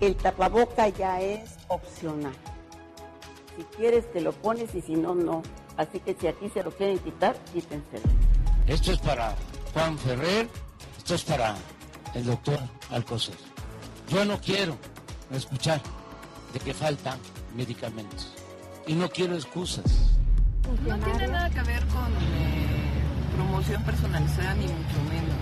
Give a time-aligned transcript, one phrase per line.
[0.00, 2.32] El tapaboca ya es opcional.
[3.56, 5.42] Si quieres te lo pones y si no, no.
[5.76, 8.04] Así que si aquí se lo quieren quitar, quítenselo.
[8.66, 9.34] Esto es para
[9.74, 10.48] Juan Ferrer,
[10.96, 11.54] esto es para
[12.14, 12.58] el doctor
[12.90, 13.34] Alcocer.
[14.08, 14.76] Yo no quiero
[15.32, 15.80] escuchar
[16.52, 17.18] de que faltan
[17.54, 18.32] medicamentos
[18.86, 20.14] y no quiero excusas.
[20.86, 23.02] No tiene nada que ver con eh,
[23.36, 25.40] promoción personalizada ni mucho menos.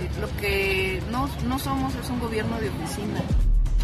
[0.00, 3.22] Eh, lo que no, no somos es un gobierno de oficina.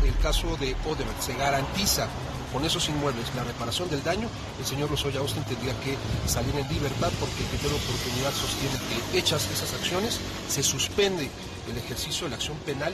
[0.04, 1.20] El caso de Odebrecht.
[1.20, 2.08] Se garantiza
[2.52, 4.28] con esos inmuebles la reparación del daño.
[4.58, 8.76] El señor Lozoya Austin tendría que salir en libertad porque el criterio de oportunidad sostiene
[8.88, 11.30] que hechas esas acciones se suspende
[11.70, 12.92] el ejercicio de la acción penal.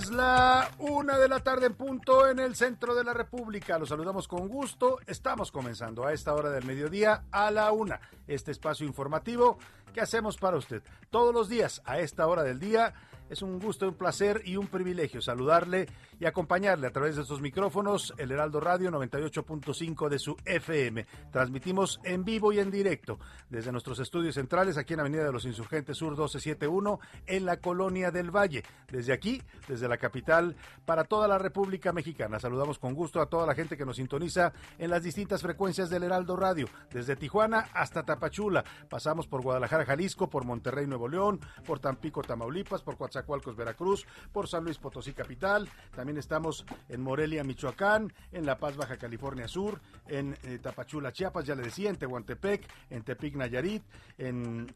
[0.00, 3.78] Es la una de la tarde en punto en el centro de la República.
[3.78, 4.98] Los saludamos con gusto.
[5.06, 8.00] Estamos comenzando a esta hora del mediodía a la una.
[8.26, 9.58] Este espacio informativo
[9.92, 12.94] que hacemos para usted todos los días a esta hora del día.
[13.30, 15.86] Es un gusto, un placer y un privilegio saludarle
[16.18, 21.06] y acompañarle a través de estos micrófonos, el Heraldo Radio 98.5 de su FM.
[21.30, 25.44] Transmitimos en vivo y en directo desde nuestros estudios centrales aquí en Avenida de los
[25.44, 26.98] Insurgentes Sur 1271
[27.28, 28.64] en la Colonia del Valle.
[28.90, 32.40] Desde aquí, desde la capital, para toda la República Mexicana.
[32.40, 36.02] Saludamos con gusto a toda la gente que nos sintoniza en las distintas frecuencias del
[36.02, 38.64] Heraldo Radio, desde Tijuana hasta Tapachula.
[38.88, 43.19] Pasamos por Guadalajara, Jalisco, por Monterrey, Nuevo León, por Tampico, Tamaulipas, por Coatzacoalcos,
[43.56, 45.68] Veracruz, por San Luis Potosí Capital.
[45.94, 51.44] También estamos en Morelia, Michoacán, en La Paz, Baja California Sur, en eh, Tapachula, Chiapas,
[51.44, 53.82] ya le decía, en Tehuantepec, en Tepic, Nayarit,
[54.18, 54.74] en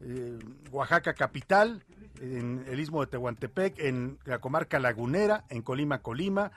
[0.00, 0.38] eh,
[0.70, 1.84] Oaxaca Capital,
[2.20, 6.50] en el Istmo de Tehuantepec, en la comarca lagunera, en Colima, Colima,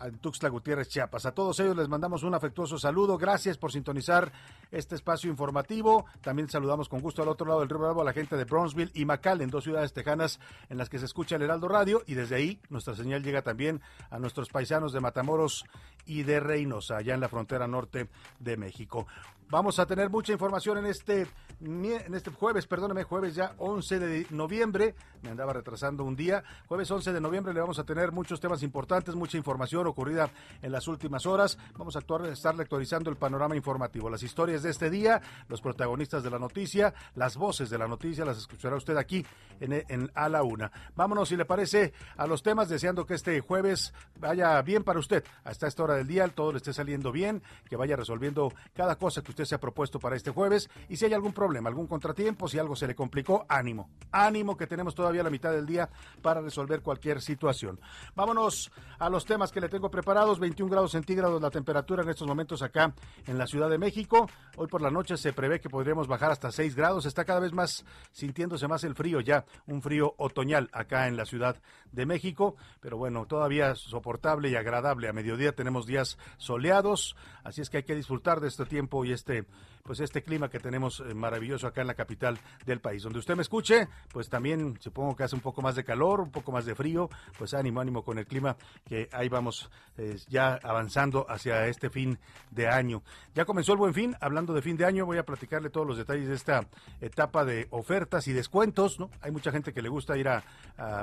[0.00, 1.26] en Tuxtla Gutiérrez, Chiapas.
[1.26, 3.18] A todos ellos les mandamos un afectuoso saludo.
[3.18, 4.32] Gracias por sintonizar
[4.70, 6.06] este espacio informativo.
[6.20, 8.92] También saludamos con gusto al otro lado del Río Bravo a la gente de Brownsville
[8.94, 12.02] y McAllen, dos ciudades tejanas en las que se escucha el Heraldo Radio.
[12.06, 15.64] Y desde ahí nuestra señal llega también a nuestros paisanos de Matamoros
[16.06, 18.08] y de Reynosa, allá en la frontera norte
[18.38, 19.06] de México.
[19.50, 21.26] Vamos a tener mucha información en este,
[21.62, 24.94] en este jueves, perdóname, jueves ya 11 de noviembre.
[25.22, 26.44] Me andaba retrasando un día.
[26.66, 30.28] Jueves 11 de noviembre le vamos a tener muchos temas importantes, mucha información ocurrida
[30.60, 31.56] en las últimas horas.
[31.78, 36.22] Vamos a actuar, estar actualizando el panorama informativo, las historias de este día, los protagonistas
[36.22, 39.24] de la noticia, las voces de la noticia, las escuchará usted aquí
[39.60, 40.70] en, en A la Una.
[40.94, 45.24] Vámonos, si le parece, a los temas, deseando que este jueves vaya bien para usted.
[45.42, 49.22] Hasta esta hora del día, todo le esté saliendo bien, que vaya resolviendo cada cosa
[49.22, 50.68] que usted se ha propuesto para este jueves.
[50.88, 53.90] Y si hay algún problema, algún contratiempo, si algo se le complicó, ánimo.
[54.10, 55.88] Ánimo que tenemos todavía la mitad del día
[56.22, 57.80] para resolver cualquier situación.
[58.14, 60.38] Vámonos a los temas que le tengo preparados.
[60.38, 62.94] 21 grados centígrados la temperatura en estos momentos acá
[63.26, 64.28] en la Ciudad de México.
[64.56, 67.06] Hoy por la noche se prevé que podríamos bajar hasta 6 grados.
[67.06, 71.24] Está cada vez más sintiéndose más el frío ya, un frío otoñal acá en la
[71.24, 71.56] Ciudad
[71.92, 72.56] de México.
[72.80, 75.08] Pero bueno, todavía soportable y agradable.
[75.08, 79.12] A mediodía tenemos días soleados, así es que hay que disfrutar de este tiempo y
[79.12, 79.46] este taip.
[79.88, 83.02] Pues este clima que tenemos eh, maravilloso acá en la capital del país.
[83.02, 86.30] Donde usted me escuche, pues también supongo que hace un poco más de calor, un
[86.30, 87.08] poco más de frío,
[87.38, 92.18] pues ánimo, ánimo con el clima, que ahí vamos eh, ya avanzando hacia este fin
[92.50, 93.02] de año.
[93.34, 95.96] Ya comenzó el buen fin, hablando de fin de año, voy a platicarle todos los
[95.96, 96.66] detalles de esta
[97.00, 99.08] etapa de ofertas y descuentos, ¿no?
[99.22, 100.44] Hay mucha gente que le gusta ir a,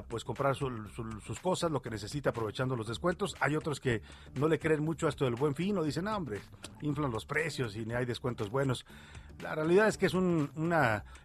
[0.08, 3.36] pues comprar su- su- sus cosas, lo que necesita aprovechando los descuentos.
[3.40, 4.02] Hay otros que
[4.36, 6.40] no le creen mucho a esto del buen fin o dicen, no, hombre,
[6.82, 8.75] inflan los precios y ni hay descuentos buenos.
[8.76, 8.84] Christmas
[9.42, 10.50] La realidad es que es un,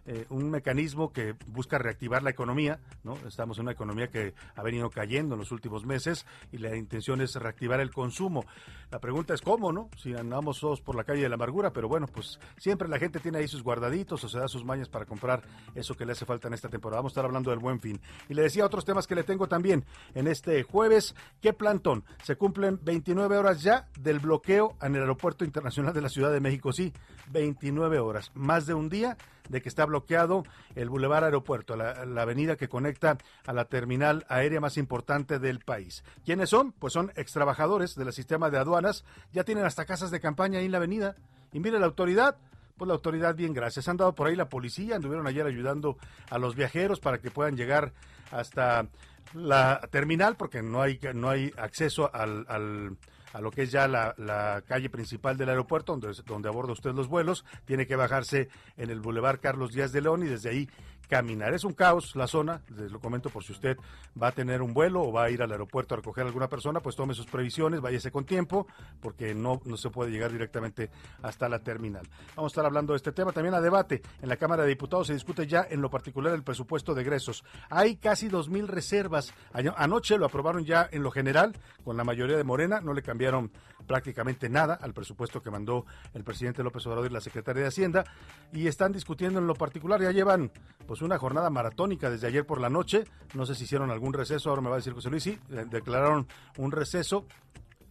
[0.05, 3.15] eh, un mecanismo que busca reactivar la economía, ¿no?
[3.27, 7.21] Estamos en una economía que ha venido cayendo en los últimos meses y la intención
[7.21, 8.45] es reactivar el consumo.
[8.91, 9.89] La pregunta es cómo, ¿no?
[9.97, 13.19] Si andamos todos por la calle de la amargura, pero bueno, pues siempre la gente
[13.19, 15.43] tiene ahí sus guardaditos o se da sus mañas para comprar
[15.73, 16.99] eso que le hace falta en esta temporada.
[16.99, 18.01] Vamos a estar hablando del buen fin.
[18.27, 21.15] Y le decía otros temas que le tengo también en este jueves.
[21.41, 22.03] ¿Qué plantón?
[22.23, 26.41] Se cumplen 29 horas ya del bloqueo en el Aeropuerto Internacional de la Ciudad de
[26.41, 26.73] México.
[26.73, 26.91] Sí,
[27.31, 28.00] 29 horas.
[28.33, 29.17] Más de un día
[29.49, 30.43] de que está bloqueado
[30.75, 36.03] el Boulevard Aeropuerto, la, avenida que conecta a la terminal aérea más importante del país.
[36.25, 36.71] ¿Quiénes son?
[36.71, 39.03] Pues son extrabajadores del sistema de aduanas,
[39.33, 41.15] ya tienen hasta casas de campaña ahí en la avenida.
[41.51, 42.37] Y mire la autoridad,
[42.77, 43.87] pues la autoridad bien gracias.
[43.87, 45.97] Han dado por ahí la policía, anduvieron ayer ayudando
[46.29, 47.91] a los viajeros para que puedan llegar
[48.31, 48.87] hasta
[49.33, 52.97] la terminal porque no hay no hay acceso al
[53.33, 56.93] a lo que es ya la, la, calle principal del aeropuerto, donde, donde aborda usted
[56.93, 60.69] los vuelos, tiene que bajarse en el Boulevard Carlos Díaz de León y desde ahí
[61.11, 61.53] caminar.
[61.53, 63.77] Es un caos la zona, les lo comento por si usted
[64.19, 66.47] va a tener un vuelo o va a ir al aeropuerto a recoger a alguna
[66.47, 68.65] persona, pues tome sus previsiones, váyase con tiempo,
[69.01, 70.89] porque no, no se puede llegar directamente
[71.21, 72.07] hasta la terminal.
[72.37, 74.01] Vamos a estar hablando de este tema también a debate.
[74.21, 77.43] En la Cámara de Diputados se discute ya en lo particular el presupuesto de egresos.
[77.69, 79.33] Hay casi dos mil reservas.
[79.51, 83.51] Anoche lo aprobaron ya en lo general, con la mayoría de Morena, no le cambiaron
[83.85, 88.05] prácticamente nada al presupuesto que mandó el presidente López Obrador y la secretaria de Hacienda,
[88.53, 90.51] y están discutiendo en lo particular, ya llevan
[90.87, 93.05] pues una jornada maratónica desde ayer por la noche.
[93.33, 95.39] No sé si hicieron algún receso, ahora me va a decir José Luis, sí,
[95.69, 96.27] declararon
[96.57, 97.25] un receso.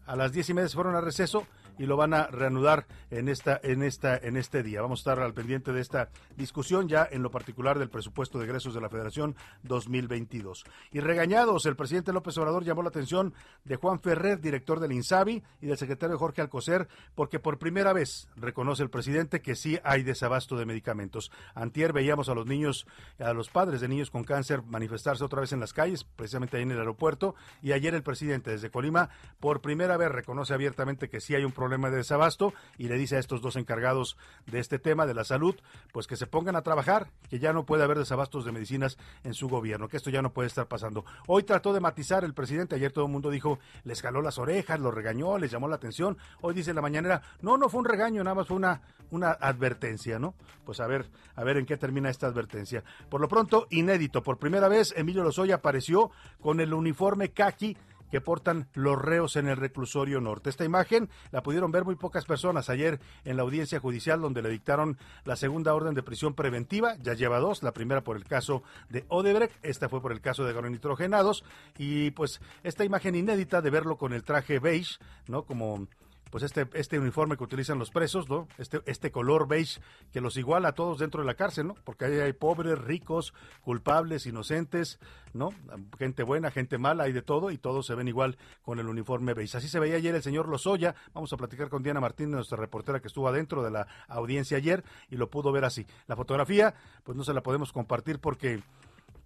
[0.07, 1.47] A las diez y media se fueron a receso
[1.81, 4.83] y lo van a reanudar en esta en esta en este día.
[4.83, 8.45] Vamos a estar al pendiente de esta discusión ya en lo particular del presupuesto de
[8.45, 10.65] egresos de la Federación 2022.
[10.93, 13.33] Y regañados, el presidente López Obrador llamó la atención
[13.65, 18.29] de Juan Ferrer, director del INSABI, y del secretario Jorge Alcocer, porque por primera vez
[18.37, 21.33] reconoce el presidente que sí hay desabasto de medicamentos.
[21.55, 22.87] Antier veíamos a los niños,
[23.19, 26.65] a los padres de niños con cáncer manifestarse otra vez en las calles, precisamente ahí
[26.65, 31.23] en el aeropuerto, y ayer el presidente desde Colima por primera vez reconoce abiertamente que
[31.23, 34.79] sí hay un problema de desabasto y le dice a estos dos encargados de este
[34.79, 35.55] tema de la salud,
[35.93, 39.35] pues que se pongan a trabajar, que ya no puede haber desabastos de medicinas en
[39.35, 41.05] su gobierno, que esto ya no puede estar pasando.
[41.27, 44.81] Hoy trató de matizar el presidente, ayer todo el mundo dijo, les jaló las orejas,
[44.81, 46.19] lo regañó, les llamó la atención.
[46.41, 50.19] Hoy dice la mañanera, no, no fue un regaño, nada más fue una, una advertencia,
[50.19, 50.35] ¿no?
[50.65, 52.83] Pues a ver, a ver en qué termina esta advertencia.
[53.09, 57.77] Por lo pronto, inédito, por primera vez Emilio Lozoya apareció con el uniforme kaki
[58.11, 60.51] que portan los reos en el reclusorio norte.
[60.51, 64.51] Esta imagen la pudieron ver muy pocas personas ayer en la audiencia judicial donde le
[64.51, 68.63] dictaron la segunda orden de prisión preventiva, ya lleva dos, la primera por el caso
[68.89, 71.45] de Odebrecht, esta fue por el caso de nitrogenados
[71.79, 75.45] y pues esta imagen inédita de verlo con el traje beige, ¿no?
[75.45, 75.87] Como
[76.31, 78.49] pues este, este uniforme que utilizan los presos, ¿no?
[78.59, 79.81] Este, este color beige
[80.13, 81.75] que los iguala a todos dentro de la cárcel, ¿no?
[81.85, 84.99] Porque ahí hay pobres, ricos, culpables, inocentes,
[85.33, 85.51] ¿no?
[85.99, 89.35] Gente buena, gente mala, hay de todo y todos se ven igual con el uniforme
[89.35, 89.59] beige.
[89.59, 90.95] Así se veía ayer el señor Lozoya.
[91.13, 94.85] Vamos a platicar con Diana Martínez, nuestra reportera que estuvo adentro de la audiencia ayer
[95.09, 95.87] y lo pudo ver así.
[96.07, 96.75] La fotografía,
[97.05, 98.63] pues no se la podemos compartir porque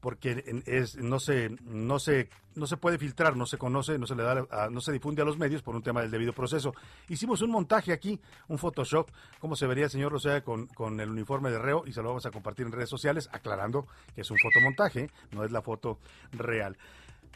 [0.04, 4.14] porque es, no se no se no se puede filtrar, no se conoce, no se
[4.14, 6.74] le da no se difunde a los medios por un tema del debido proceso.
[7.08, 9.08] Hicimos un montaje aquí, un Photoshop,
[9.40, 12.08] cómo se vería el señor Rosea con, con el uniforme de reo y se lo
[12.08, 15.98] vamos a compartir en redes sociales, aclarando que es un fotomontaje, no es la foto
[16.32, 16.76] real.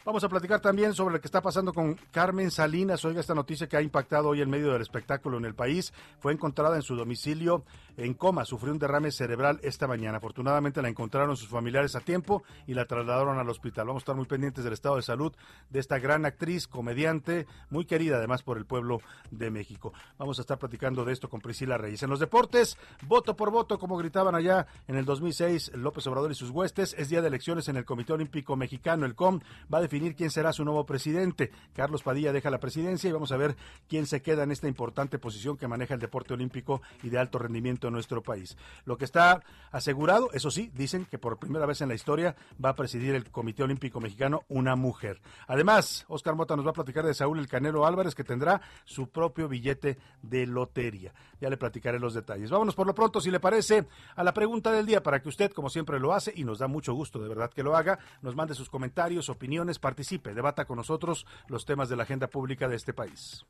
[0.05, 3.03] Vamos a platicar también sobre lo que está pasando con Carmen Salinas.
[3.03, 5.93] Oiga, esta noticia que ha impactado hoy el medio del espectáculo en el país.
[6.19, 7.63] Fue encontrada en su domicilio
[7.99, 8.45] en coma.
[8.45, 10.17] Sufrió un derrame cerebral esta mañana.
[10.17, 13.87] Afortunadamente la encontraron sus familiares a tiempo y la trasladaron al hospital.
[13.87, 15.33] Vamos a estar muy pendientes del estado de salud
[15.69, 19.01] de esta gran actriz, comediante, muy querida además por el pueblo
[19.31, 19.93] de México.
[20.17, 22.03] Vamos a estar platicando de esto con Priscila Reyes.
[22.03, 26.35] En los deportes, voto por voto, como gritaban allá en el 2006 López Obrador y
[26.35, 26.95] sus huestes.
[26.97, 29.05] Es día de elecciones en el Comité Olímpico Mexicano.
[29.05, 29.39] El COM
[29.71, 31.51] va a definir quién será su nuevo presidente.
[31.73, 33.55] Carlos Padilla deja la presidencia y vamos a ver
[33.87, 37.39] quién se queda en esta importante posición que maneja el deporte olímpico y de alto
[37.39, 38.57] rendimiento nuestro país.
[38.85, 42.69] Lo que está asegurado, eso sí, dicen que por primera vez en la historia va
[42.69, 45.21] a presidir el Comité Olímpico Mexicano una mujer.
[45.47, 49.09] Además, Oscar Mota nos va a platicar de Saúl El Canelo Álvarez que tendrá su
[49.09, 51.13] propio billete de lotería.
[51.39, 52.49] Ya le platicaré los detalles.
[52.49, 55.51] Vámonos por lo pronto, si le parece, a la pregunta del día para que usted,
[55.51, 58.35] como siempre lo hace, y nos da mucho gusto de verdad que lo haga, nos
[58.35, 62.75] mande sus comentarios, opiniones, participe, debata con nosotros los temas de la agenda pública de
[62.75, 63.45] este país.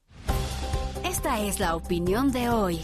[1.04, 2.82] Esta es la opinión de hoy.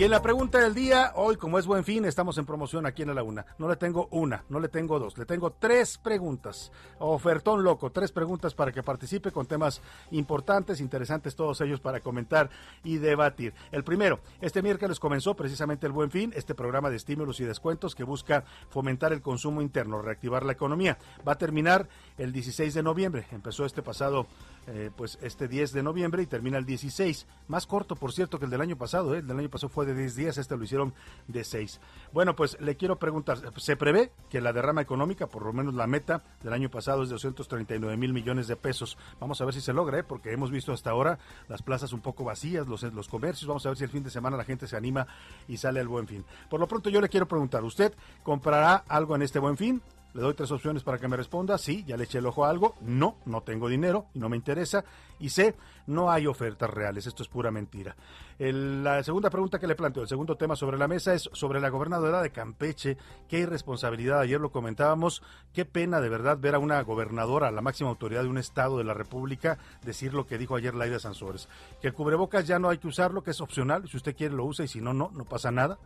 [0.00, 3.02] Y en la pregunta del día, hoy como es buen fin, estamos en promoción aquí
[3.02, 3.44] en la Una.
[3.58, 6.72] No le tengo una, no le tengo dos, le tengo tres preguntas.
[7.00, 12.48] Ofertón loco, tres preguntas para que participe con temas importantes, interesantes todos ellos para comentar
[12.82, 13.52] y debatir.
[13.72, 17.94] El primero, este miércoles comenzó precisamente el buen fin, este programa de estímulos y descuentos
[17.94, 20.96] que busca fomentar el consumo interno, reactivar la economía.
[21.28, 24.26] Va a terminar el 16 de noviembre, empezó este pasado
[24.72, 27.26] eh, pues este 10 de noviembre y termina el 16.
[27.48, 29.16] Más corto, por cierto, que el del año pasado.
[29.16, 29.18] ¿eh?
[29.18, 30.94] El del año pasado fue de 10 días, este lo hicieron
[31.26, 31.80] de 6.
[32.12, 35.88] Bueno, pues le quiero preguntar, se prevé que la derrama económica, por lo menos la
[35.88, 38.96] meta del año pasado es de 239 mil millones de pesos.
[39.18, 40.04] Vamos a ver si se logra, ¿eh?
[40.04, 43.48] porque hemos visto hasta ahora las plazas un poco vacías, los, los comercios.
[43.48, 45.06] Vamos a ver si el fin de semana la gente se anima
[45.48, 46.24] y sale al buen fin.
[46.48, 49.82] Por lo pronto yo le quiero preguntar, ¿usted comprará algo en este buen fin?
[50.12, 51.56] Le doy tres opciones para que me responda.
[51.56, 52.74] Sí, ya le eché el ojo a algo.
[52.80, 54.84] No, no tengo dinero y no me interesa.
[55.20, 55.54] Y C,
[55.86, 57.06] no hay ofertas reales.
[57.06, 57.94] Esto es pura mentira.
[58.38, 61.68] la segunda pregunta que le planteo, el segundo tema sobre la mesa es sobre la
[61.68, 62.96] gobernadora de Campeche.
[63.28, 64.20] Qué irresponsabilidad.
[64.20, 65.22] Ayer lo comentábamos.
[65.52, 68.84] Qué pena de verdad ver a una gobernadora, la máxima autoridad de un estado de
[68.84, 71.48] la República, decir lo que dijo ayer Laida Sansores.
[71.80, 73.88] Que el cubrebocas ya no hay que usarlo, que es opcional.
[73.88, 75.78] Si usted quiere lo usa y si no, no, no pasa nada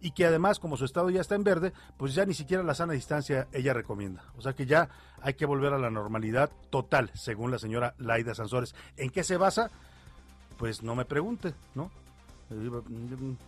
[0.00, 2.74] y que además, como su estado ya está en verde, pues ya ni siquiera la
[2.74, 4.24] sana distancia ella recomienda.
[4.36, 4.88] O sea que ya
[5.20, 8.74] hay que volver a la normalidad total, según la señora Laida Sansores.
[8.96, 9.70] ¿En qué se basa?
[10.56, 11.90] Pues no me pregunte, ¿no?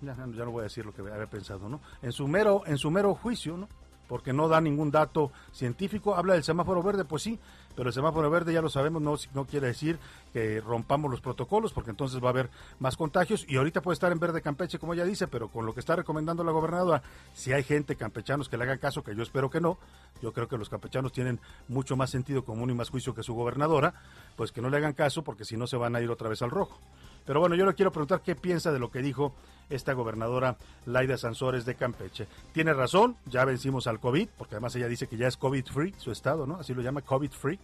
[0.03, 1.81] Ya, no voy a decir lo que había pensado, ¿no?
[2.03, 3.69] En su mero, en su mero juicio, ¿no?
[4.11, 6.17] porque no da ningún dato científico.
[6.17, 7.39] Habla del semáforo verde, pues sí,
[7.81, 9.99] pero el semáforo verde ya lo sabemos, no, no quiere decir
[10.35, 14.13] que rompamos los protocolos, porque entonces va a haber más contagios y ahorita puede estar
[14.13, 17.55] en verde Campeche, como ella dice, pero con lo que está recomendando la gobernadora, si
[17.55, 19.79] hay gente campechanos que le hagan caso, que yo espero que no,
[20.21, 23.33] yo creo que los campechanos tienen mucho más sentido común y más juicio que su
[23.33, 23.95] gobernadora,
[24.37, 26.43] pues que no le hagan caso, porque si no se van a ir otra vez
[26.43, 26.79] al rojo.
[27.25, 29.35] Pero bueno, yo le quiero preguntar qué piensa de lo que dijo
[29.69, 32.27] esta gobernadora Laida Sansores de Campeche.
[32.53, 36.11] Tiene razón, ya vencimos al COVID, porque además ella dice que ya es COVID-free su
[36.11, 36.57] estado, ¿no?
[36.57, 37.59] Así lo llama COVID-free.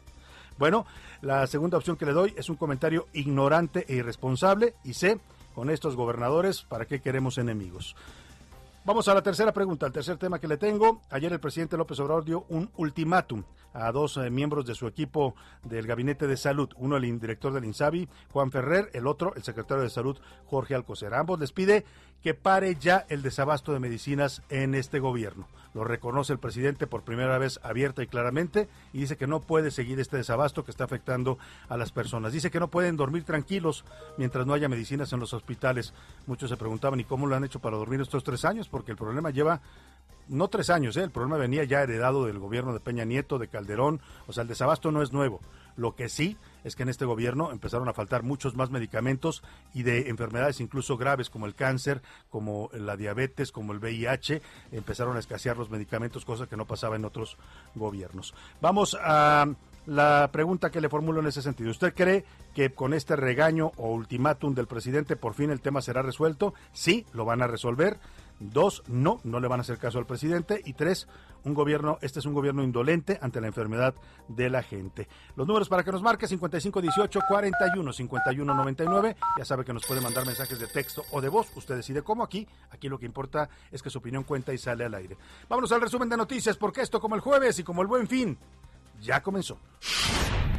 [0.58, 0.86] Bueno,
[1.20, 5.18] la segunda opción que le doy es un comentario ignorante e irresponsable y sé,
[5.54, 7.96] con estos gobernadores, ¿para qué queremos enemigos?
[8.86, 11.02] Vamos a la tercera pregunta, el tercer tema que le tengo.
[11.10, 15.34] Ayer el presidente López Obrador dio un ultimátum a dos eh, miembros de su equipo
[15.64, 19.82] del Gabinete de Salud, uno el director del INSABI, Juan Ferrer, el otro el secretario
[19.82, 21.14] de Salud, Jorge Alcocer.
[21.14, 21.84] ambos les pide
[22.22, 25.46] que pare ya el desabasto de medicinas en este gobierno.
[25.76, 29.70] Lo reconoce el presidente por primera vez abierta y claramente y dice que no puede
[29.70, 31.36] seguir este desabasto que está afectando
[31.68, 32.32] a las personas.
[32.32, 33.84] Dice que no pueden dormir tranquilos
[34.16, 35.92] mientras no haya medicinas en los hospitales.
[36.26, 38.70] Muchos se preguntaban, ¿y cómo lo han hecho para dormir estos tres años?
[38.70, 39.60] Porque el problema lleva
[40.28, 41.02] no tres años, ¿eh?
[41.02, 44.48] el problema venía ya heredado del gobierno de Peña Nieto, de Calderón, o sea, el
[44.48, 45.40] desabasto no es nuevo.
[45.76, 49.84] Lo que sí es que en este gobierno empezaron a faltar muchos más medicamentos y
[49.84, 54.42] de enfermedades incluso graves como el cáncer, como la diabetes, como el VIH,
[54.72, 57.38] empezaron a escasear los medicamentos, cosa que no pasaba en otros
[57.76, 58.34] gobiernos.
[58.60, 59.46] Vamos a
[59.86, 61.70] la pregunta que le formulo en ese sentido.
[61.70, 66.02] ¿Usted cree que con este regaño o ultimátum del presidente por fin el tema será
[66.02, 66.52] resuelto?
[66.72, 67.98] Sí, lo van a resolver.
[68.38, 70.60] Dos, no, no le van a hacer caso al presidente.
[70.64, 71.08] Y tres,
[71.44, 73.94] un gobierno, este es un gobierno indolente ante la enfermedad
[74.28, 75.08] de la gente.
[75.36, 79.16] Los números para que nos marque 5518 41 51 99.
[79.38, 81.48] Ya sabe que nos puede mandar mensajes de texto o de voz.
[81.56, 82.46] Usted decide cómo aquí.
[82.70, 85.16] Aquí lo que importa es que su opinión cuenta y sale al aire.
[85.48, 88.38] Vámonos al resumen de noticias, porque esto como el jueves y como el buen fin
[89.00, 89.58] ya comenzó.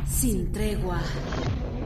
[0.05, 0.99] Sin tregua.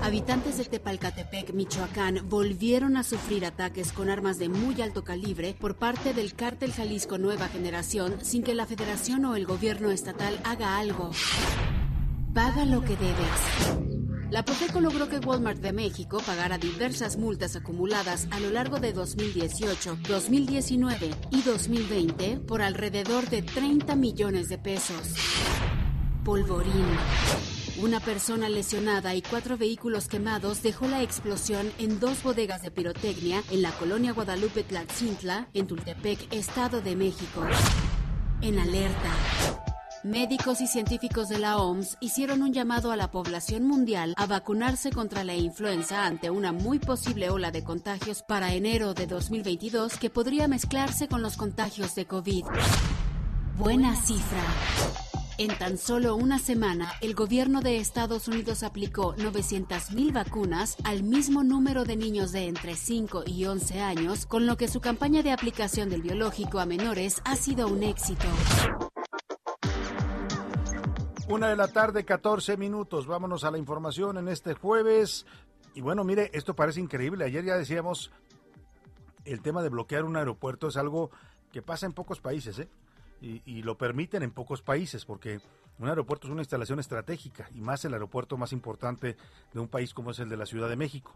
[0.04, 5.76] Habitantes de Tepalcatepec, Michoacán, volvieron a sufrir ataques con armas de muy alto calibre por
[5.76, 10.80] parte del cártel Jalisco Nueva Generación sin que la federación o el gobierno estatal haga
[10.80, 11.12] algo.
[12.34, 14.32] Paga lo que debes.
[14.32, 18.94] La Profeco logró que Walmart de México pagara diversas multas acumuladas a lo largo de
[18.94, 25.14] 2018, 2019 y 2020 por alrededor de 30 millones de pesos.
[26.24, 26.88] Polvorín.
[27.80, 33.42] Una persona lesionada y cuatro vehículos quemados dejó la explosión en dos bodegas de pirotecnia
[33.50, 37.42] en la colonia Guadalupe Tlaxintla, en Tultepec, Estado de México.
[38.42, 39.10] En alerta.
[40.04, 44.92] Médicos y científicos de la OMS hicieron un llamado a la población mundial a vacunarse
[44.92, 50.10] contra la influenza ante una muy posible ola de contagios para enero de 2022 que
[50.10, 52.46] podría mezclarse con los contagios de COVID.
[53.58, 55.11] Buena cifra.
[55.38, 61.44] En tan solo una semana, el gobierno de Estados Unidos aplicó 900.000 vacunas al mismo
[61.44, 65.32] número de niños de entre 5 y 11 años, con lo que su campaña de
[65.32, 68.28] aplicación del biológico a menores ha sido un éxito.
[71.28, 73.08] Una de la tarde, 14 minutos.
[73.08, 75.26] Vámonos a la información en este jueves.
[75.74, 77.24] Y bueno, mire, esto parece increíble.
[77.24, 78.12] Ayer ya decíamos
[79.24, 81.10] el tema de bloquear un aeropuerto es algo
[81.52, 82.70] que pasa en pocos países, ¿eh?
[83.22, 85.40] Y, lo permiten en pocos países, porque
[85.78, 89.16] un aeropuerto es una instalación estratégica, y más el aeropuerto más importante
[89.54, 91.14] de un país como es el de la Ciudad de México.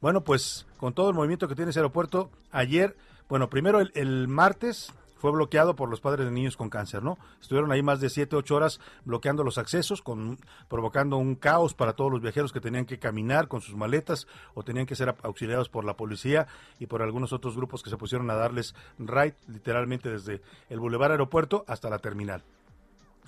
[0.00, 2.96] Bueno, pues con todo el movimiento que tiene ese aeropuerto, ayer,
[3.28, 7.16] bueno, primero el martes fue bloqueado por los padres de niños con cáncer, ¿no?
[7.40, 10.36] Estuvieron ahí más de 7, 8 horas bloqueando los accesos, con,
[10.68, 14.64] provocando un caos para todos los viajeros que tenían que caminar con sus maletas o
[14.64, 16.48] tenían que ser auxiliados por la policía
[16.80, 21.12] y por algunos otros grupos que se pusieron a darles ride literalmente desde el Boulevard
[21.12, 22.42] Aeropuerto hasta la terminal.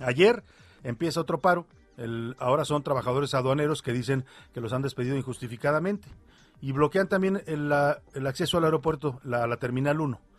[0.01, 0.43] Ayer
[0.83, 1.65] empieza otro paro.
[2.39, 6.09] Ahora son trabajadores aduaneros que dicen que los han despedido injustificadamente
[6.61, 7.73] y bloquean también el,
[8.15, 10.34] el acceso al aeropuerto, la, la Terminal 1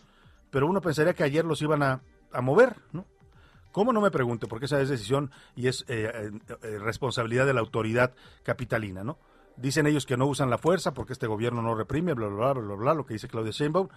[0.49, 2.01] pero uno pensaría que ayer los iban a,
[2.41, 3.05] mover, ¿no?
[3.71, 4.47] ¿Cómo no me pregunte?
[4.47, 6.31] Porque esa es decisión y es eh, eh,
[6.63, 9.17] eh, responsabilidad de la autoridad capitalina, ¿no?
[9.57, 12.61] Dicen ellos que no usan la fuerza porque este gobierno no reprime, bla, bla, bla,
[12.61, 13.87] bla, bla, lo que dice Claudia Sheinbaum.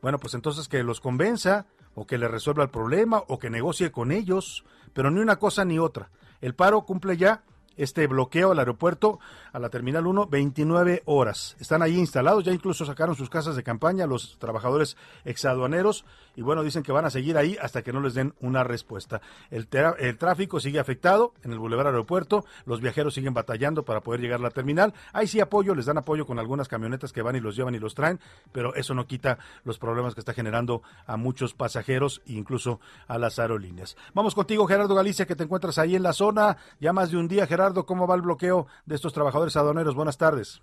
[0.00, 3.92] Bueno, pues entonces que los convenza o que le resuelva el problema o que negocie
[3.92, 6.10] con ellos, pero ni una cosa ni otra.
[6.40, 7.44] El paro cumple ya
[7.76, 9.18] este bloqueo al aeropuerto,
[9.52, 11.56] a la Terminal 1, 29 horas.
[11.60, 16.62] Están ahí instalados, ya incluso sacaron sus casas de campaña los trabajadores exaduaneros y bueno,
[16.62, 19.20] dicen que van a seguir ahí hasta que no les den una respuesta.
[19.50, 24.40] El, tráfico sigue afectado en el Boulevard Aeropuerto, los viajeros siguen batallando para poder llegar
[24.40, 24.94] a la terminal.
[25.12, 27.78] Ahí sí apoyo, les dan apoyo con algunas camionetas que van y los llevan y
[27.78, 28.20] los traen,
[28.52, 33.18] pero eso no quita los problemas que está generando a muchos pasajeros e incluso a
[33.18, 33.96] las aerolíneas.
[34.14, 37.28] Vamos contigo, Gerardo Galicia, que te encuentras ahí en la zona, ya más de un
[37.28, 39.94] día, Gerardo, ¿cómo va el bloqueo de estos trabajadores aduaneros?
[39.94, 40.62] Buenas tardes.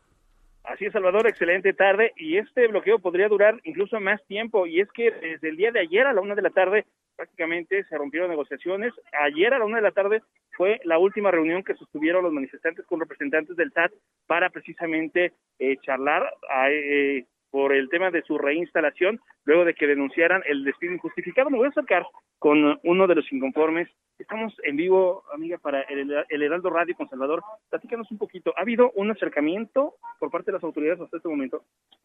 [0.64, 2.14] Así es, Salvador, excelente tarde.
[2.18, 4.68] Y este bloqueo podría durar incluso más tiempo.
[4.68, 7.84] Y es que desde el día de ayer a la una de la tarde prácticamente
[7.86, 8.94] se rompieron negociaciones.
[9.12, 12.86] Ayer a la una de la tarde fue la última reunión que sostuvieron los manifestantes
[12.86, 13.92] con representantes del SAT
[14.28, 16.32] para precisamente eh, charlar
[16.70, 21.50] eh, por el tema de su reinstalación luego de que denunciaran el despido injustificado.
[21.50, 22.06] Me voy a acercar
[22.38, 23.90] con uno de los inconformes.
[24.18, 27.42] Estamos en vivo, amiga, para el, Heraldo Radio con Salvador.
[27.70, 28.54] Platícanos un poquito.
[28.58, 31.64] ¿Ha habido un acercamiento por parte de las autoridades hasta este momento?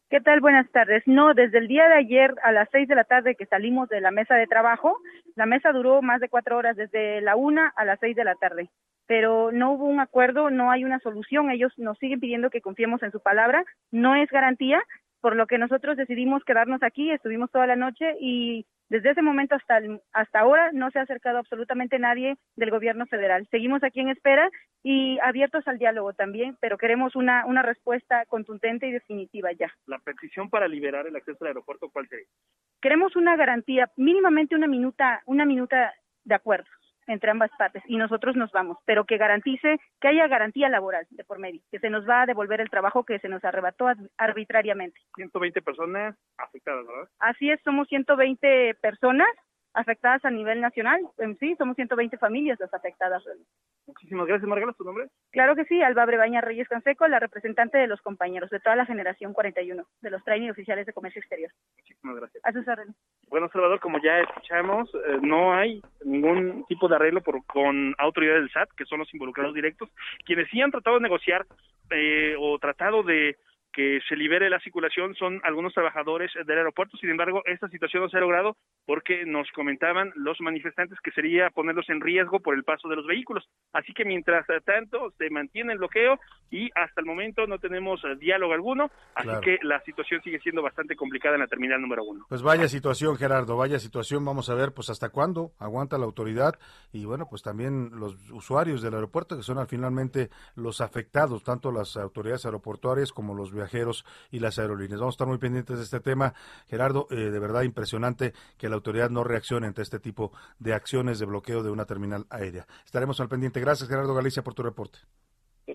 [0.09, 0.39] ¿Qué tal?
[0.39, 1.03] Buenas tardes.
[1.05, 4.01] No, desde el día de ayer a las seis de la tarde que salimos de
[4.01, 4.97] la mesa de trabajo,
[5.35, 8.35] la mesa duró más de cuatro horas, desde la una a las seis de la
[8.35, 8.69] tarde.
[9.07, 11.51] Pero no hubo un acuerdo, no hay una solución.
[11.51, 13.63] Ellos nos siguen pidiendo que confiemos en su palabra.
[13.91, 14.81] No es garantía,
[15.25, 19.55] por lo que nosotros decidimos quedarnos aquí, estuvimos toda la noche y desde ese momento
[19.55, 19.79] hasta,
[20.13, 23.47] hasta ahora no se ha acercado absolutamente nadie del gobierno federal.
[23.49, 24.51] Seguimos aquí en espera
[24.83, 29.73] y abiertos al diálogo también, pero queremos una, una respuesta contundente y definitiva ya.
[29.87, 32.27] ¿La petición para liberar el acceso al aeropuerto cuál sería?
[32.79, 35.91] Queremos una garantía, mínimamente una minuta, una minuta
[36.23, 36.69] de acuerdo
[37.07, 41.23] entre ambas partes y nosotros nos vamos, pero que garantice que haya garantía laboral de
[41.23, 43.87] por medio, que se nos va a devolver el trabajo que se nos arrebató
[44.17, 44.99] arbitrariamente.
[45.15, 47.09] 120 personas afectadas, ¿verdad?
[47.19, 49.27] Así es, somos 120 personas
[49.75, 51.01] afectadas a nivel nacional.
[51.17, 53.23] En sí, somos 120 familias las afectadas.
[53.85, 54.73] Muchísimas gracias, Margarita.
[54.77, 55.07] ¿Tu nombre?
[55.31, 58.85] Claro que sí, Alba Brebaña Reyes Canseco, la representante de los compañeros de toda la
[58.85, 61.51] generación 41, de los training oficiales de comercio exterior.
[61.77, 62.45] Muchísimas gracias.
[62.45, 62.95] A sus órdenes.
[63.29, 68.41] Bueno, Salvador, como ya escuchamos, eh, no hay ningún tipo de arreglo por, con autoridades
[68.41, 69.89] del SAT, que son los involucrados directos,
[70.25, 71.45] quienes sí han tratado de negociar
[71.91, 73.37] eh, o tratado de
[73.75, 76.95] que se libere la circulación son algunos trabajadores del aeropuerto.
[76.95, 81.49] Sin embargo, esta situación no se ha logrado porque nos comentaban los manifestantes que sería
[81.49, 83.43] ponerlos en riesgo por el paso de los vehículos.
[83.73, 86.17] Así que mientras tanto se mantiene el bloqueo
[86.49, 90.61] y hasta el momento no tenemos eh, diálogo alguno, así que la situación sigue siendo
[90.61, 92.25] bastante complicada en la terminal número uno.
[92.29, 94.23] Pues vaya situación, Gerardo, vaya situación.
[94.23, 96.53] Vamos a ver, pues hasta cuándo aguanta la autoridad
[96.93, 101.73] y bueno, pues también los usuarios del aeropuerto que son al finalmente los afectados, tanto
[101.73, 103.64] las autoridades aeroportuarias como los viajeros
[104.31, 104.99] y las aerolíneas.
[104.99, 106.33] Vamos a estar muy pendientes de este tema.
[106.67, 111.19] Gerardo, eh, de verdad impresionante que la autoridad no reaccione ante este tipo de acciones
[111.19, 112.67] de bloqueo de una terminal aérea.
[112.85, 113.59] Estaremos al pendiente.
[113.59, 114.99] Gracias, Gerardo Galicia, por tu reporte.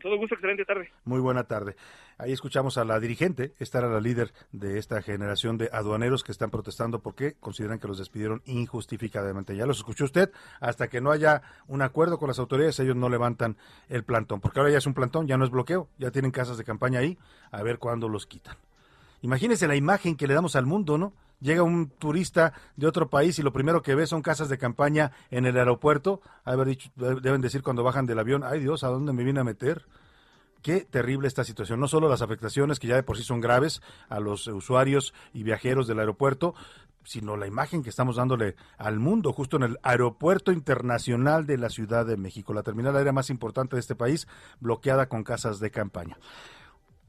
[0.01, 0.91] Con todo gusto, excelente tarde.
[1.05, 1.77] Muy buena tarde.
[2.17, 6.33] Ahí escuchamos a la dirigente, esta era la líder de esta generación de aduaneros que
[6.33, 9.55] están protestando porque consideran que los despidieron injustificadamente.
[9.57, 13.11] Ya los escuchó usted, hasta que no haya un acuerdo con las autoridades, ellos no
[13.11, 13.59] levantan
[13.91, 16.57] el plantón, porque ahora ya es un plantón, ya no es bloqueo, ya tienen casas
[16.57, 17.19] de campaña ahí,
[17.51, 18.57] a ver cuándo los quitan.
[19.21, 21.13] Imagínense la imagen que le damos al mundo, ¿no?
[21.41, 25.13] Llega un turista de otro país y lo primero que ve son casas de campaña
[25.31, 29.13] en el aeropuerto, haber dicho, deben decir cuando bajan del avión, ay Dios, ¿a dónde
[29.13, 29.87] me vine a meter?
[30.63, 33.81] Qué terrible esta situación, no solo las afectaciones que ya de por sí son graves
[34.11, 36.55] a los usuarios y viajeros del aeropuerto,
[37.05, 41.71] sino la imagen que estamos dándole al mundo justo en el aeropuerto internacional de la
[41.71, 44.29] Ciudad de México, la terminal aérea más importante de este país,
[44.61, 46.19] bloqueada con casas de campaña.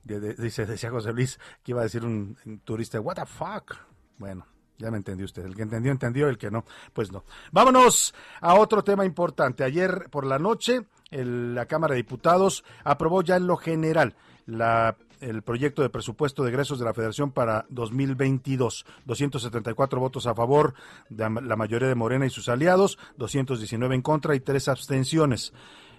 [0.04, 3.76] dice, decía José Luis que iba a decir un, turista, what the fuck.
[4.22, 4.46] Bueno,
[4.78, 5.44] ya me entendió usted.
[5.44, 6.30] El que entendió, entendió.
[6.30, 7.24] El que no, pues no.
[7.52, 9.64] Vámonos a otro tema importante.
[9.64, 15.42] Ayer por la noche, la Cámara de Diputados aprobó ya en lo general la el
[15.42, 18.86] proyecto de presupuesto de egresos de la Federación para 2022.
[19.06, 20.76] 274 votos a favor,
[21.10, 25.52] de la mayoría de Morena y sus aliados, 219 en contra y tres abstenciones.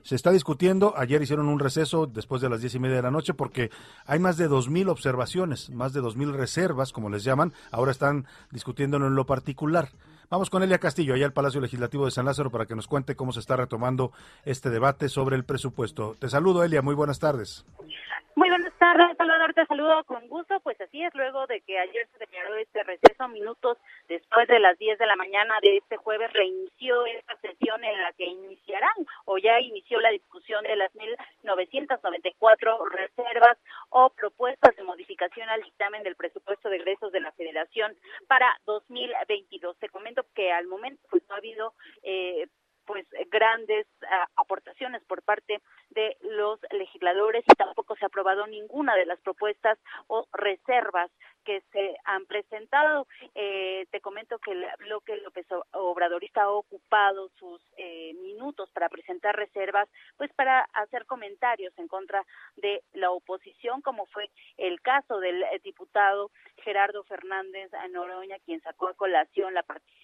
[0.02, 3.10] Se está discutiendo, ayer hicieron un receso después de las diez y media de la
[3.10, 3.70] noche porque
[4.04, 7.92] hay más de dos mil observaciones, más de dos mil reservas, como les llaman, ahora
[7.92, 9.90] están discutiéndolo en lo particular.
[10.28, 13.16] Vamos con Elia Castillo, allá al Palacio Legislativo de San Lázaro, para que nos cuente
[13.16, 14.12] cómo se está retomando
[14.44, 16.16] este debate sobre el presupuesto.
[16.18, 17.66] Te saludo, Elia, muy buenas tardes.
[18.34, 20.58] Muy buenas tardes, Salvador, te saludo con gusto.
[20.60, 23.76] Pues así es, luego de que ayer se declaró este receso, minutos
[24.08, 28.12] después de las 10 de la mañana de este jueves, reinició esta sesión en la
[28.14, 28.94] que iniciarán
[29.26, 33.58] o ya inició la discusión de las 1.994 reservas
[33.90, 37.94] o propuestas de modificación al dictamen del presupuesto de egresos de la Federación
[38.28, 39.76] para 2022.
[39.78, 42.48] Te comento que al momento pues no ha habido eh,
[42.86, 48.94] pues grandes ah, aportaciones por parte de los legisladores y tampoco se ha aprobado ninguna
[48.94, 51.10] de las propuestas o reservas
[51.44, 53.06] que se han presentado.
[53.34, 59.36] Eh, te comento que el bloque López Obradorista ha ocupado sus eh, minutos para presentar
[59.36, 62.24] reservas, pues para hacer comentarios en contra
[62.56, 68.88] de la oposición, como fue el caso del eh, diputado Gerardo Fernández Noroña, quien sacó
[68.88, 70.01] a colación la participación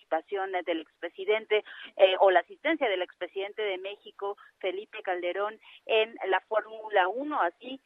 [0.64, 1.64] del expresidente
[2.20, 7.80] o la asistencia del expresidente de México, Felipe Calderón, en la Fórmula 1, así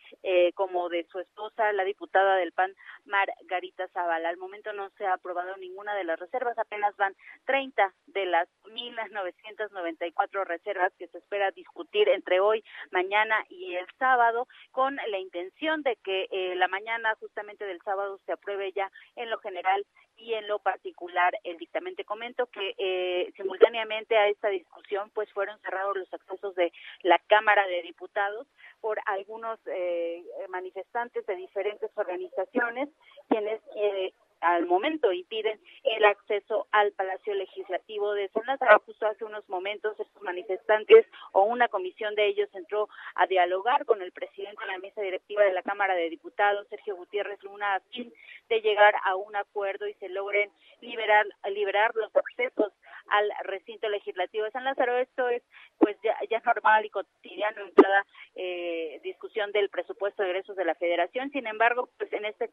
[0.55, 4.29] como de su esposa, la diputada del PAN, Mar Garita Zavala.
[4.29, 7.15] Al momento no se ha aprobado ninguna de las reservas, apenas van
[7.47, 14.49] 30 de las 1.994 reservas que se espera discutir entre hoy, mañana y el sábado,
[14.71, 19.31] con la intención de que eh, la mañana justamente del sábado se apruebe ya en
[19.31, 19.85] lo general
[20.17, 21.97] y en lo particular el dictamen.
[21.97, 26.73] Te comento que eh, simultáneamente a esta discusión pues fueron cerrados los accesos de
[27.03, 28.47] la Cámara de Diputados
[28.81, 32.89] por algunos eh, manifestantes de diferentes organizaciones
[33.29, 38.83] quienes eh, al momento impiden el acceso al Palacio Legislativo de San Lázaro.
[38.85, 44.03] Justo hace unos momentos estos manifestantes o una comisión de ellos entró a dialogar con
[44.03, 47.81] el presidente de la mesa directiva de la Cámara de Diputados, Sergio Gutiérrez Luna, a
[47.93, 48.13] fin
[48.49, 50.51] de llegar a un acuerdo y se logren
[50.81, 52.73] liberar, liberar los accesos
[53.09, 54.97] al recinto legislativo de San Lázaro.
[54.99, 55.43] Esto es
[55.79, 60.65] pues ya, ya normal y cotidiano en cada eh, discusión del presupuesto de egresos de
[60.65, 61.31] la Federación.
[61.31, 62.51] Sin embargo, pues en este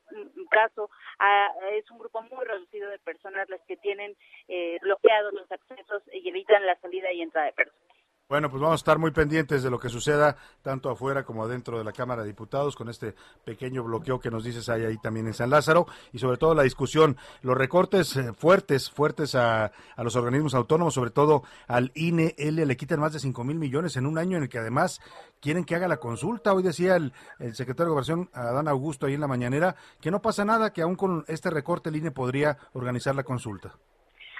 [0.50, 4.16] caso ah, es un grupo muy reducido de personas las que tienen
[4.48, 7.99] eh, bloqueados los accesos y evitan la salida y entrada de personas.
[8.30, 11.80] Bueno, pues vamos a estar muy pendientes de lo que suceda tanto afuera como adentro
[11.80, 15.26] de la Cámara de Diputados con este pequeño bloqueo que nos dices hay ahí también
[15.26, 20.16] en San Lázaro y sobre todo la discusión, los recortes eh, fuertes, fuertes a, los
[20.16, 24.20] organismos autónomos, sobre todo al INE, le quitan más de 5 mil millones en un
[24.20, 25.02] año en el que además
[25.40, 26.54] quieren que haga la consulta.
[26.54, 30.22] Hoy decía el, el secretario de Gobernación, Adán Augusto, ahí en la mañanera, que no
[30.22, 33.74] pasa nada, que aún con este recorte el INE podría organizar la consulta.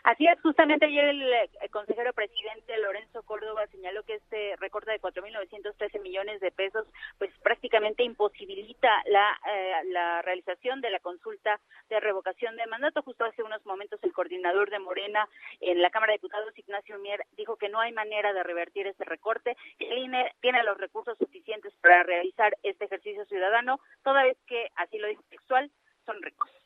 [0.04, 6.02] Así es, justamente ayer el, consejero presidente Lorenzo Córdoba señaló que este recorte de 4.913
[6.02, 11.60] millones de pesos pues prácticamente imposibilita la, eh, la realización de la consulta
[11.90, 13.02] de revocación de mandato.
[13.02, 15.28] Justo hace unos momentos el coordinador de Morena
[15.60, 19.06] en la Cámara de Diputados, Ignacio Mier, dijo que no hay manera de revertir este
[19.06, 19.58] recorte.
[19.80, 24.98] El INE tiene los recursos suficientes para realizar este ejercicio ciudadano, toda vez que, así
[24.98, 25.72] lo dijo textual,
[26.06, 26.59] son ricos.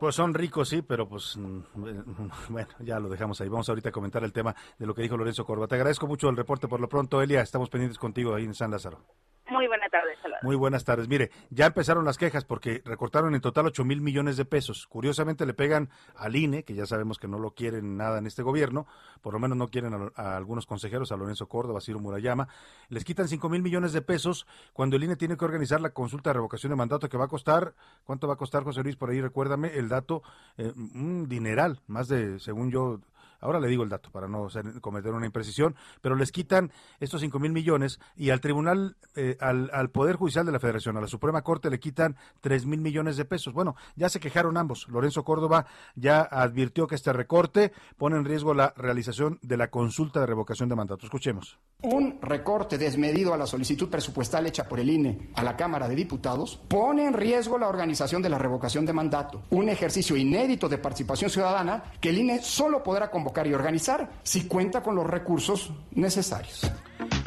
[0.00, 1.60] Pues son ricos, sí, pero pues mm,
[2.48, 3.50] bueno, ya lo dejamos ahí.
[3.50, 5.68] Vamos ahorita a comentar el tema de lo que dijo Lorenzo Corba.
[5.68, 7.42] Te agradezco mucho el reporte por lo pronto, Elia.
[7.42, 9.04] Estamos pendientes contigo ahí en San Lázaro.
[9.50, 11.08] Muy buenas tardes, Muy buenas tardes.
[11.08, 14.86] Mire, ya empezaron las quejas porque recortaron en total 8 mil millones de pesos.
[14.86, 18.42] Curiosamente le pegan al INE, que ya sabemos que no lo quieren nada en este
[18.42, 18.86] gobierno,
[19.22, 22.48] por lo menos no quieren a, algunos consejeros, a Lorenzo Córdoba, Ciro Murayama.
[22.88, 26.30] Les quitan 5 mil millones de pesos cuando el INE tiene que organizar la consulta
[26.30, 28.96] de revocación de mandato que va a costar, ¿cuánto va a costar, José Luis?
[28.96, 30.22] Por ahí recuérdame el dato,
[30.58, 33.00] eh, un dineral, más de, según yo,
[33.40, 34.48] Ahora le digo el dato para no
[34.80, 39.70] cometer una imprecisión, pero les quitan estos 5 mil millones y al Tribunal, eh, al,
[39.72, 43.16] al, Poder Judicial de la Federación, a la Suprema Corte, le quitan 3 mil millones
[43.16, 43.52] de pesos.
[43.52, 44.88] Bueno, ya se quejaron ambos.
[44.88, 50.20] Lorenzo Córdoba ya advirtió que este recorte pone en riesgo la realización de la consulta
[50.20, 51.04] de revocación de mandato.
[51.06, 51.58] Escuchemos.
[51.82, 55.94] Un recorte desmedido a la solicitud presupuestal hecha por el INE a la Cámara de
[55.94, 60.78] Diputados pone en riesgo la organización de la revocación de mandato, un ejercicio inédito de
[60.78, 65.70] participación ciudadana que el INE solo podrá convocar y organizar si cuenta con los recursos
[65.92, 66.70] necesarios.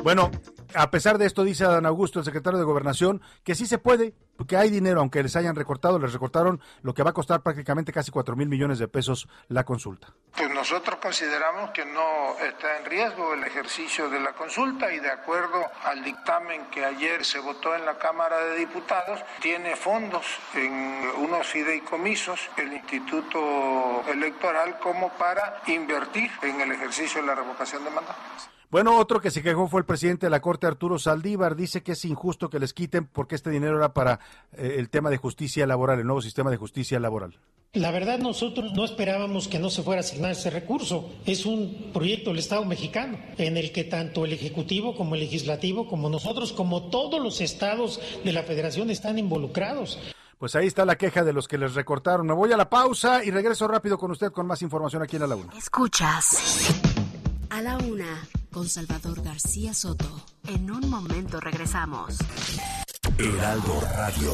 [0.03, 0.31] Bueno,
[0.75, 4.13] a pesar de esto, dice Adán Augusto, el secretario de Gobernación, que sí se puede,
[4.45, 7.93] que hay dinero, aunque les hayan recortado, les recortaron lo que va a costar prácticamente
[7.93, 10.13] casi 4 mil millones de pesos la consulta.
[10.35, 15.09] Pues nosotros consideramos que no está en riesgo el ejercicio de la consulta y de
[15.09, 21.11] acuerdo al dictamen que ayer se votó en la Cámara de Diputados, tiene fondos en
[21.19, 27.89] unos fideicomisos el Instituto Electoral como para invertir en el ejercicio de la revocación de
[27.89, 28.19] mandato.
[28.69, 31.56] Bueno, otro que se quejó fue el presidente de la Corte, Arturo Saldívar.
[31.56, 34.19] Dice que es injusto que les quiten porque este dinero era para
[34.54, 37.38] eh, el tema de justicia laboral, el nuevo sistema de justicia laboral.
[37.73, 41.10] La verdad, nosotros no esperábamos que no se fuera a asignar ese recurso.
[41.26, 45.88] Es un proyecto del Estado mexicano en el que tanto el Ejecutivo como el Legislativo,
[45.88, 49.97] como nosotros, como todos los estados de la Federación están involucrados.
[50.38, 52.28] Pues ahí está la queja de los que les recortaron.
[52.28, 55.23] Me voy a la pausa y regreso rápido con usted con más información aquí en
[55.23, 55.54] la Laguna.
[55.58, 56.69] Escuchas
[57.49, 58.21] a la una
[58.53, 60.23] con Salvador García Soto.
[60.47, 62.17] En un momento regresamos.
[63.17, 64.31] Heraldo Radio.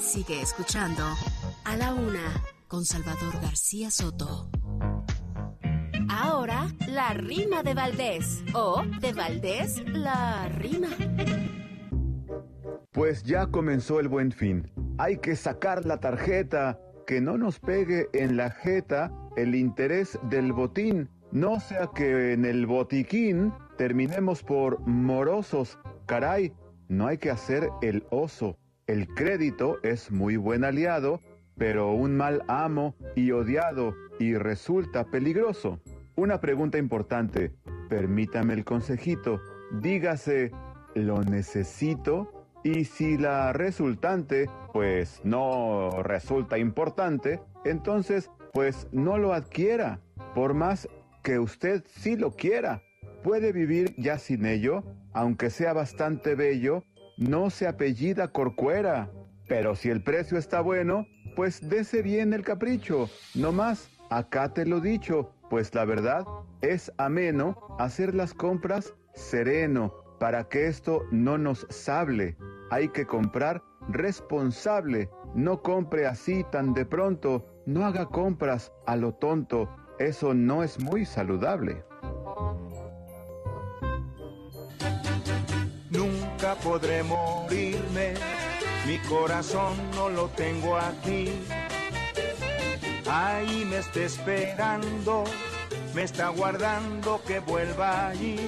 [0.00, 1.02] Sigue escuchando
[1.64, 4.48] a la una con Salvador García Soto.
[6.08, 8.44] Ahora, la rima de Valdés.
[8.54, 10.88] O de Valdés, la rima.
[12.92, 14.70] Pues ya comenzó el buen fin.
[14.98, 20.52] Hay que sacar la tarjeta, que no nos pegue en la jeta el interés del
[20.52, 25.78] botín no sea que en el botiquín terminemos por morosos.
[26.06, 26.52] Caray,
[26.88, 28.56] no hay que hacer el oso.
[28.86, 31.20] El crédito es muy buen aliado,
[31.56, 35.80] pero un mal amo y odiado y resulta peligroso.
[36.16, 37.52] Una pregunta importante,
[37.88, 40.50] permítame el consejito, dígase,
[40.94, 42.32] ¿lo necesito?
[42.64, 50.00] Y si la resultante, pues no resulta importante, entonces, pues no lo adquiera,
[50.34, 50.88] por más
[51.28, 52.82] que usted sí lo quiera.
[53.22, 56.84] Puede vivir ya sin ello, aunque sea bastante bello,
[57.18, 59.10] no se apellida Corcuera.
[59.46, 63.10] Pero si el precio está bueno, pues dese bien el capricho.
[63.34, 66.24] No más, acá te lo dicho, pues la verdad
[66.62, 72.38] es ameno hacer las compras sereno, para que esto no nos sable.
[72.70, 79.12] Hay que comprar responsable, no compre así tan de pronto, no haga compras a lo
[79.12, 81.82] tonto, eso no es muy saludable.
[85.90, 88.14] Nunca podré morirme,
[88.86, 91.32] mi corazón no lo tengo aquí.
[93.10, 95.24] Ahí me está esperando,
[95.94, 98.38] me está guardando que vuelva allí.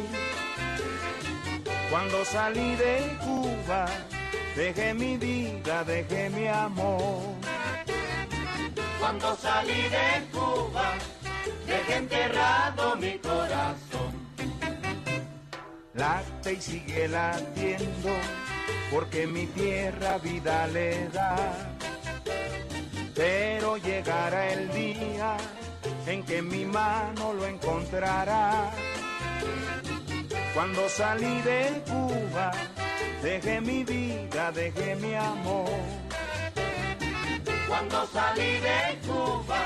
[1.91, 3.87] Cuando salí de Cuba,
[4.55, 7.35] dejé mi vida, dejé mi amor.
[9.01, 10.93] Cuando salí de Cuba,
[11.67, 14.11] Deje enterrado mi corazón.
[15.95, 18.11] Late y sigue latiendo,
[18.91, 21.37] porque mi tierra vida le da.
[23.15, 25.37] Pero llegará el día
[26.07, 28.71] en que mi mano lo encontrará.
[30.55, 32.51] Cuando salí de Cuba,
[33.23, 35.71] dejé mi vida, dejé mi amor.
[37.69, 39.61] Cuando salí de Cuba,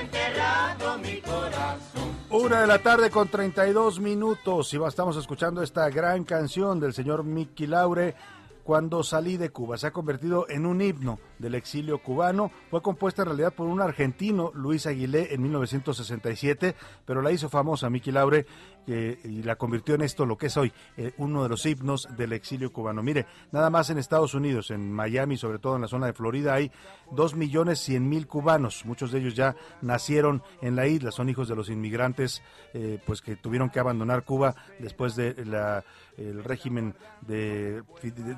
[0.00, 2.10] enterrado mi corazón.
[2.30, 7.24] Una de la tarde con 32 minutos y estamos escuchando esta gran canción del señor
[7.24, 8.14] Mickey Laure
[8.62, 9.78] cuando salí de Cuba.
[9.78, 12.52] Se ha convertido en un himno del exilio cubano.
[12.70, 17.90] Fue compuesta en realidad por un argentino, Luis Aguilé, en 1967, pero la hizo famosa
[17.90, 18.46] Miki Laure
[18.90, 22.32] y la convirtió en esto lo que es hoy, eh, uno de los himnos del
[22.32, 23.02] exilio cubano.
[23.02, 26.54] Mire, nada más en Estados Unidos, en Miami, sobre todo en la zona de Florida,
[26.54, 26.70] hay
[27.12, 28.84] dos millones cien mil cubanos.
[28.84, 32.42] Muchos de ellos ya nacieron en la isla, son hijos de los inmigrantes
[32.74, 35.84] eh, pues que tuvieron que abandonar Cuba después de la
[36.20, 37.82] el régimen de,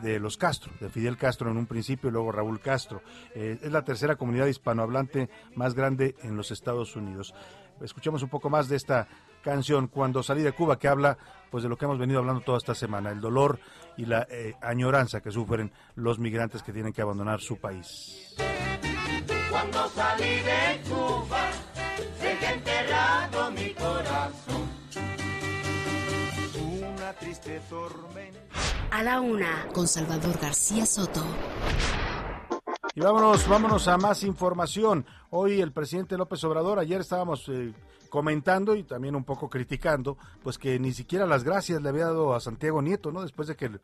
[0.03, 3.03] de, los Castro, de Fidel Castro en un principio y luego Raúl Castro.
[3.35, 7.35] Eh, es la tercera comunidad hispanohablante más grande en los Estados Unidos.
[7.83, 9.09] Escuchemos un poco más de esta
[9.43, 11.19] canción Cuando salí de Cuba que habla
[11.51, 13.61] pues de lo que hemos venido hablando toda esta semana, el dolor
[13.99, 18.35] y la eh, añoranza que sufren los migrantes que tienen que abandonar su país.
[19.51, 21.51] Cuando salí de Cuba,
[22.23, 24.83] dejé enterrado mi corazón
[27.21, 28.39] triste tormenta.
[28.91, 31.23] A la una, con Salvador García Soto.
[32.95, 35.07] Y vámonos, vámonos a más información.
[35.31, 37.73] Hoy el presidente López Obrador, ayer estábamos eh,
[38.11, 42.35] comentando y también un poco criticando, pues que ni siquiera las gracias le había dado
[42.35, 43.23] a Santiago Nieto, ¿no?
[43.23, 43.79] Después de que eh,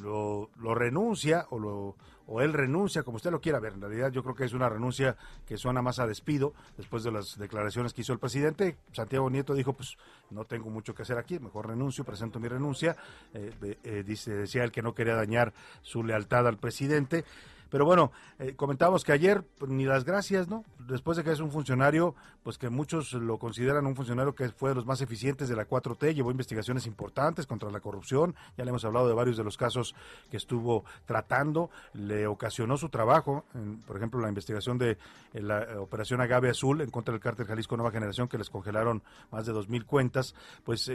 [0.00, 3.74] lo, renuncia o lo o él renuncia, como usted lo quiera ver.
[3.74, 7.12] En realidad yo creo que es una renuncia que suena más a despido después de
[7.12, 8.78] las declaraciones que hizo el presidente.
[8.92, 9.98] Santiago Nieto dijo, pues
[10.30, 12.96] no tengo mucho que hacer aquí, mejor renuncio, presento mi renuncia.
[13.34, 17.26] Eh, eh, dice, decía él que no quería dañar su lealtad al presidente.
[17.74, 20.62] Pero bueno, eh, comentábamos que ayer pues, ni las gracias, ¿no?
[20.78, 24.68] Después de que es un funcionario, pues que muchos lo consideran un funcionario que fue
[24.68, 28.70] de los más eficientes de la 4T, llevó investigaciones importantes contra la corrupción, ya le
[28.70, 29.96] hemos hablado de varios de los casos
[30.30, 33.44] que estuvo tratando, le ocasionó su trabajo,
[33.88, 34.92] por ejemplo, la investigación de
[35.32, 38.50] eh, la eh, operación Agave Azul en contra del cártel Jalisco Nueva Generación, que les
[38.50, 40.86] congelaron más de 2.000 cuentas, pues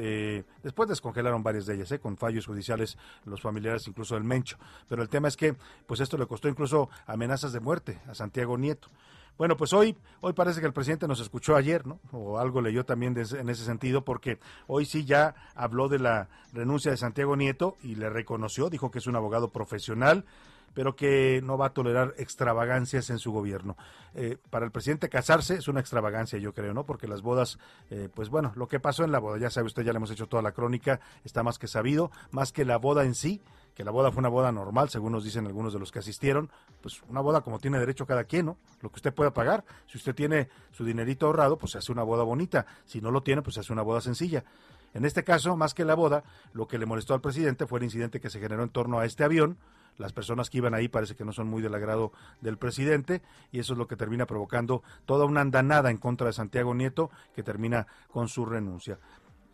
[0.63, 4.57] después descongelaron varias de ellas, con fallos judiciales, los familiares incluso del Mencho.
[4.87, 6.68] Pero el tema es que, pues esto le costó incluso
[7.05, 8.89] amenazas de muerte a Santiago Nieto.
[9.38, 12.01] Bueno, pues hoy, hoy parece que el presidente nos escuchó ayer, ¿no?
[12.12, 16.91] O algo leyó también en ese sentido, porque hoy sí ya habló de la renuncia
[16.91, 20.25] de Santiago Nieto y le reconoció, dijo que es un abogado profesional,
[20.73, 23.77] pero que no va a tolerar extravagancias en su gobierno.
[24.13, 26.86] Eh, para el presidente casarse es una extravagancia, yo creo, ¿no?
[26.86, 29.84] Porque las bodas, eh, pues bueno, lo que pasó en la boda, ya sabe usted,
[29.84, 33.05] ya le hemos hecho toda la crónica, está más que sabido, más que la boda
[33.05, 33.41] en sí,
[33.79, 36.51] que la boda fue una boda normal, según nos dicen algunos de los que asistieron,
[36.81, 38.57] pues una boda como tiene derecho cada quien, ¿no?
[38.81, 39.63] Lo que usted pueda pagar.
[39.87, 42.65] Si usted tiene su dinerito ahorrado, pues se hace una boda bonita.
[42.83, 44.43] Si no lo tiene, pues se hace una boda sencilla.
[44.93, 47.85] En este caso, más que la boda, lo que le molestó al presidente fue el
[47.85, 49.57] incidente que se generó en torno a este avión.
[49.97, 52.11] Las personas que iban ahí parece que no son muy del agrado
[52.41, 53.21] del presidente
[53.53, 57.11] y eso es lo que termina provocando toda una andanada en contra de Santiago Nieto
[57.33, 58.99] que termina con su renuncia.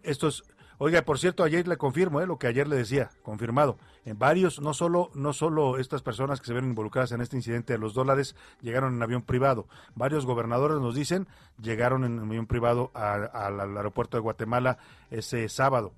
[0.01, 0.43] Esto es
[0.77, 3.77] Oiga, por cierto, ayer le confirmo eh, lo que ayer le decía, confirmado.
[4.03, 7.73] En varios, no solo, no solo estas personas que se ven involucradas en este incidente
[7.73, 9.67] de los dólares llegaron en avión privado.
[9.95, 11.27] Varios gobernadores nos dicen
[11.61, 14.77] llegaron en avión privado al aeropuerto de Guatemala
[15.11, 15.93] ese sábado.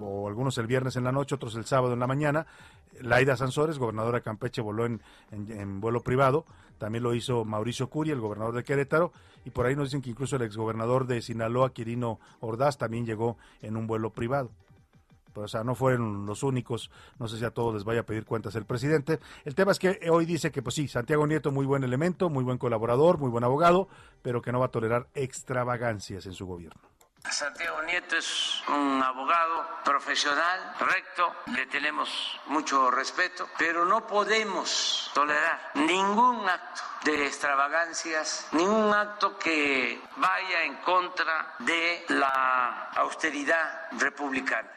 [0.00, 2.46] o algunos el viernes en la noche, otros el sábado en la mañana.
[3.00, 6.46] Laida Sansores, gobernadora de Campeche, voló en, en vuelo privado.
[6.78, 9.12] También lo hizo Mauricio Curi, el gobernador de Querétaro,
[9.46, 13.38] y por ahí nos dicen que incluso el exgobernador de Sinaloa, Quirino Ordaz, también llegó
[13.62, 14.50] en un vuelo privado.
[15.32, 18.02] Pero, o sea, no fueron los únicos, no sé si a todos les vaya a
[18.02, 19.20] pedir cuentas el presidente.
[19.44, 22.42] El tema es que hoy dice que, pues sí, Santiago Nieto, muy buen elemento, muy
[22.42, 23.86] buen colaborador, muy buen abogado,
[24.20, 26.95] pero que no va a tolerar extravagancias en su gobierno.
[27.30, 32.08] Santiago Nieto es un abogado profesional, recto, le tenemos
[32.46, 40.76] mucho respeto, pero no podemos tolerar ningún acto de extravagancias, ningún acto que vaya en
[40.76, 44.70] contra de la austeridad republicana.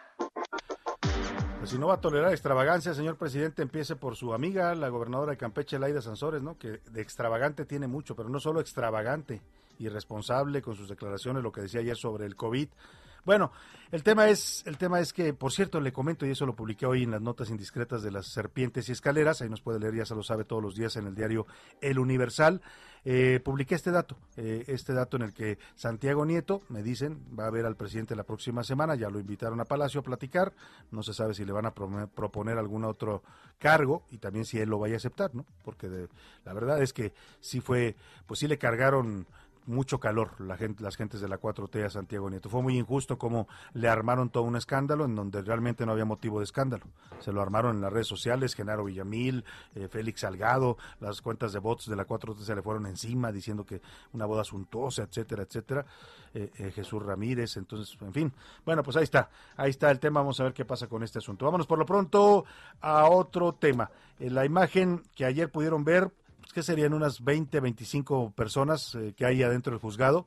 [1.59, 5.31] Pues si no va a tolerar extravagancia, señor presidente, empiece por su amiga, la gobernadora
[5.31, 6.57] de Campeche, Laida Sansores, ¿no?
[6.57, 9.41] Que de extravagante tiene mucho, pero no solo extravagante,
[9.79, 12.69] irresponsable con sus declaraciones, lo que decía ayer sobre el COVID.
[13.25, 13.51] Bueno,
[13.91, 16.85] el tema es, el tema es que, por cierto, le comento, y eso lo publiqué
[16.85, 20.05] hoy en las notas indiscretas de las serpientes y escaleras, ahí nos puede leer, ya
[20.05, 21.45] se lo sabe todos los días en el diario
[21.81, 22.61] El Universal,
[23.05, 27.47] eh, publiqué este dato, eh, este dato en el que Santiago Nieto, me dicen, va
[27.47, 30.53] a ver al presidente la próxima semana, ya lo invitaron a Palacio a platicar,
[30.91, 33.23] no se sabe si le van a proponer algún otro
[33.57, 35.45] cargo y también si él lo vaya a aceptar, ¿no?
[35.63, 36.07] Porque
[36.45, 39.27] la verdad es que sí fue, pues sí le cargaron
[39.65, 42.49] mucho calor la gente, las gentes de la 4T a Santiago Nieto.
[42.49, 46.39] Fue muy injusto como le armaron todo un escándalo en donde realmente no había motivo
[46.39, 46.85] de escándalo.
[47.19, 49.43] Se lo armaron en las redes sociales, Genaro Villamil,
[49.75, 53.65] eh, Félix Salgado, las cuentas de bots de la 4T se le fueron encima diciendo
[53.65, 53.81] que
[54.13, 55.85] una boda suntuosa, etcétera, etcétera.
[56.33, 58.33] Eh, eh, Jesús Ramírez, entonces, en fin.
[58.63, 61.19] Bueno, pues ahí está, ahí está el tema, vamos a ver qué pasa con este
[61.19, 61.45] asunto.
[61.45, 62.45] Vámonos por lo pronto
[62.81, 63.89] a otro tema.
[64.19, 66.11] la imagen que ayer pudieron ver
[66.53, 70.25] que serían unas 20, 25 personas eh, que hay adentro del juzgado.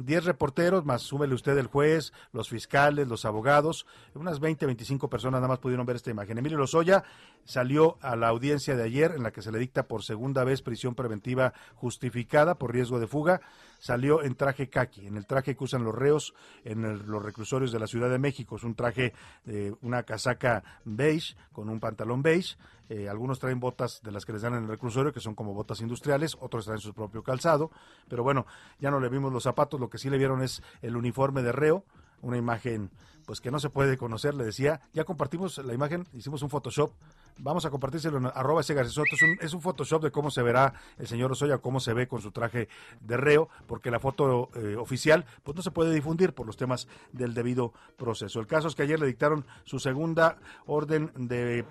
[0.00, 5.38] 10 reporteros, más súmele usted el juez, los fiscales, los abogados, unas 20, 25 personas
[5.38, 6.38] nada más pudieron ver esta imagen.
[6.38, 7.02] Emilio Lozoya
[7.44, 10.62] salió a la audiencia de ayer en la que se le dicta por segunda vez
[10.62, 13.40] prisión preventiva justificada por riesgo de fuga
[13.84, 16.32] salió en traje kaki, en el traje que usan los reos
[16.64, 18.56] en los reclusorios de la Ciudad de México.
[18.56, 19.12] Es un traje,
[19.44, 22.56] eh, una casaca beige con un pantalón beige.
[22.88, 25.52] Eh, algunos traen botas de las que les dan en el reclusorio, que son como
[25.52, 27.70] botas industriales, otros traen su propio calzado.
[28.08, 28.46] Pero bueno,
[28.80, 31.52] ya no le vimos los zapatos, lo que sí le vieron es el uniforme de
[31.52, 31.84] reo,
[32.24, 32.90] una imagen
[33.24, 36.92] pues que no se puede conocer, le decía, ya compartimos la imagen, hicimos un Photoshop,
[37.38, 40.74] vamos a compartírselo en arroba ese es un, es un Photoshop de cómo se verá
[40.98, 42.68] el señor Osoya, cómo se ve con su traje
[43.00, 46.86] de reo, porque la foto eh, oficial pues no se puede difundir por los temas
[47.12, 48.40] del debido proceso.
[48.40, 51.64] El caso es que ayer le dictaron su segunda orden de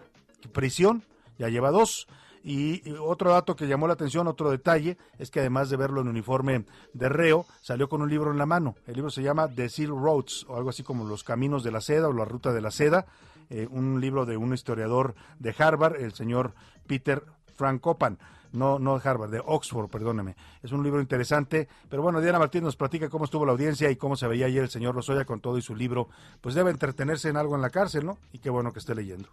[0.51, 1.03] prisión,
[1.37, 2.07] ya lleva dos,
[2.43, 6.09] Y, otro dato que llamó la atención, otro detalle, es que además de verlo en
[6.09, 8.75] uniforme de reo, salió con un libro en la mano.
[8.85, 11.81] El libro se llama The Seal Roads, o algo así como Los Caminos de la
[11.81, 13.05] Seda o La Ruta de la Seda,
[13.49, 16.53] eh, un libro de un historiador de Harvard, el señor
[16.87, 17.23] Peter
[17.55, 18.17] Frank Copan
[18.53, 20.35] no, no Harvard, de Oxford, perdóneme.
[20.61, 23.95] Es un libro interesante, pero bueno, Diana Martín nos platica cómo estuvo la audiencia y
[23.95, 26.07] cómo se veía ayer el señor Lozoya con todo y su libro.
[26.39, 28.17] Pues debe entretenerse en algo en la cárcel, ¿no?
[28.31, 29.27] Y qué bueno que esté leyendo.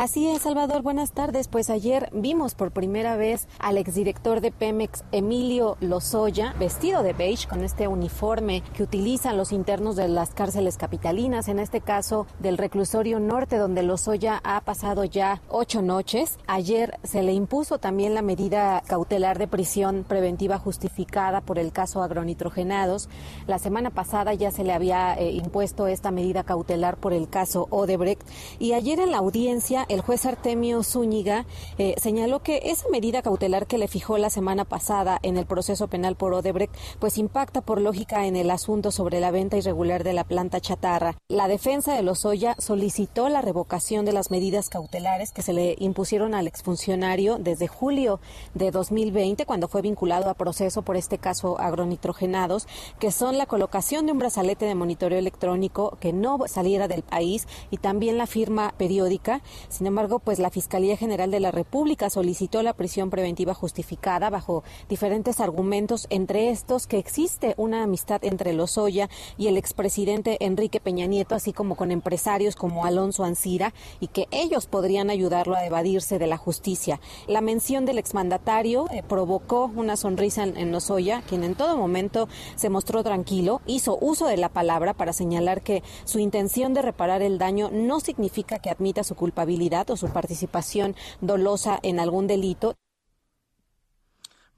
[0.00, 1.46] Así es, Salvador, buenas tardes.
[1.48, 7.46] Pues ayer vimos por primera vez al exdirector de Pemex, Emilio Lozoya, vestido de beige
[7.46, 12.56] con este uniforme que utilizan los internos de las cárceles capitalinas, en este caso del
[12.56, 16.38] reclusorio norte, donde Lozoya ha pasado ya ocho noches.
[16.46, 22.02] Ayer se le impuso también la medida cautelar de prisión preventiva justificada por el caso
[22.02, 23.10] agronitrogenados.
[23.46, 27.66] La semana pasada ya se le había eh, impuesto esta medida cautelar por el caso
[27.68, 28.26] Odebrecht
[28.58, 33.66] y ayer en la audiencia el juez Artemio Zúñiga eh, señaló que esa medida cautelar
[33.66, 37.80] que le fijó la semana pasada en el proceso penal por Odebrecht, pues impacta por
[37.80, 41.16] lógica en el asunto sobre la venta irregular de la planta chatarra.
[41.28, 46.34] La defensa de Lozoya solicitó la revocación de las medidas cautelares que se le impusieron
[46.34, 48.20] al exfuncionario desde julio
[48.54, 52.68] de 2020, cuando fue vinculado a proceso por este caso agronitrogenados,
[53.00, 57.48] que son la colocación de un brazalete de monitoreo electrónico que no saliera del país
[57.72, 59.42] y también la firma periódica.
[59.80, 64.62] Sin embargo, pues la Fiscalía General de la República solicitó la prisión preventiva justificada bajo
[64.90, 69.08] diferentes argumentos, entre estos que existe una amistad entre Lozoya
[69.38, 74.28] y el expresidente Enrique Peña Nieto, así como con empresarios como Alonso Ancira, y que
[74.32, 77.00] ellos podrían ayudarlo a evadirse de la justicia.
[77.26, 82.28] La mención del exmandatario eh, provocó una sonrisa en, en Lozoya, quien en todo momento
[82.54, 87.22] se mostró tranquilo, hizo uso de la palabra para señalar que su intención de reparar
[87.22, 89.59] el daño no significa que admita su culpabilidad
[89.90, 92.76] o su participación dolosa en algún delito.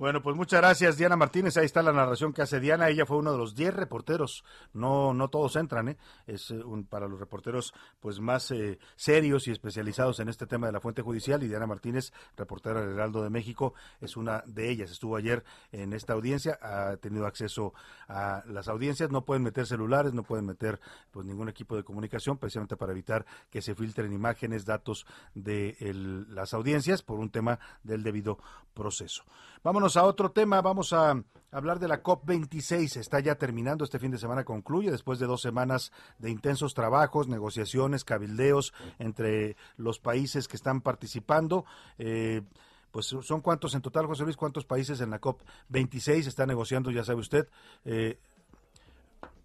[0.02, 1.56] Bueno, pues muchas gracias, Diana Martínez.
[1.56, 2.88] Ahí está la narración que hace Diana.
[2.88, 4.42] Ella fue uno de los 10 reporteros.
[4.72, 5.96] No, no todos entran, ¿eh?
[6.26, 10.66] Es eh, un, para los reporteros pues más eh, serios y especializados en este tema
[10.66, 11.40] de la fuente judicial.
[11.44, 14.90] Y Diana Martínez, reportera del Heraldo de México, es una de ellas.
[14.90, 17.72] Estuvo ayer en esta audiencia, ha tenido acceso
[18.08, 19.12] a las audiencias.
[19.12, 20.80] No pueden meter celulares, no pueden meter
[21.12, 25.76] pues ningún equipo de comunicación, precisamente para evitar que se filtren imágenes, datos de
[26.28, 28.40] las audiencias por un tema del debido
[28.74, 29.22] proceso.
[29.64, 32.96] Vámonos a otro tema, vamos a hablar de la COP26.
[32.96, 37.28] Está ya terminando, este fin de semana concluye, después de dos semanas de intensos trabajos,
[37.28, 41.64] negociaciones, cabildeos entre los países que están participando.
[41.96, 42.42] Eh,
[42.90, 47.04] pues son cuántos en total, José Luis, cuántos países en la COP26 están negociando, ya
[47.04, 47.48] sabe usted.
[47.84, 48.18] Eh,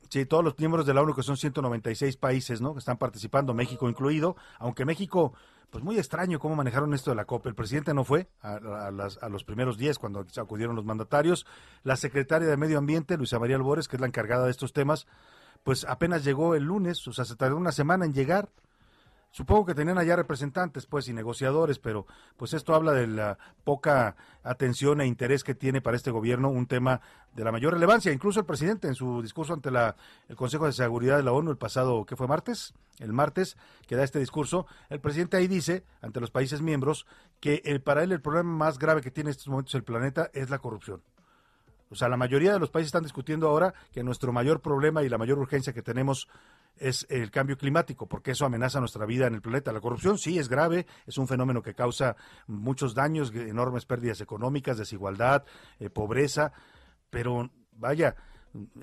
[0.09, 2.71] Sí, todos los miembros de la ONU, que son 196 países, ¿no?
[2.71, 5.33] Que están participando, México incluido, aunque México
[5.69, 7.47] pues muy extraño cómo manejaron esto de la COP.
[7.47, 8.91] El presidente no fue a,
[9.29, 11.45] los primeros días cuando acudieron los mandatarios.
[11.83, 15.07] La secretaria de Medio Ambiente, Luisa María Albores, que es la encargada de estos temas,
[15.63, 18.49] pues apenas llegó el lunes, o sea, se tardó una semana en llegar.
[19.37, 22.07] Supongo que tenían allá representantes, pues, y negociadores, pero
[22.37, 26.65] pues esto habla de la poca atención e interés que tiene para este gobierno un
[26.65, 27.01] tema
[27.35, 28.11] de la mayor relevancia.
[28.11, 29.95] Incluso el presidente en su discurso ante la,
[30.27, 32.73] el Consejo de Seguridad de la ONU el pasado, ¿qué fue martes?
[32.97, 37.05] El martes que da este discurso, el presidente ahí dice ante los países miembros
[37.39, 40.31] que el, para él el problema más grave que tiene en estos momentos el planeta
[40.33, 41.03] es la corrupción.
[41.89, 45.09] O sea, la mayoría de los países están discutiendo ahora que nuestro mayor problema y
[45.09, 46.27] la mayor urgencia que tenemos
[46.79, 49.71] es el cambio climático, porque eso amenaza nuestra vida en el planeta.
[49.71, 52.15] La corrupción sí es grave, es un fenómeno que causa
[52.45, 55.43] muchos daños, enormes pérdidas económicas, desigualdad,
[55.79, 56.51] eh, pobreza,
[57.09, 58.15] pero vaya,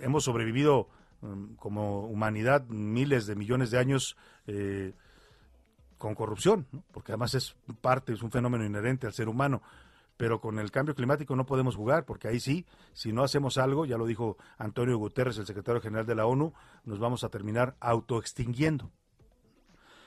[0.00, 0.88] hemos sobrevivido
[1.20, 4.94] mm, como humanidad miles de millones de años eh,
[5.98, 9.62] con corrupción, porque además es parte, es un fenómeno inherente al ser humano
[10.17, 13.85] pero con el cambio climático no podemos jugar, porque ahí sí, si no hacemos algo,
[13.85, 16.53] ya lo dijo Antonio Guterres, el secretario general de la ONU,
[16.85, 18.91] nos vamos a terminar autoextinguiendo.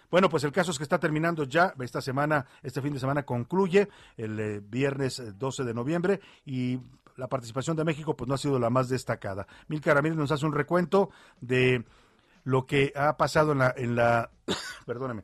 [0.09, 3.23] Bueno, pues el caso es que está terminando ya esta semana, este fin de semana
[3.23, 6.79] concluye el eh, viernes 12 de noviembre y
[7.17, 9.47] la participación de México pues no ha sido la más destacada.
[9.67, 11.09] Milka Ramírez nos hace un recuento
[11.41, 11.83] de
[12.45, 14.31] lo que ha pasado en la, en la
[14.85, 15.23] perdóname,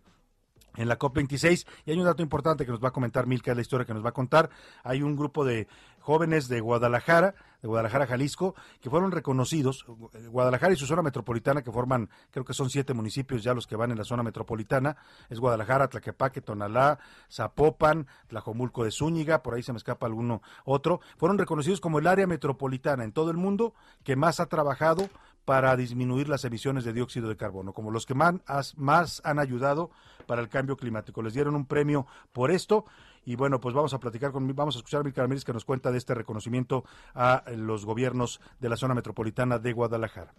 [0.75, 1.65] en la COP26.
[1.85, 3.93] Y hay un dato importante que nos va a comentar Milka, es la historia que
[3.93, 4.49] nos va a contar.
[4.83, 5.67] Hay un grupo de
[6.03, 9.85] jóvenes de Guadalajara, de Guadalajara, Jalisco, que fueron reconocidos,
[10.29, 13.77] Guadalajara y su zona metropolitana, que forman, creo que son siete municipios ya los que
[13.77, 14.97] van en la zona metropolitana,
[15.29, 16.99] es Guadalajara, Tlaquepaque, Tonalá,
[17.31, 22.07] Zapopan, Tlajomulco de Zúñiga, por ahí se me escapa alguno otro, fueron reconocidos como el
[22.07, 25.09] área metropolitana en todo el mundo que más ha trabajado
[25.45, 28.35] para disminuir las emisiones de dióxido de carbono, como los que más,
[28.77, 29.91] más han ayudado
[30.25, 31.21] para el cambio climático.
[31.21, 32.85] Les dieron un premio por esto
[33.25, 35.65] y bueno, pues vamos a platicar con, vamos a escuchar a Milka Ramírez que nos
[35.65, 36.83] cuenta de este reconocimiento
[37.13, 40.33] a los gobiernos de la zona metropolitana de Guadalajara.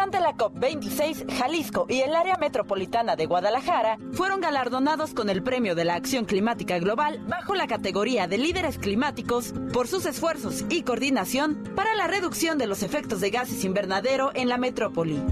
[0.00, 5.74] Durante la COP26, Jalisco y el área metropolitana de Guadalajara fueron galardonados con el Premio
[5.74, 10.84] de la Acción Climática Global bajo la categoría de líderes climáticos por sus esfuerzos y
[10.84, 15.22] coordinación para la reducción de los efectos de gases invernadero en la metrópoli.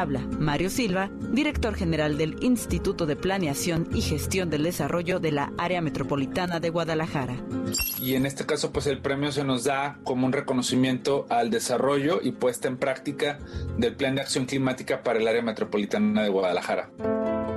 [0.00, 5.52] Habla Mario Silva, director general del Instituto de Planeación y Gestión del Desarrollo de la
[5.56, 7.36] Área Metropolitana de Guadalajara.
[8.00, 12.20] Y en este caso, pues el premio se nos da como un reconocimiento al desarrollo
[12.22, 13.38] y puesta en práctica
[13.78, 16.90] del Plan de Acción Climática para el Área Metropolitana de Guadalajara.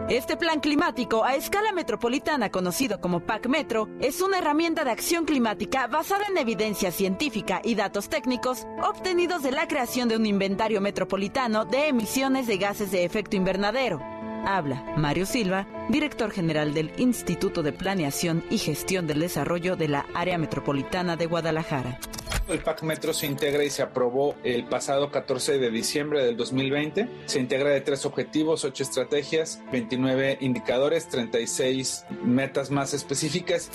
[0.10, 5.26] Este plan climático a escala metropolitana conocido como PAC Metro es una herramienta de acción
[5.26, 10.80] climática basada en evidencia científica y datos técnicos obtenidos de la creación de un inventario
[10.80, 14.02] metropolitano de emisiones de gases de efecto invernadero.
[14.46, 20.06] Habla Mario Silva, director general del Instituto de Planeación y Gestión del Desarrollo de la
[20.14, 22.00] Área Metropolitana de Guadalajara.
[22.48, 27.10] El PAC Metro se integra y se aprobó el pasado 14 de diciembre del 2020.
[27.26, 33.70] Se integra de tres objetivos, ocho estrategias, 29 indicadores, 36 metas más específicas.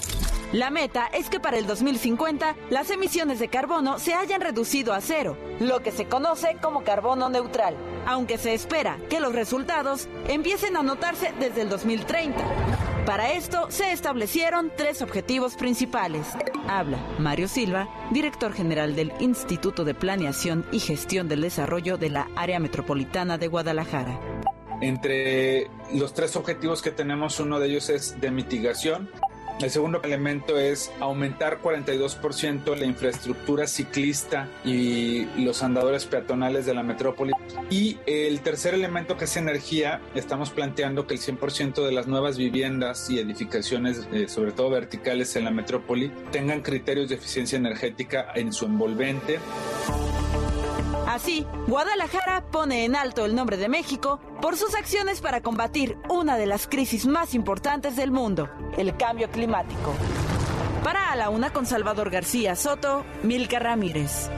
[0.53, 5.01] La meta es que para el 2050 las emisiones de carbono se hayan reducido a
[5.01, 7.77] cero, lo que se conoce como carbono neutral,
[8.07, 12.92] aunque se espera que los resultados empiecen a notarse desde el 2030.
[13.07, 16.29] Para esto se establecieron tres objetivos principales.
[16.69, 22.29] Habla Mario Silva, director general del Instituto de Planeación y Gestión del Desarrollo de la
[22.37, 24.21] Área Metropolitana de Guadalajara.
[24.81, 29.11] Entre los tres objetivos que tenemos, uno de ellos es de mitigación,
[29.61, 36.83] el segundo elemento es aumentar 42% la infraestructura ciclista y los andadores peatonales de la
[36.83, 37.33] metrópoli.
[37.71, 42.39] Y el tercer elemento que es energía, estamos planteando que el 100% de las nuevas
[42.39, 48.33] viviendas y edificaciones, eh, sobre todo verticales en la metrópoli, tengan criterios de eficiencia energética
[48.35, 49.39] en su envolvente.
[51.13, 56.39] Así, Guadalajara pone en alto el nombre de México por sus acciones para combatir una
[56.39, 58.49] de las crisis más importantes del mundo,
[58.79, 59.95] el cambio climático.
[60.83, 64.31] Para A la Una con Salvador García Soto, Milka Ramírez.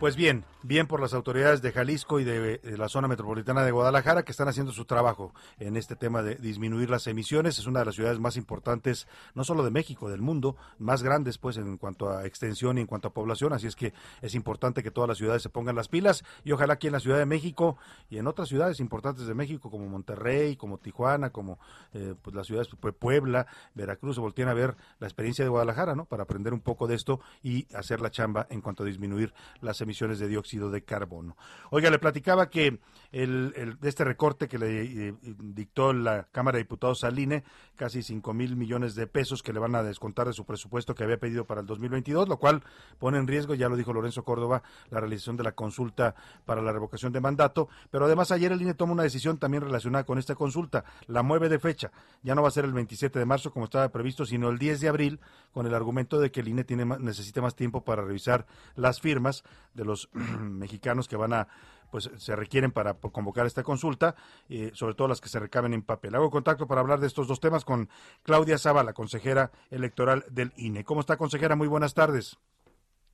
[0.00, 4.24] Pues bien, bien por las autoridades de Jalisco y de, la zona metropolitana de Guadalajara
[4.24, 7.58] que están haciendo su trabajo en este tema de disminuir las emisiones.
[7.58, 11.38] Es una de las ciudades más importantes, no solo de México, del mundo, más grandes
[11.38, 13.52] pues en cuanto a extensión y en cuanto a población.
[13.52, 13.92] Así es que
[14.22, 17.00] es importante que todas las ciudades se pongan las pilas y ojalá aquí en la
[17.00, 17.76] Ciudad de México
[18.10, 21.58] y en otras ciudades importantes de México como Monterrey, como Tijuana, como
[21.92, 25.94] eh, pues las ciudades pues, Puebla, Veracruz, se volteen a ver la experiencia de Guadalajara,
[25.94, 26.06] ¿no?
[26.06, 29.80] Para aprender un poco de esto y hacer la chamba en cuanto a disminuir las
[29.80, 31.36] emisiones de dióxido de carbono.
[31.70, 32.80] Oiga, le platicaba que
[33.12, 37.44] el, este recorte que le eh, dictó la Cámara de Diputados al INE,
[37.76, 41.04] casi 5 mil millones de pesos que le van a descontar de su presupuesto que
[41.04, 42.62] había pedido para el 2022, lo cual
[42.98, 46.72] pone en riesgo, ya lo dijo Lorenzo Córdoba, la realización de la consulta para la
[46.72, 47.68] revocación de mandato.
[47.90, 51.48] Pero además ayer el INE toma una decisión también relacionada con esta consulta, la mueve
[51.48, 51.90] de fecha.
[52.22, 54.80] Ya no va a ser el 27 de marzo como estaba previsto, sino el 10
[54.80, 55.20] de abril,
[55.52, 59.44] con el argumento de que el INE tiene, necesita más tiempo para revisar las firmas
[59.76, 60.10] de los
[60.40, 61.48] mexicanos que van a
[61.90, 64.16] pues se requieren para convocar esta consulta,
[64.48, 66.14] eh, sobre todo las que se recaben en papel.
[66.14, 67.88] Hago contacto para hablar de estos dos temas con
[68.22, 70.84] Claudia la consejera electoral del INE.
[70.84, 71.54] ¿Cómo está, consejera?
[71.54, 72.38] Muy buenas tardes.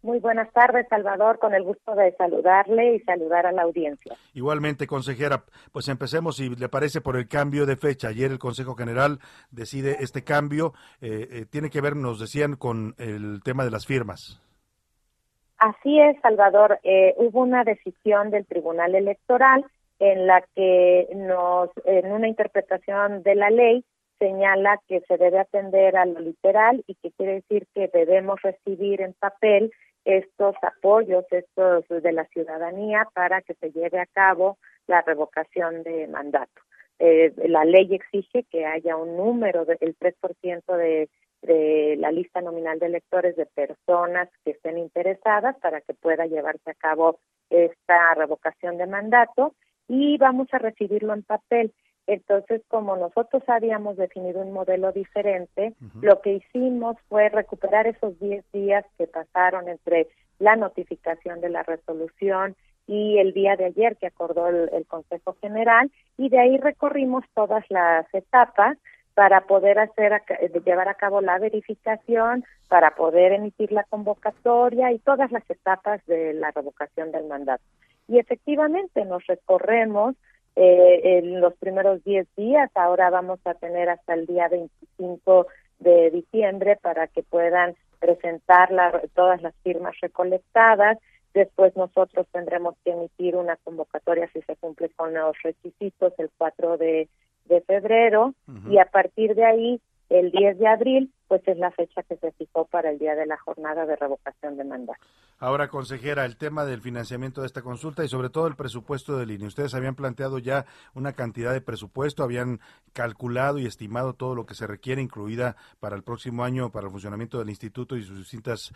[0.03, 4.17] Muy buenas tardes, Salvador, con el gusto de saludarle y saludar a la audiencia.
[4.35, 8.09] Igualmente, consejera, pues empecemos, si le parece, por el cambio de fecha.
[8.09, 9.21] Ayer el Consejo General
[9.53, 10.75] decide este cambio.
[11.01, 14.41] Eh, eh, tiene que ver, nos decían, con el tema de las firmas.
[15.63, 16.81] Así es, Salvador.
[16.83, 19.65] Eh, hubo una decisión del Tribunal Electoral
[20.01, 23.85] en la que nos, en una interpretación de la ley,
[24.19, 29.03] señala que se debe atender a lo literal y que quiere decir que debemos recibir
[29.03, 29.71] en papel
[30.05, 34.59] estos apoyos, estos de la ciudadanía para que se lleve a cabo
[34.89, 36.61] la revocación de mandato.
[36.99, 41.09] Eh, la ley exige que haya un número del 3% de
[41.43, 46.71] de la lista nominal de electores de personas que estén interesadas para que pueda llevarse
[46.71, 47.19] a cabo
[47.51, 49.55] esta revocación de mandato
[49.89, 51.73] y vamos a recibirlo en papel.
[52.07, 58.45] Entonces, como nosotros habíamos definido un modelo diferente, lo que hicimos fue recuperar esos 10
[58.53, 62.57] días que pasaron entre la notificación de la resolución
[62.89, 67.65] y el día de ayer que acordó el Consejo General, y de ahí recorrimos todas
[67.69, 68.77] las etapas
[69.15, 70.23] para poder hacer
[70.65, 76.33] llevar a cabo la verificación, para poder emitir la convocatoria y todas las etapas de
[76.35, 77.63] la revocación del mandato.
[78.09, 80.15] Y efectivamente nos recorremos
[80.57, 85.47] eh, en los primeros 10 días, ahora vamos a tener hasta el día 25
[85.79, 88.71] de diciembre para que puedan presentar
[89.15, 90.99] todas las firmas recolectadas.
[91.33, 96.77] Después nosotros tendremos que emitir una convocatoria si se cumple con los requisitos el 4
[96.77, 97.09] de,
[97.67, 98.35] febrero
[98.69, 102.31] y a partir de ahí, el 10 de abril, pues es la fecha que se
[102.33, 105.01] fijó para el día de la jornada de revocación de mandato.
[105.39, 109.25] Ahora, consejera, el tema del financiamiento de esta consulta y sobre todo el presupuesto de
[109.25, 109.49] línea.
[109.49, 112.61] Ustedes habían planteado ya una cantidad de presupuesto, habían
[112.93, 116.93] calculado y estimado todo lo que se requiere, incluida para el próximo año para el
[116.93, 118.75] funcionamiento del instituto y sus distintas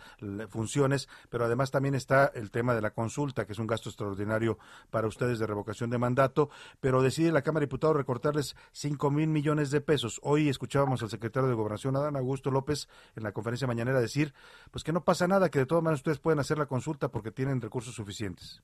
[0.49, 4.57] funciones, pero además también está el tema de la consulta, que es un gasto extraordinario
[4.89, 6.49] para ustedes de revocación de mandato,
[6.81, 10.19] pero decide la Cámara de Diputados recortarles 5 mil millones de pesos.
[10.23, 14.33] Hoy escuchábamos al secretario de Gobernación, Adán Augusto López, en la conferencia mañanera decir,
[14.71, 17.31] pues que no pasa nada, que de todas maneras ustedes pueden hacer la consulta porque
[17.31, 18.63] tienen recursos suficientes?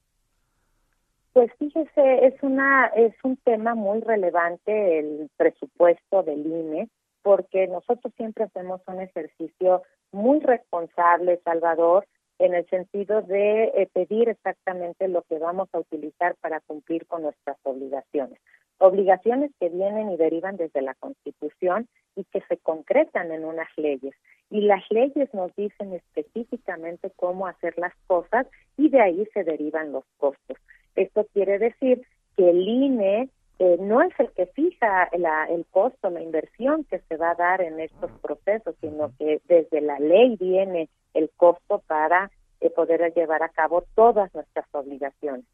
[1.34, 6.90] Pues fíjese, es una es un tema muy relevante el presupuesto del INE
[7.24, 9.82] porque nosotros siempre hacemos un ejercicio
[10.12, 12.06] muy responsable, Salvador,
[12.38, 17.24] en el sentido de eh, pedir exactamente lo que vamos a utilizar para cumplir con
[17.24, 18.40] nuestras obligaciones.
[18.86, 24.14] Obligaciones que vienen y derivan desde la Constitución y que se concretan en unas leyes
[24.50, 29.94] y las leyes nos dicen específicamente cómo hacer las cosas y de ahí se derivan
[29.94, 30.58] los costos.
[30.98, 32.06] Esto quiere decir
[32.36, 33.30] que el INE
[33.60, 37.62] eh, no es el que fija el costo, la inversión que se va a dar
[37.62, 42.30] en estos procesos, sino que desde la ley viene el costo para
[42.60, 45.46] eh, poder llevar a cabo todas nuestras obligaciones.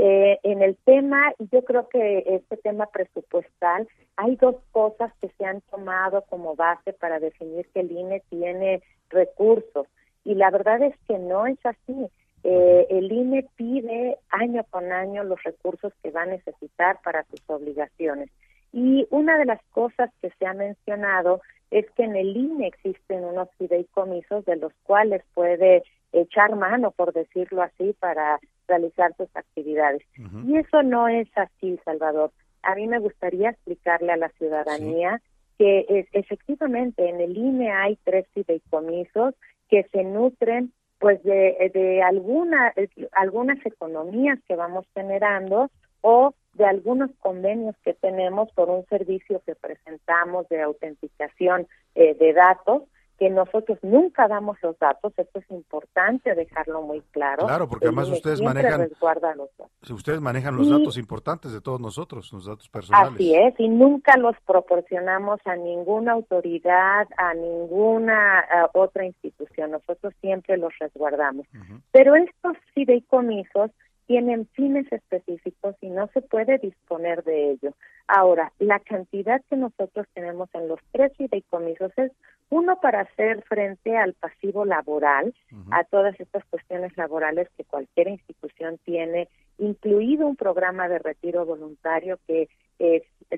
[0.00, 5.44] Eh, en el tema, yo creo que este tema presupuestal, hay dos cosas que se
[5.44, 8.80] han tomado como base para definir que el INE tiene
[9.10, 9.88] recursos.
[10.24, 12.06] Y la verdad es que no es así.
[12.44, 17.42] Eh, el INE pide año con año los recursos que va a necesitar para sus
[17.48, 18.30] obligaciones.
[18.72, 21.40] Y una de las cosas que se ha mencionado
[21.72, 25.82] es que en el INE existen unos fideicomisos de los cuales puede
[26.12, 28.38] echar mano, por decirlo así, para
[28.68, 30.02] realizar sus actividades.
[30.46, 32.30] Y eso no es así, Salvador.
[32.62, 35.20] A mí me gustaría explicarle a la ciudadanía
[35.58, 39.34] que es, efectivamente en el INE hay tres fideicomisos
[39.68, 42.72] que se nutren pues de, de alguna,
[43.12, 49.54] algunas economías que vamos generando o de algunos convenios que tenemos por un servicio que
[49.54, 52.82] presentamos de autenticación eh, de datos
[53.18, 57.46] que nosotros nunca damos los datos, esto es importante dejarlo muy claro.
[57.46, 58.88] Claro, porque además ustedes manejan
[59.36, 59.50] los
[59.82, 63.14] Si ustedes manejan los datos importantes de todos nosotros, los datos personales.
[63.14, 70.56] Así es, y nunca los proporcionamos a ninguna autoridad, a ninguna otra institución, nosotros siempre
[70.56, 71.46] los resguardamos.
[71.90, 73.70] Pero estos fideicomisos
[74.08, 77.74] tienen fines específicos y no se puede disponer de ello.
[78.08, 82.10] Ahora, la cantidad que nosotros tenemos en los tres fideicomisos es
[82.48, 85.34] uno para hacer frente al pasivo laboral,
[85.70, 89.28] a todas estas cuestiones laborales que cualquier institución tiene,
[89.58, 92.48] incluido un programa de retiro voluntario que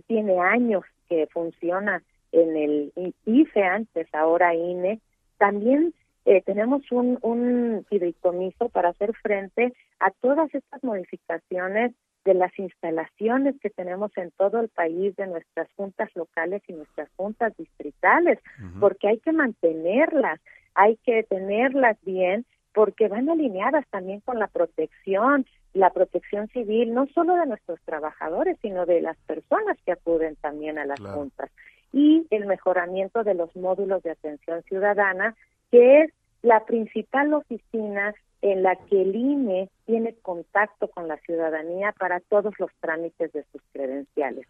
[0.07, 5.01] tiene años que funciona en el IFE antes, ahora INE.
[5.39, 5.93] También
[6.25, 11.93] eh, tenemos un, un fideicomiso para hacer frente a todas estas modificaciones
[12.25, 17.09] de las instalaciones que tenemos en todo el país, de nuestras juntas locales y nuestras
[17.17, 18.39] juntas distritales,
[18.79, 20.39] porque hay que mantenerlas,
[20.75, 22.45] hay que tenerlas bien,
[22.75, 28.59] porque van alineadas también con la protección, la protección civil, no solo de nuestros trabajadores,
[28.61, 31.51] sino de las personas que acuden también a las juntas,
[31.93, 35.35] y el mejoramiento de los módulos de atención ciudadana,
[35.71, 36.13] que es
[36.43, 42.59] la principal oficina en la que el INE tiene contacto con la ciudadanía para todos
[42.59, 44.47] los trámites de sus credenciales.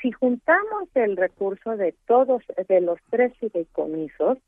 [0.00, 4.38] Si juntamos el recurso de todos, de los tres fideicomisos,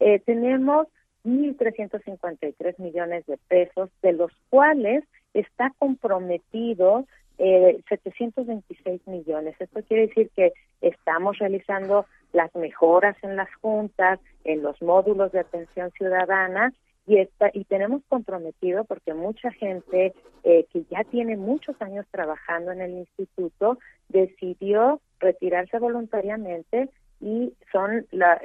[0.00, 0.88] eh, tenemos
[1.24, 7.06] 1.353 millones de pesos, de los cuales está comprometido
[7.38, 9.56] eh, 726 millones.
[9.58, 15.40] Esto quiere decir que estamos realizando las mejoras en las juntas, en los módulos de
[15.40, 16.72] atención ciudadana
[17.06, 22.72] y está, y tenemos comprometido porque mucha gente eh, que ya tiene muchos años trabajando
[22.72, 23.78] en el instituto
[24.08, 26.88] decidió retirarse voluntariamente
[27.20, 28.40] y son las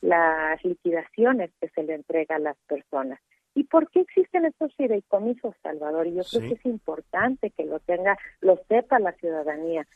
[0.00, 3.18] las liquidaciones que se le entrega a las personas.
[3.54, 6.06] ¿Y por qué existen estos fideicomisos, Salvador?
[6.06, 9.86] Y yo creo que es importante que lo tenga, lo sepa la ciudadanía.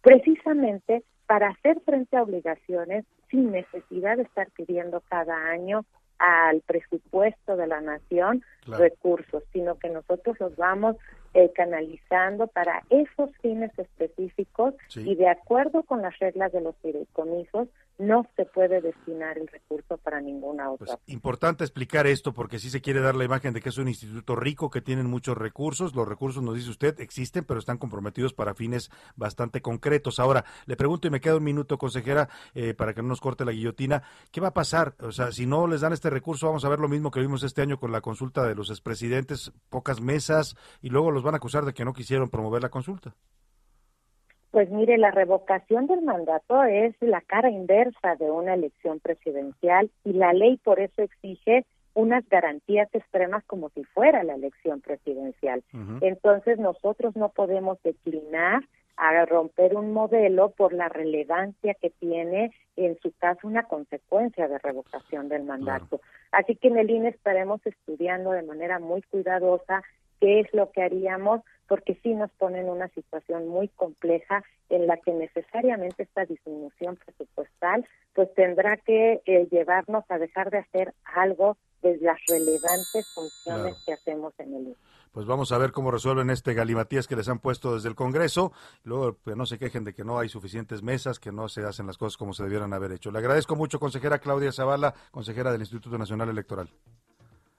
[0.00, 5.84] Precisamente para hacer frente a obligaciones sin necesidad de estar pidiendo cada año
[6.18, 10.96] al presupuesto de la nación recursos, sino que nosotros los vamos
[11.34, 17.68] eh, canalizando para esos fines específicos y de acuerdo con las reglas de los fideicomisos
[17.98, 20.86] no se puede destinar el recurso para ninguna otra.
[20.86, 23.88] Pues, importante explicar esto porque si se quiere dar la imagen de que es un
[23.88, 25.94] instituto rico que tienen muchos recursos.
[25.94, 30.18] Los recursos, nos dice usted, existen, pero están comprometidos para fines bastante concretos.
[30.18, 33.44] Ahora, le pregunto y me queda un minuto, consejera, eh, para que no nos corte
[33.44, 34.02] la guillotina.
[34.30, 34.94] ¿Qué va a pasar?
[35.00, 37.42] O sea, si no les dan este recurso, vamos a ver lo mismo que vimos
[37.42, 41.36] este año con la consulta de los expresidentes, pocas mesas, y luego los van a
[41.36, 43.14] acusar de que no quisieron promover la consulta.
[44.52, 50.12] Pues mire, la revocación del mandato es la cara inversa de una elección presidencial y
[50.12, 55.62] la ley por eso exige unas garantías extremas como si fuera la elección presidencial.
[56.02, 58.62] Entonces nosotros no podemos declinar
[58.96, 64.58] a romper un modelo por la relevancia que tiene en su caso una consecuencia de
[64.58, 66.00] revocación del mandato.
[66.30, 69.82] Así que en el INE estaremos estudiando de manera muy cuidadosa
[70.22, 74.86] qué es lo que haríamos porque sí nos pone en una situación muy compleja en
[74.86, 80.94] la que necesariamente esta disminución presupuestal pues tendrá que eh, llevarnos a dejar de hacer
[81.02, 84.76] algo de las relevantes funciones que hacemos en el.
[85.10, 88.52] Pues vamos a ver cómo resuelven este galimatías que les han puesto desde el Congreso.
[88.84, 91.88] Luego, pues no se quejen de que no hay suficientes mesas, que no se hacen
[91.88, 93.10] las cosas como se debieran haber hecho.
[93.10, 96.68] Le agradezco mucho, consejera Claudia Zavala, consejera del Instituto Nacional Electoral.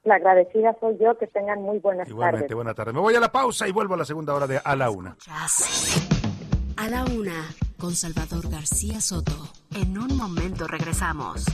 [0.03, 2.55] La agradecida soy yo, que tengan muy buenas Igualmente, tardes.
[2.55, 2.91] buena tarde.
[2.93, 5.15] Me voy a la pausa y vuelvo a la segunda hora de A la Una.
[6.75, 7.45] A la Una,
[7.79, 9.31] con Salvador García Soto.
[9.75, 11.45] En un momento regresamos.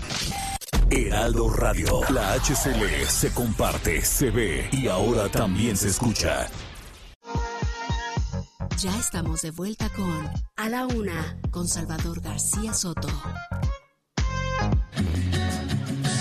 [0.90, 6.48] Heraldo Radio, la HCL se comparte, se ve y ahora también se escucha.
[8.80, 10.28] Ya estamos de vuelta con
[10.58, 13.10] A la Una, con Salvador García Soto.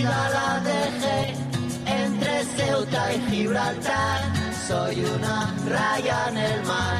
[0.00, 1.34] vida la dejé
[1.86, 4.20] entre Ceuta y Gibraltar.
[4.66, 6.98] Soy una raya en el mar,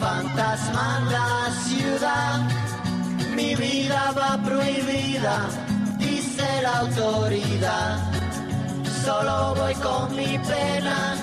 [0.00, 2.40] fantasma en la ciudad.
[3.34, 5.48] Mi vida va prohibida,
[5.98, 7.98] dice la autoridad.
[9.04, 11.16] Solo voy con mi pena.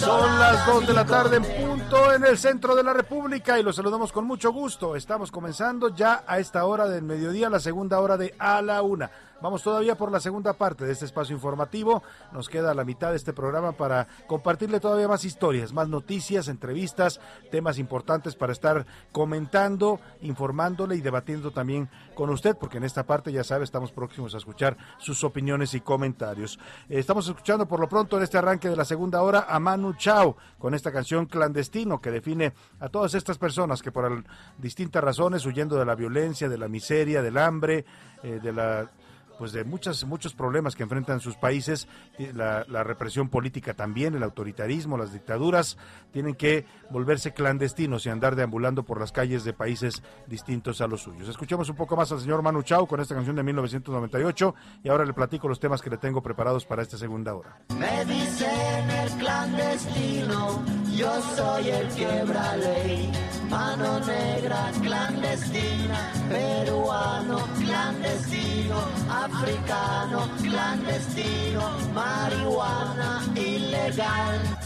[0.00, 3.62] Son las 2 de la tarde en punto en el centro de la República y
[3.62, 4.94] los saludamos con mucho gusto.
[4.94, 9.10] Estamos comenzando ya a esta hora del mediodía, la segunda hora de A la Una.
[9.42, 12.02] Vamos todavía por la segunda parte de este espacio informativo.
[12.32, 17.20] Nos queda la mitad de este programa para compartirle todavía más historias, más noticias, entrevistas,
[17.50, 23.30] temas importantes para estar comentando, informándole y debatiendo también con usted, porque en esta parte,
[23.30, 26.58] ya sabe, estamos próximos a escuchar sus opiniones y comentarios.
[26.88, 30.36] Estamos escuchando por lo pronto en este arranque de la segunda hora a Manu Chao
[30.58, 34.24] con esta canción clandestino que define a todas estas personas que por
[34.56, 37.84] distintas razones, huyendo de la violencia, de la miseria, del hambre,
[38.22, 38.90] eh, de la
[39.38, 41.88] pues de muchas, muchos problemas que enfrentan sus países,
[42.34, 45.76] la, represión política también, el autoritarismo, las dictaduras,
[46.12, 51.02] tienen que volverse clandestinos y andar deambulando por las calles de países distintos a los
[51.02, 51.28] suyos.
[51.28, 55.04] Escuchemos un poco más al señor Manu Chao con esta canción de 1998 y ahora
[55.04, 57.58] le platico los temas que le tengo preparados para esta segunda hora.
[57.78, 60.62] Me dicen el clandestino,
[60.96, 63.10] yo soy el quebra ley,
[63.48, 68.78] mano negra clandestina, peruano clandestino,
[69.08, 74.65] africano clandestino, marihuana ilegal.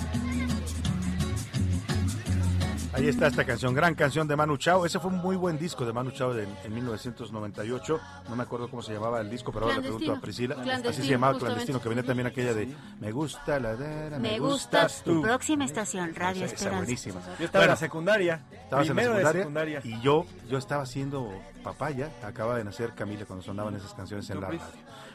[2.93, 4.85] Ahí está esta canción, gran canción de Manu Chao.
[4.85, 8.01] Ese fue un muy buen disco de Manu Chao de, en 1998.
[8.29, 10.57] No me acuerdo cómo se llamaba el disco, pero ahora le pregunto a Priscila.
[10.89, 15.03] Así se llamaba Clandestino, que venía también aquella de Me gusta la de Me, gustas
[15.05, 15.23] tú.
[15.23, 16.79] Próxima estación, Radio esa, Esperanza.
[16.79, 17.21] buenísima.
[17.39, 18.41] Yo estaba en la secundaria.
[18.51, 19.81] Estabas en la secundaria, secundaria.
[19.85, 21.33] Y yo, yo estaba haciendo
[21.63, 22.11] papaya.
[22.25, 24.61] Acaba de nacer Camila cuando sonaban esas canciones en la radio.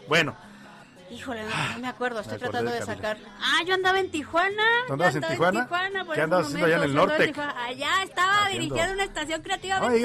[0.07, 0.35] Bueno,
[1.11, 3.17] Híjole, no, no me acuerdo, estoy me tratando de de, sacar.
[3.39, 4.63] Ah, yo andaba en Tijuana.
[4.87, 5.67] ¿Tú andabas en Tijuana?
[5.67, 7.23] por ¿Qué esos andabas haciendo allá en el norte?
[7.23, 7.65] en Tijuana.
[7.65, 9.99] Allá estaba dirigiendo una estación creativa de.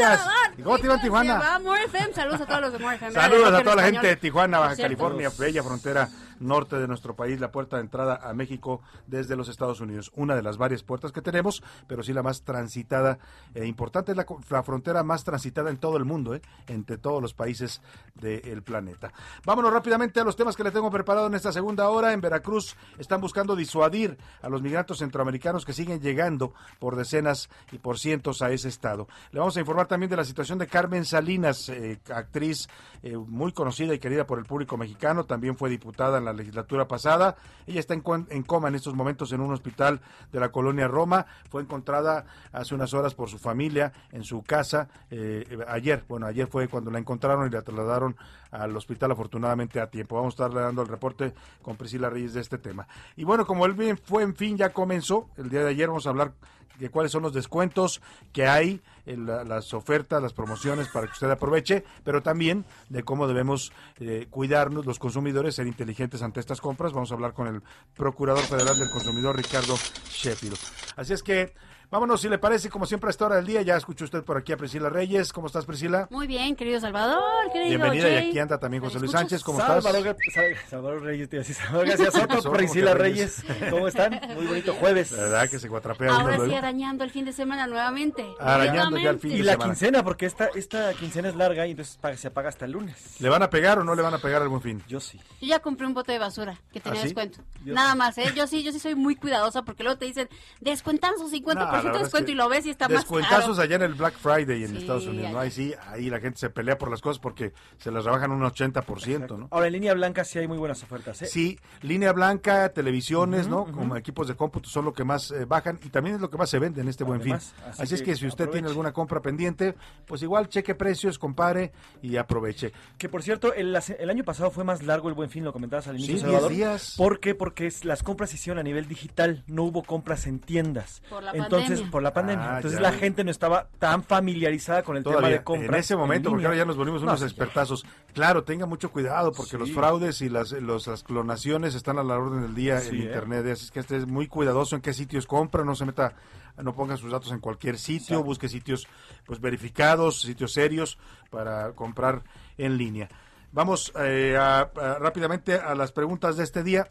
[0.59, 1.59] ¿Y cómo te iba en Tijuana?
[1.61, 2.13] More FM.
[2.13, 3.13] Saludos a todos los de More FM.
[3.13, 4.17] Saludos a toda la en gente de.
[4.17, 4.77] Tijuana, Baja.
[4.77, 6.09] California, bella frontera
[6.41, 10.11] norte de nuestro país, la puerta de entrada a México desde los Estados Unidos.
[10.17, 13.19] Una de las varias puertas que tenemos, pero sí la más transitada
[13.55, 16.43] e importante, es la, la frontera más transitada en todo el mundo, ¿eh?
[16.67, 17.81] entre todos los países
[18.15, 19.13] del planeta.
[19.45, 22.13] Vámonos rápidamente a los temas que le tengo preparado en esta segunda hora.
[22.13, 27.79] En Veracruz están buscando disuadir a los migrantes centroamericanos que siguen llegando por decenas y
[27.79, 29.09] por cientos a ese estado.
[29.33, 32.69] Le vamos a informar también de la situación de Carmen Salinas, eh, actriz
[33.03, 36.87] eh, muy conocida y querida por el público mexicano, también fue diputada en la legislatura
[36.89, 37.37] pasada.
[37.67, 40.01] Ella está en, en coma en estos momentos en un hospital
[40.33, 41.27] de la colonia Roma.
[41.49, 44.89] Fue encontrada hace unas horas por su familia en su casa.
[45.11, 48.17] eh, ayer, bueno, ayer fue cuando la encontraron y la trasladaron
[48.51, 50.17] al hospital afortunadamente a tiempo.
[50.17, 51.33] Vamos a estarle dando el reporte
[51.63, 52.87] con Priscila Reyes de este tema.
[53.17, 56.07] Y bueno, como el bien fue en fin ya comenzó, el día de ayer vamos
[56.07, 56.33] a hablar
[56.79, 58.01] de cuáles son los descuentos
[58.33, 63.03] que hay, en la- las ofertas, las promociones para que usted aproveche, pero también de
[63.03, 66.95] cómo debemos eh, cuidarnos los consumidores, ser inteligentes ante estas compras.
[66.95, 67.61] Vamos a hablar con el
[67.95, 69.75] Procurador Federal del Consumidor, Ricardo
[70.09, 70.57] Sheffield.
[70.97, 71.53] Así es que
[71.91, 74.37] vámonos, si le parece, como siempre a esta hora del día, ya escuchó usted por
[74.37, 75.33] aquí a Priscila Reyes.
[75.33, 76.07] ¿Cómo estás, Priscila?
[76.11, 77.21] Muy bien, querido Salvador,
[77.53, 78.29] querido Bienvenida, y Jay.
[78.29, 79.13] aquí anda también José ¿Me Luis?
[79.13, 79.43] Sánchez.
[79.43, 80.35] ¿Cómo Salvador, estás?
[80.35, 82.53] Sal- Salvador Reyes, te iba a decir, Salvador.
[82.57, 83.45] Priscila ¿Cómo que Reyes.
[83.71, 84.21] ¿Cómo están?
[84.37, 85.11] Muy bonito jueves.
[85.13, 86.57] ¿Verdad que se guatrapea Ahora uno sí luego?
[86.57, 88.25] arañando el fin de semana nuevamente.
[88.39, 89.71] Arañando ya el fin Y de la semana.
[89.73, 93.17] quincena, porque esta, esta quincena es larga y entonces paga- se paga hasta el lunes.
[93.21, 94.83] ¿Le van a pegar o no le van a pegar al buen fin?
[94.89, 95.19] Yo sí.
[95.41, 97.09] Yo ya compré un bote de basura que tenía ¿Ah, sí?
[97.09, 97.41] descuento.
[97.65, 97.99] Yo Nada sí.
[97.99, 98.33] más, ¿eh?
[98.35, 100.29] Yo sí, yo sí soy muy cuidadosa porque luego te dicen,
[100.61, 103.57] descuentan su 50% Verdad de es descuento que y lo ves y está más Descuentazos
[103.57, 103.63] caro.
[103.63, 105.39] allá en el Black Friday en Sí, Estados Unidos, ¿no?
[105.41, 108.43] Ahí sí, ahí la gente se pelea por las cosas porque se las rebajan un
[108.43, 109.49] 80%, ¿no?
[109.51, 111.27] Ahora, en línea blanca sí hay muy buenas ofertas, ¿eh?
[111.27, 113.65] Sí, línea blanca, televisiones, ¿no?
[113.67, 116.37] Como equipos de cómputo son lo que más eh, bajan y también es lo que
[116.37, 117.35] más se vende en este buen fin.
[117.35, 117.53] Así,
[117.83, 121.71] así es que que si usted tiene alguna compra pendiente, pues igual cheque precios, compare
[122.03, 122.73] y aproveche.
[122.99, 125.97] Que por cierto, el, año pasado fue más largo el buen fin, lo comentabas al
[125.97, 126.49] inicio, Sí, Salvador.
[126.51, 126.95] 10 días.
[126.97, 127.37] ¿Por qué?
[127.37, 131.03] Porque es- las compras se hicieron a nivel digital, no hubo compras en tiendas.
[131.09, 131.91] Por la Entonces, pandemia.
[131.91, 132.53] por la pandemia.
[132.53, 132.91] Ah, Entonces ya.
[132.91, 135.69] la gente no estaba tan familiarizada con el tema de compras.
[135.69, 137.27] en ese momento, porque ahora ya nos volvimos No, unos ya.
[137.27, 137.85] expertazos.
[138.13, 139.57] Claro, tenga mucho cuidado porque Sí.
[139.59, 142.95] los fraudes y las, los- las clonaciones están a la orden del día Sí, en
[143.03, 143.05] ¿eh?
[143.05, 143.47] internet.
[143.47, 146.15] Así es que esté muy cuidadoso en qué sitios compra, no se meta,
[146.63, 148.25] no ponga sus datos en cualquier sitio, Exacto.
[148.25, 148.87] busque sitios
[149.27, 150.99] pues verificados, sitios serios
[151.31, 152.23] para comprar
[152.59, 153.09] en línea.
[153.53, 156.87] Vamos eh, a- a- rápidamente a las preguntas de este día.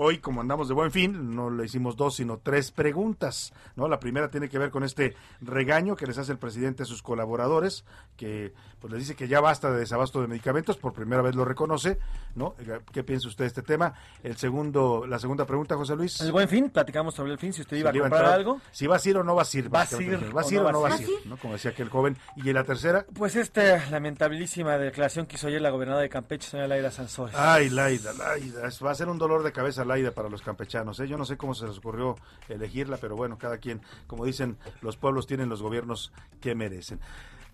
[0.00, 3.52] Hoy, como andamos de buen fin, no le hicimos dos, sino tres preguntas.
[3.74, 3.88] ¿no?
[3.88, 7.02] La primera tiene que ver con este regaño que les hace el presidente a sus
[7.02, 7.84] colaboradores,
[8.16, 11.44] que pues les dice que ya basta de desabasto de medicamentos, por primera vez lo
[11.44, 11.98] reconoce.
[12.36, 12.54] ¿no?
[12.92, 13.92] ¿Qué piensa usted de este tema?
[14.22, 16.20] El segundo, la segunda pregunta, José Luis.
[16.20, 18.60] El buen fin, platicamos sobre el fin, si usted iba a comprar entrar, algo.
[18.70, 19.74] Si va a ir o no va a ir.
[19.74, 21.08] Va a ir ¿Va a ir no o no va a ir?
[21.24, 21.36] ¿no?
[21.38, 22.16] Como decía aquel joven.
[22.36, 23.04] ¿Y la tercera?
[23.14, 27.34] Pues esta lamentabilísima declaración que hizo ayer la gobernadora de Campeche, señora Sansores.
[27.36, 28.68] Ay, Laida, Laida.
[28.84, 31.00] Va a ser un dolor de cabeza Laida para los campechanos.
[31.00, 31.08] ¿eh?
[31.08, 32.16] Yo no sé cómo se les ocurrió
[32.48, 37.00] elegirla, pero bueno, cada quien, como dicen, los pueblos tienen los gobiernos que merecen.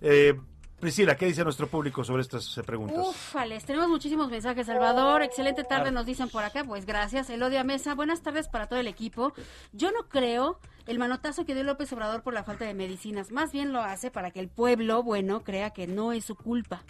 [0.03, 0.39] Eh,
[0.80, 2.99] Priscila, ¿qué dice nuestro público sobre estas eh, preguntas?
[2.99, 5.22] Ufales, tenemos muchísimos mensajes, Salvador.
[5.22, 6.62] Excelente tarde, nos dicen por acá.
[6.64, 7.95] Pues gracias, Elodia Mesa.
[7.95, 9.32] Buenas tardes para todo el equipo.
[9.72, 13.30] Yo no creo el manotazo que dio López Obrador por la falta de medicinas.
[13.30, 16.82] Más bien lo hace para que el pueblo, bueno, crea que no es su culpa.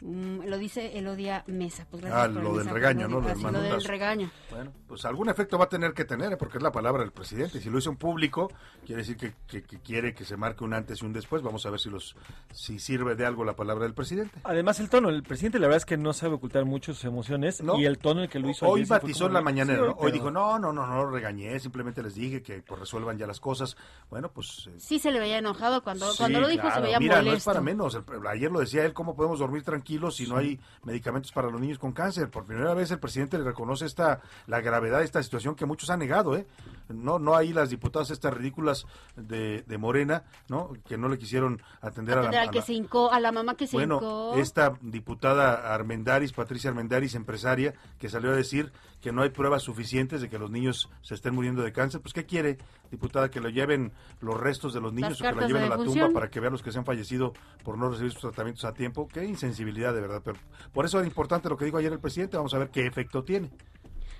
[0.00, 1.86] Mm, lo dice Elodia Mesa.
[1.90, 3.16] Pues gracias Ah, por lo del regaño, ¿no?
[3.20, 3.88] Lo del Así, lo del manotazo.
[3.88, 4.30] regaño.
[4.50, 6.36] Bueno, pues algún efecto va a tener que tener, ¿eh?
[6.36, 7.60] porque es la palabra del presidente.
[7.60, 8.48] Si lo hizo en público,
[8.86, 11.42] quiere decir que, que- que quiere que se marque un antes y un después.
[11.42, 12.14] Vamos a ver si los
[12.52, 14.38] si sirve de algo la palabra del presidente.
[14.44, 17.60] Además el tono, el presidente la verdad es que no sabe ocultar mucho sus emociones
[17.62, 17.76] No.
[17.78, 19.92] y el tono en el que lo hizo Hoy batizó en la mañanera, sí, ¿no?
[19.98, 23.26] Hoy dijo, no, no, no, no lo regañé, simplemente les dije que pues, resuelvan ya
[23.26, 23.76] las cosas.
[24.10, 24.68] Bueno, pues...
[24.68, 27.32] eh, Sí se le veía enojado cuando, sí, cuando lo dijo, se veía Mira, no
[27.32, 27.94] es para menos.
[27.96, 31.60] El- ayer lo decía él, ¿cómo podemos dormir tranquilos si no hay medicamentos para los
[31.60, 32.28] niños con cáncer?
[32.30, 35.88] Por primera vez el presidente le reconoce esta la gravedad de esta situación que muchos
[35.90, 36.46] han negado, ¿eh?
[36.88, 38.86] No no hay las diputadas estas ridículas
[39.16, 40.72] de, de Morena, ¿no?
[40.86, 43.32] Que no le quisieron atender, a la- Atender a que la, se hincó, a la
[43.32, 44.34] mamá que se bueno, hincó.
[44.36, 50.20] esta diputada Armendaris, Patricia Armendaris, empresaria, que salió a decir que no hay pruebas suficientes
[50.20, 52.58] de que los niños se estén muriendo de cáncer, pues ¿qué quiere,
[52.90, 53.30] diputada?
[53.30, 55.84] Que lo lleven los restos de los niños Las o que cartas lleven a la
[55.84, 57.32] tumba para que vean los que se han fallecido
[57.62, 59.06] por no recibir sus tratamientos a tiempo.
[59.08, 60.22] Qué insensibilidad, de verdad.
[60.24, 60.38] Pero
[60.72, 62.36] por eso era importante lo que dijo ayer el presidente.
[62.36, 63.50] Vamos a ver qué efecto tiene.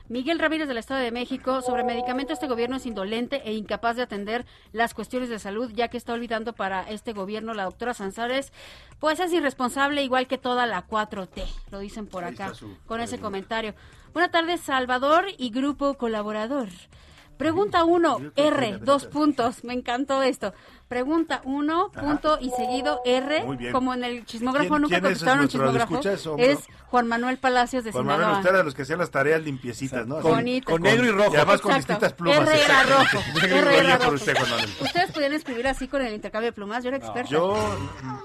[0.09, 4.03] Miguel Ramírez del Estado de México, sobre medicamentos, este gobierno es indolente e incapaz de
[4.03, 8.51] atender las cuestiones de salud, ya que está olvidando para este gobierno la doctora Sanzares,
[9.01, 13.19] pues es irresponsable igual que toda la 4T, lo dicen por acá, su con ese
[13.21, 13.75] comentario.
[14.15, 16.69] Buenas tardes, Salvador y grupo colaborador.
[17.37, 20.55] Pregunta 1, R, dos puntos, me encantó esto.
[20.89, 25.41] Pregunta uno, punto y seguido R, como en el chismógrafo ¿Quién- nunca quién es contestaron
[25.43, 25.95] un chismógrafo.
[25.97, 26.43] radioescucha?
[26.43, 26.59] ¿Es?
[26.89, 28.39] Juan Manuel Palacios de Juan Manuel, Sinaloa.
[28.39, 30.21] usted era de los que hacían las tareas limpiecitas, ¿no?
[30.21, 31.35] Con- con negro y rojo.
[31.35, 32.07] Y además con Exacto.
[32.07, 32.49] distintas plumas.
[32.49, 33.19] R era rojo.
[33.35, 33.77] Negro y R rojo.
[33.79, 34.13] era rojo.
[34.15, 34.71] usted, Juan Manuel.
[34.81, 37.29] Ustedes podían escribir así con el intercambio de plumas, yo era experta.
[37.31, 37.55] Yo,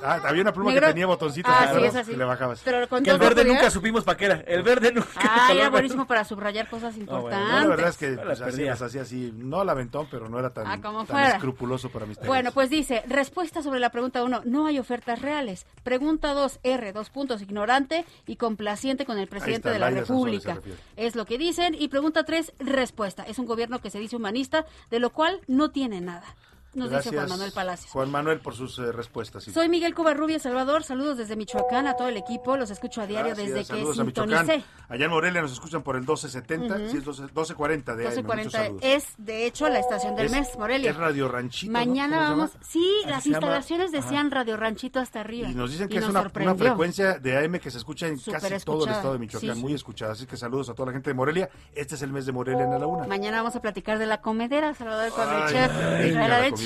[0.01, 2.11] ah, había una pluma Negro- que tenía botoncitos Ah, ¿te sí, es así.
[2.11, 2.61] que le bajabas.
[2.63, 4.35] Pero con Que el verde nunca supimos para qué era.
[4.47, 5.09] El verde nunca.
[5.17, 7.61] Ah, era buenísimo para subrayar cosas importantes.
[7.61, 10.51] la verdad es que las pues, las hacía así, no al aventón, pero no era
[10.53, 12.29] tan, Ah, escrupuloso para mis tareas.
[12.29, 15.65] Bueno, pues dice, respuesta sobre la pregunta 1, no hay ofertas reales.
[15.83, 20.61] Pregunta 2, R, dos puntos, ignorante y complaciente con el presidente está, de la República.
[20.95, 21.75] Es lo que dicen.
[21.77, 23.23] Y pregunta 3, respuesta.
[23.23, 26.35] Es un gobierno que se dice humanista, de lo cual no tiene nada.
[26.73, 27.91] Nos dice Juan Gracias, Manuel Palacios.
[27.91, 29.43] Juan Manuel por sus eh, respuestas.
[29.43, 29.51] sí.
[29.51, 33.35] Soy Miguel Covarrubia Salvador, saludos desde Michoacán a todo el equipo, los escucho a diario
[33.35, 34.63] Gracias, desde que sintonicé.
[34.89, 36.89] Allá en Morelia nos escuchan por el 1270, Ujú.
[36.89, 38.09] sí, es 12, 1240 de AM.
[38.09, 38.81] Muchos 1240 saludos.
[38.83, 40.91] es de hecho la estación del Es- mes, Morelia.
[40.91, 41.71] Es Radio Ranchito.
[41.71, 42.65] Mañana ¿Cómo se vamos, llama?
[42.65, 43.37] sí, Así las llama.
[43.37, 44.01] instalaciones Ajá.
[44.03, 45.49] decían Radio Ranchito hasta arriba.
[45.49, 48.59] Y nos dicen que es una, una frecuencia de AM que se escucha en casi
[48.65, 50.13] todo el estado de Michoacán, Sí, muy escuchada.
[50.13, 51.49] Así que saludos a toda la gente de Morelia.
[51.73, 53.05] Este es el mes de Morelia en la Laguna.
[53.07, 55.71] Mañana vamos a platicar de la comedera, Salvador, con el chef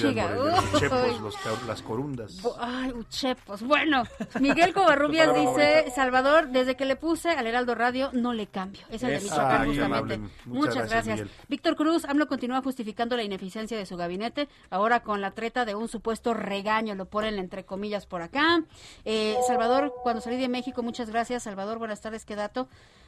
[0.04, 0.80] Morelia, los Uy.
[0.80, 2.38] chepos, los ca- las corundas.
[2.60, 3.62] Ay, uchepos.
[3.64, 4.04] Bueno,
[4.40, 8.82] Miguel Covarrubias dice, Salvador, desde que le puse al Heraldo Radio, no le cambio.
[8.90, 9.20] Es el de.
[9.22, 10.18] Michoacán, Ay, justamente.
[10.18, 11.30] Muchas Muchas, gracias, gracias.
[11.48, 15.76] Víctor Cruz, AMLO continúa justificando la ineficiencia de su gabinete, ahora con la treta de
[15.76, 18.64] un supuesto regaño, lo ponen entre comillas por acá.
[19.06, 21.44] Eh, Salvador, cuando salí de México, muchas gracias.
[21.44, 22.68] Salvador, buenas tardes, qué dato.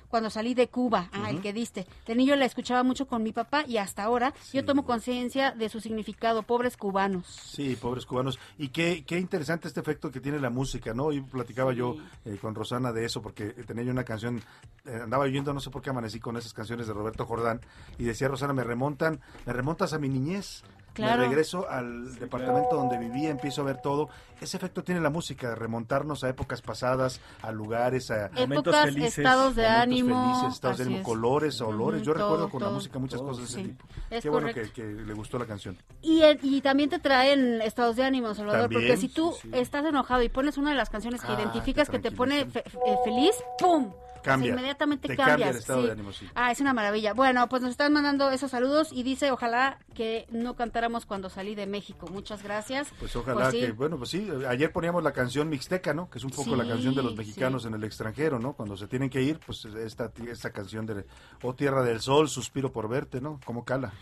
[0.10, 1.86] Cuando salí de Cuba, ah, el que diste.
[2.06, 5.70] De niño la escuchaba mucho con mi papá y hasta ahora yo tomo conciencia de
[5.70, 7.28] su significado, pobres cubanos.
[7.28, 8.40] Sí, pobres cubanos.
[8.58, 11.06] Y qué, qué interesante este efecto que tiene la música, ¿no?
[11.06, 11.96] Hoy platicaba yo
[12.26, 14.42] eh, con Rosana de eso, porque tenía yo una canción,
[14.86, 17.62] eh, andaba oyendo, no sé por qué amanecí con esas canciones de Roberto Jordán,
[17.98, 20.64] y decía Rosana, me remontan, me remontas a mi niñez.
[20.94, 21.22] Claro.
[21.22, 24.10] Me regreso al departamento donde vivía, empiezo a ver todo.
[24.42, 29.64] Ese efecto tiene la música, remontarnos a épocas pasadas, a lugares, a Épocas, estados de
[29.64, 31.06] momentos ánimo, felices, estados de ánimo, es.
[31.06, 32.02] colores, olores.
[32.04, 33.68] Yo todo, recuerdo con la todo, música muchas todo, cosas de ese sí.
[33.76, 33.86] tipo.
[34.10, 34.74] Es Qué bueno que, correcto.
[34.76, 35.78] que le gustó la canción.
[36.02, 39.58] Y, y también te traen estados de ánimo, Salvador, También, porque si tú sí, sí.
[39.60, 42.46] estás enojado y pones una de las canciones que Ah, identificas te que te pone
[42.46, 43.92] fe- eh, feliz, ¡pum!
[44.20, 44.52] O sea, Cambia.
[44.52, 45.30] inmediatamente Te cambias.
[45.30, 45.86] cambia el estado sí.
[45.88, 46.28] de ánimo, sí.
[46.36, 47.14] Ah, es una maravilla.
[47.14, 51.56] Bueno, pues nos están mandando esos saludos y dice, ojalá que no cantáramos cuando salí
[51.56, 52.08] de México.
[52.12, 52.90] Muchas gracias.
[53.00, 53.60] Pues ojalá sí.
[53.62, 56.10] que, bueno, pues sí, ayer poníamos la canción Mixteca, ¿no?
[56.10, 57.68] Que es un poco la canción de los mexicanos sí.
[57.70, 58.54] en el extranjero, ¿no?
[58.54, 61.06] Cuando se tienen que ir, pues esta, esta canción de
[61.42, 63.40] Oh Tierra del Sol, Suspiro por verte, ¿no?
[63.46, 63.94] Como cala.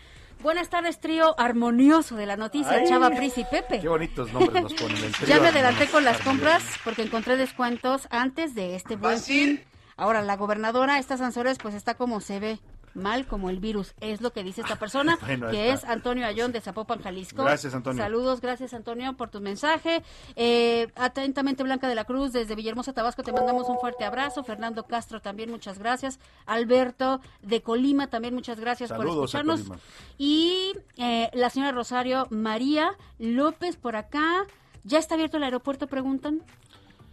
[0.42, 3.80] Buenas tardes, trío armonioso de la noticia, Ay, Chava Pris y Pepe.
[3.80, 4.96] Qué bonitos nombres nos ponen.
[4.96, 9.18] el trío Ya me adelanté con las compras porque encontré descuentos antes de este buen
[9.20, 9.60] fin.
[9.98, 12.60] Ahora, la gobernadora, estas Sansores, pues está como se ve,
[12.94, 13.94] mal como el virus.
[14.00, 15.86] Es lo que dice esta persona, Bueno, que está.
[15.86, 17.42] es Antonio Ayón de Zapopan, Jalisco.
[17.42, 18.02] Gracias, Antonio.
[18.02, 20.02] Saludos, gracias, Antonio, por tu mensaje.
[20.36, 24.44] Eh, atentamente, Blanca de la Cruz, desde Villahermosa, Tabasco, te mandamos un fuerte abrazo.
[24.44, 26.18] Fernando Castro, también muchas gracias.
[26.46, 29.80] Alberto de Colima, también muchas gracias por Saludos escucharnos.
[30.16, 34.46] Y eh, la señora Rosario María López por acá.
[34.84, 35.86] ¿Ya está abierto el aeropuerto?
[35.88, 36.42] Preguntan.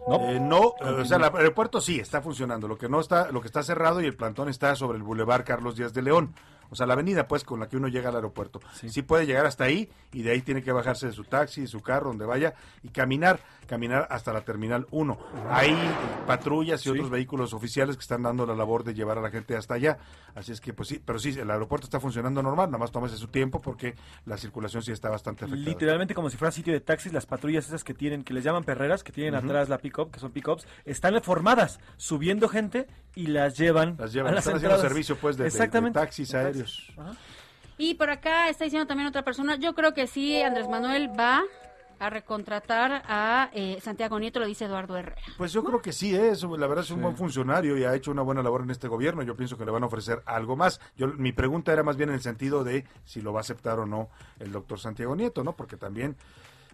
[0.08, 2.68] Eh, no, eh, o sea, el aeropuerto sí está funcionando.
[2.68, 5.44] Lo que no está, lo que está cerrado y el plantón está sobre el Boulevard
[5.44, 6.36] Carlos Díaz de León.
[6.70, 8.60] O sea, la avenida, pues, con la que uno llega al aeropuerto.
[8.74, 9.02] Sí.
[9.04, 11.82] puede llegar hasta ahí y de ahí tiene que bajarse de su taxi, de su
[11.82, 12.54] carro, donde vaya
[12.84, 15.18] y caminar, caminar hasta la terminal 1.
[15.50, 15.76] Hay
[16.26, 19.56] patrullas y otros vehículos oficiales que están dando la labor de llevar a la gente
[19.56, 19.98] hasta allá.
[20.34, 23.18] Así es que, pues sí, pero sí, el aeropuerto está funcionando normal, nada más tómese
[23.18, 23.96] su tiempo porque
[24.26, 25.66] la circulación sí está bastante afectada.
[25.70, 28.64] Literalmente como si fuera sitio de taxis, las patrullas esas que tienen, que les llaman
[28.64, 33.58] perreras, que tienen atrás la pick-up, que son pick-ups, están formadas, subiendo gente y las
[33.58, 36.00] llevan, Las llevan, a las están haciendo servicio, pues, de- de- de Exactamente.
[36.00, 36.55] taxis De
[36.98, 37.16] Ajá.
[37.78, 41.44] Y por acá está diciendo también otra persona, yo creo que sí, Andrés Manuel va
[42.00, 45.22] a recontratar a eh, Santiago Nieto, lo dice Eduardo Herrera.
[45.38, 46.30] Pues yo creo que sí, ¿eh?
[46.30, 48.88] es, la verdad es un buen funcionario y ha hecho una buena labor en este
[48.88, 49.24] gobierno.
[49.24, 50.80] Yo pienso que le van a ofrecer algo más.
[50.98, 53.80] Yo Mi pregunta era más bien en el sentido de si lo va a aceptar
[53.80, 55.54] o no el doctor Santiago Nieto, ¿no?
[55.54, 56.16] Porque también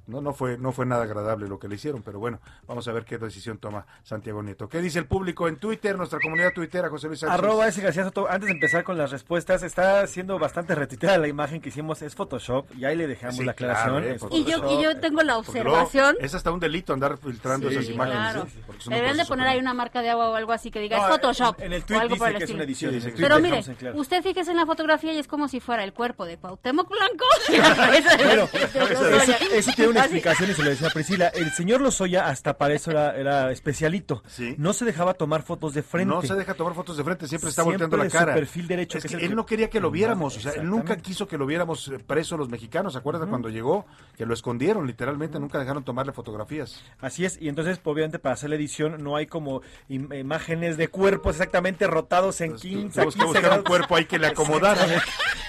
[0.08, 2.91] no no fue no fue nada agradable lo que le hicieron, pero bueno, vamos a
[2.91, 4.68] ver qué decisión toma Santiago Nieto.
[4.68, 7.39] ¿Qué dice el público en Twitter, nuestra comunidad tuitera, José Luis Sánchez?
[7.39, 8.28] Arroba ese García Soto.
[8.30, 12.02] Antes de empezar con las respuestas, está siendo bastante retuiteada la imagen que hicimos.
[12.02, 14.02] Es Photoshop y ahí le dejamos Sí, la aclaración.
[14.04, 16.16] claro, eh, Y yo, y yo tengo la luego observación.
[16.20, 18.20] Es hasta un delito andar filtrando Sí, esas imágenes.
[18.34, 18.47] Claro.
[18.47, 18.74] ¿eh?
[18.89, 21.10] Deberían de poner ahí una marca de agua o algo así que diga No, es
[21.12, 21.60] Photoshop.
[21.62, 23.14] en el o tweet algo por dice el que es una edición.
[23.18, 23.99] Pero mire, claro.
[23.99, 27.26] usted fíjese en la fotografía y es como si fuera el cuerpo de Cuauhtémoc Blanco.
[28.91, 31.27] Eso, eso tiene una explicación y se lo decía a Priscila.
[31.29, 34.23] El señor Lozoya hasta para eso era, era especialito.
[34.57, 36.13] No se dejaba tomar fotos de frente.
[36.13, 38.33] No se deja tomar fotos de frente, siempre está Siempre volteando la su cara.
[38.33, 40.53] perfil derecho, Es que que es él que- no quería que lo viéramos, o sea,
[40.53, 42.95] él nunca quiso que lo viéramos eh, preso los mexicanos.
[42.95, 43.85] Acuérdate cuando llegó,
[44.17, 46.83] que lo escondieron literalmente, nunca dejaron tomarle fotografías.
[46.99, 50.87] Así es, y entonces obviamente para hacer la edición no hay como im- imágenes de
[50.87, 54.85] cuerpos exactamente rotados en 15, tuvimos que 15 buscar un cuerpo ahí que le acomodara.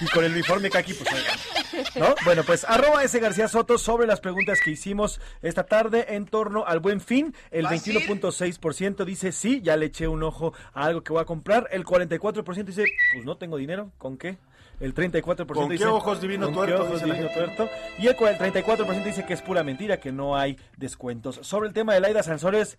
[0.00, 1.38] Y con el uniforme que aquí, pues oigan.
[1.96, 2.14] ¿No?
[2.24, 6.64] Bueno, pues arroba ese García Soto sobre las preguntas que hicimos esta tarde en torno
[6.66, 7.34] al buen fin.
[7.50, 11.68] El 21.6% dice sí, ya le eché un ojo a algo que voy a comprar.
[11.70, 14.38] El 44% dice, pues no tengo dinero, ¿con qué?
[14.80, 16.76] El 34% ¿Con qué dice, ojos divino ¿con tuerto?
[16.76, 17.68] qué ojos divino tuerto?
[17.98, 21.38] Y el 34% dice que es pura mentira, que no hay descuentos.
[21.42, 22.78] Sobre el tema de Laida Sansores,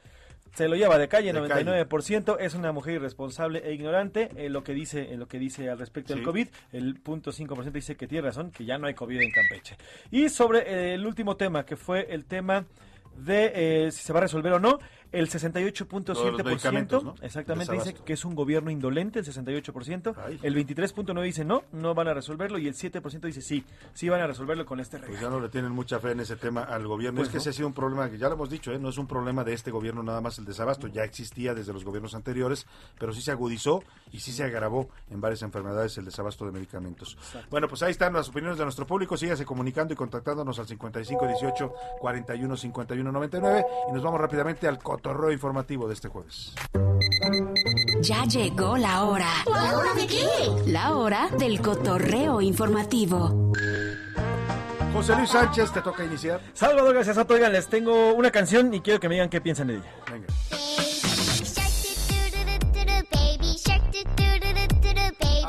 [0.54, 4.64] se lo lleva de calle, De 99%, es una mujer irresponsable e ignorante en lo
[4.64, 6.24] que dice en lo que dice al respecto del.
[6.24, 9.76] COVID, el punto 5% dice que tiene razón, que ya no hay COVID en Campeche.
[10.12, 12.66] Y sobre eh, el último tema, que fue el tema
[13.18, 13.52] de
[13.86, 14.80] eh, si se va a resolver o no,
[15.14, 17.16] el Lo de los 68.7%, medicamentos, ¿no?
[17.22, 22.08] exactamente, dice que es un gobierno indolente, el 68%, el 23.9% dice no, no van
[22.10, 25.28] a resolverlo, y el 7% dice sí, sí van a resolverlo con este Pues regalo.
[25.28, 27.18] ya no le tienen mucha fe en ese tema al gobierno.
[27.20, 27.42] Pues es que no.
[27.42, 28.80] ese ha sido un problema que ya lo hemos dicho, ¿eh?
[28.80, 31.86] no es un problema de este gobierno nada más el desabasto, ya existía desde los
[31.86, 32.66] gobiernos anteriores,
[33.00, 37.18] pero sí se agudizó y sí se agravó en varias enfermedades el desabasto de medicamentos.
[37.50, 41.28] Bueno, pues ahí están las opiniones de nuestro público, sígase comunicando y contactándonos al 55
[41.28, 46.54] 18 41 51 99 y nos vamos rápidamente al cotorreo informativo de este jueves.
[48.00, 49.28] Ya llegó la hora.
[49.46, 50.26] ¿La hora de qué?
[50.68, 53.52] La hora del cotorreo informativo.
[54.94, 56.40] José Luis Sánchez, te toca iniciar.
[56.54, 57.40] Salvador, gracias a todos.
[57.40, 59.92] Oigan, les tengo una canción y quiero que me digan qué piensan de ella.
[60.10, 60.28] Venga.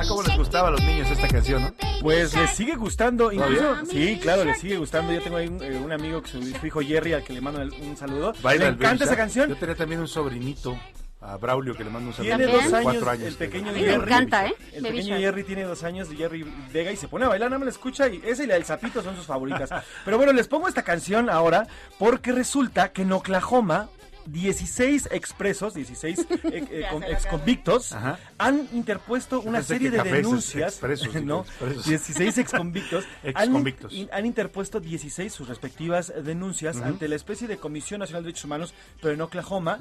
[0.05, 1.73] Ah, cómo les gustaba a los niños esta canción, ¿no?
[2.03, 3.85] Pues les sigue gustando, incluso, ¿Todavía?
[3.91, 5.13] sí, claro, les sigue gustando.
[5.13, 7.41] Yo tengo ahí un, eh, un amigo que su, su hijo Jerry, al que le
[7.41, 8.35] mando el- un saludo.
[8.43, 9.17] Baila le encanta esa Shark.
[9.19, 9.49] canción.
[9.49, 10.77] Yo tenía también un sobrinito,
[11.23, 12.37] a Braulio, que le mando un saludo.
[12.37, 13.27] Tiene dos años, cuatro años.
[13.29, 14.03] el pequeño mí me Jerry.
[14.03, 14.55] encanta, ¿eh?
[14.75, 15.17] El pequeño.
[15.17, 18.07] Jerry tiene dos años Jerry Vega y se pone a bailar, nada más la escucha
[18.09, 19.71] y esa y la del sapito son sus favoritas.
[20.05, 21.67] Pero bueno, les pongo esta canción ahora
[21.99, 23.89] porque resulta que en Oklahoma
[24.27, 28.19] 16 expresos, 16 eh, eh, Ya con- se la exconvictos Ajá.
[28.39, 31.41] han interpuesto una Pensé serie de denuncias, expresos, ¿no?
[31.41, 31.85] expresos.
[31.87, 33.93] 16 exconvictos han, Exconvictos.
[33.93, 38.45] in- han interpuesto 16 sus respectivas denuncias ante la especie de Comisión Nacional de Derechos
[38.45, 39.79] Humanos, pero en Oklahoma,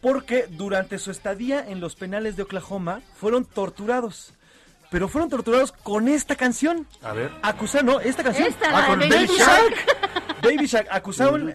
[0.00, 4.34] porque durante su estadía en los penales de Oklahoma fueron torturados.
[4.90, 6.86] Pero fueron torturados con esta canción.
[7.02, 7.30] A ver.
[7.42, 8.46] Acusaron, no, esta canción.
[8.46, 9.28] Esta, la de Baby
[10.44, 10.88] Baby Shark.
[10.90, 11.54] Acusaban,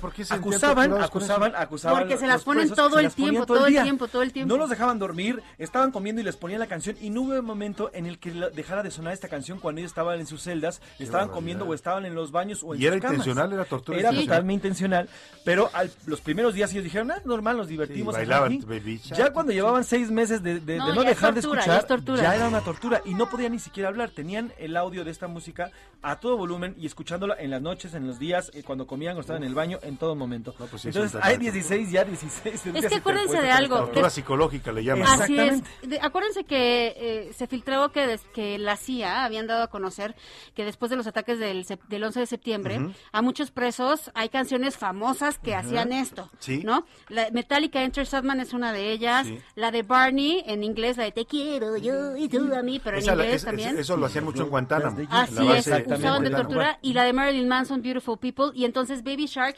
[0.00, 1.98] ¿Por qué se sentían acusaban, acusaban, acusaban.
[2.00, 4.52] Porque se las ponen presos, todo el tiempo, todo el tiempo, todo el tiempo.
[4.54, 7.44] No los dejaban dormir, estaban comiendo y les ponían la canción y no hubo un
[7.44, 10.80] momento en el que dejara de sonar esta canción cuando ellos estaban en sus celdas,
[10.98, 11.34] estaban barbaridad.
[11.34, 13.12] comiendo o estaban en los baños o en ¿Y sus era camas.
[13.18, 13.52] intencional?
[13.52, 14.36] ¿Era tortura Era intencional?
[14.36, 15.08] totalmente intencional,
[15.44, 18.14] pero al- los primeros días ellos dijeron, ah, normal, nos divertimos.
[18.14, 18.64] Sí, bailaban aquí".
[18.66, 19.18] Baby Shark.
[19.18, 21.60] Ya cuando llevaban seis meses de, de- de No, no, ya es dejar de tortura,
[21.66, 22.22] ya escuchar, es tortura.
[22.22, 25.28] ya era una tortura y no podían ni siquiera hablar, tenían el audio de esta
[25.28, 25.70] música
[26.02, 29.20] a todo volumen y escuchándola en las noches, en los días, eh, cuando comían o
[29.20, 30.54] estaban en el baño, en todo momento.
[30.56, 31.42] pues sí, es Entonces hay tema.
[31.52, 33.76] 16 ya, 16 Es que acuérdense de algo.
[33.78, 35.06] Tortura de- psicológica le llaman.
[35.20, 35.62] Así es.
[35.82, 40.14] De- acuérdense que eh, se filtró que, des- que la CIA habían dado a conocer
[40.54, 42.80] que después de los ataques del, sep- del 11 de septiembre,
[43.12, 46.62] a muchos presos hay canciones famosas que hacían esto, Sí.
[46.64, 46.86] ¿no?
[47.08, 49.38] La Metallica Enter Sandman es una de ellas, Sí.
[49.56, 52.96] la de Barney en inglés, la de Te quiero yo y tú a mí, pero
[52.96, 53.78] en Esa inglés es- es- también.
[53.78, 54.96] eso lo hacían mucho en Guantánamo.
[55.10, 58.52] Así En la es, base usaban de tortura y la de Marilyn Manson, Beautiful People,
[58.54, 59.56] y entonces Baby Shark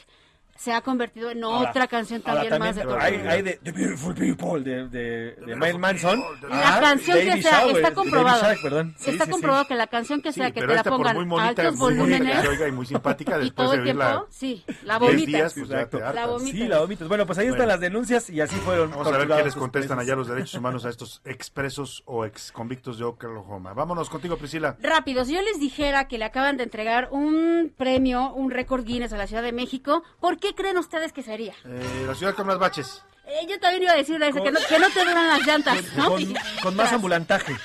[0.63, 4.15] se ha convertido en Ahora- otra canción también, más de hay, hay de The Beautiful
[4.15, 6.21] People de, de, de Marilyn Manson.
[6.49, 8.41] La Ah, canción que sea, está comprobado.
[8.41, 8.95] Shark, perdón.
[8.97, 9.31] Sí, está sí, sí.
[9.31, 11.75] comprobado que la canción que sea, Sí, que te la pongan muy a bonita, altos
[11.75, 12.35] muy volúmenes.
[12.37, 14.99] que se oiga y muy simpática, y después todo de el oírla tiempo, sí, la
[14.99, 15.53] 10 vomitas.
[15.53, 15.69] pues.
[15.69, 16.51] La vomitas.
[16.59, 17.07] Sí, la vomitas.
[17.09, 18.91] Bueno, pues ahí están las denuncias y así fueron.
[18.91, 22.51] Vamos a ver qué les contestan allá los derechos humanos a estos expresos o ex
[22.53, 23.73] convictos de Oklahoma.
[23.73, 24.77] Vámonos contigo, Priscila.
[24.81, 29.11] Rápido, si yo les dijera que le acaban de entregar un premio, un récord Guinness
[29.13, 31.53] a la Ciudad de México, ¿por qué creen ustedes que sería?
[31.65, 33.03] Eh, la ciudad con más baches.
[33.25, 35.77] Eh, yo también iba a decir eso, que, no, que no te duran las llantas,
[35.95, 36.09] ¿no?
[36.09, 37.55] Con, con más ambulantaje.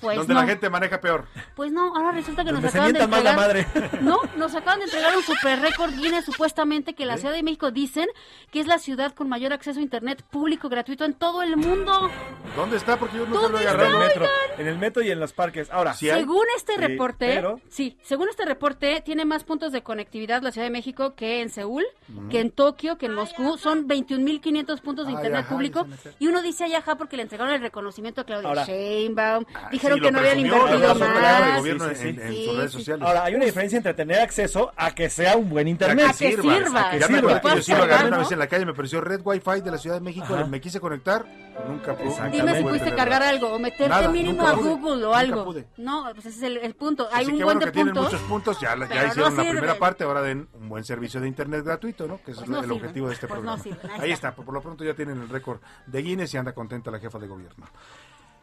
[0.00, 0.40] Pues donde no.
[0.40, 1.26] la gente maneja peor.
[1.56, 3.82] Pues no, ahora resulta que nos acaban de mientan más la entregar...
[3.82, 3.98] madre.
[4.02, 7.70] No, nos acaban de entregar un super récord Guinness supuestamente que la Ciudad de México
[7.70, 8.06] dicen
[8.52, 12.10] que es la ciudad con mayor acceso a internet público gratuito en todo el mundo.
[12.56, 12.96] ¿Dónde está?
[12.96, 13.98] Porque yo nunca lo ¿Dónde he En el agarrado.
[13.98, 14.26] metro,
[14.58, 15.68] en el metro y en los parques.
[15.70, 20.42] Ahora, según este Sí, reporte, pero- sí, según este reporte, tiene más puntos de conectividad
[20.42, 21.84] la Ciudad de México que en Seúl,
[22.30, 23.58] que en Tokio, que en Moscú.
[23.58, 25.86] Son 21.500 puntos de Ay, internet ajá, público.
[26.18, 29.44] Y uno dice ay, ajá porque le entregaron el reconocimiento a Claudia Ahora- Sheinbaum.
[29.70, 31.52] Dijeron dijeron que no habían invertido más.
[31.52, 32.20] de gobierno Sí, sí, en, sí.
[32.22, 32.78] en Sí, sus redes sí.
[32.78, 33.06] sociales.
[33.06, 36.06] Ahora, hay una diferencia entre tener acceso a que sea un buen internet.
[36.08, 36.54] A que sirva.
[36.88, 37.36] a que sirva.
[37.36, 39.60] acuerdo que yo sí lo agarré una vez en la calle, me pareció red wifi
[39.62, 40.46] de la Ciudad de México, Ajá.
[40.46, 41.24] me quise conectar,
[41.68, 42.30] nunca pude.
[42.30, 45.54] Dime si pudiste cargar algo o meterte mínimo a Google o algo.
[45.76, 47.08] No, pues ese es el, el punto.
[47.12, 48.12] Hay Así un que buen bueno de que tienen puntos.
[48.12, 51.20] muchos puntos, ya, la- ya no hicieron la primera parte, ahora den un buen servicio
[51.20, 52.18] de internet gratuito, ¿no?
[52.18, 53.62] Que Pues es no el sirven, objetivo de este pues no programa.
[53.62, 54.28] sirven, ahí Ahí está.
[54.28, 57.18] está, por lo pronto ya tienen el récord de Guinness y anda contenta la jefa
[57.18, 57.66] de gobierno.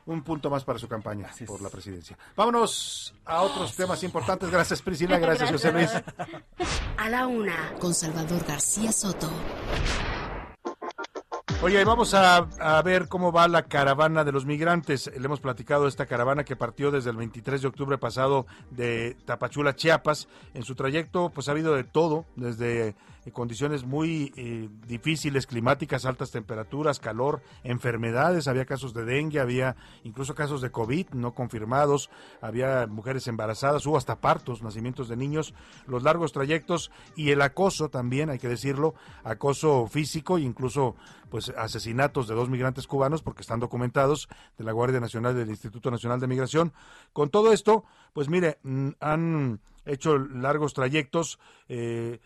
[0.05, 2.17] Un punto más para su campaña por la presidencia.
[2.35, 4.49] Vámonos a otros temas importantes.
[4.51, 5.89] Gracias Priscila, gracias José Luis.
[6.97, 9.29] A la una, con Salvador García Soto.
[11.61, 15.09] Oye, vamos a, a ver cómo va la caravana de los migrantes.
[15.17, 19.17] Le hemos platicado de esta caravana que partió desde el 23 de octubre pasado de
[19.25, 20.27] Tapachula, Chiapas.
[20.53, 22.95] En su trayecto, pues ha habido de todo, desde
[23.31, 28.47] condiciones muy eh, difíciles, climáticas, altas temperaturas, calor, enfermedades.
[28.47, 32.09] Había casos de dengue, había incluso casos de COVID no confirmados,
[32.41, 35.53] había mujeres embarazadas, hubo hasta partos, nacimientos de niños,
[35.87, 40.95] los largos trayectos y el acoso también, hay que decirlo, acoso físico e incluso
[41.29, 45.91] pues asesinatos de dos migrantes cubanos porque están documentados de la Guardia Nacional del Instituto
[45.91, 46.73] Nacional de Migración.
[47.13, 47.83] Con todo esto,
[48.13, 52.19] pues mire, mm, han hecho largos trayectos eh,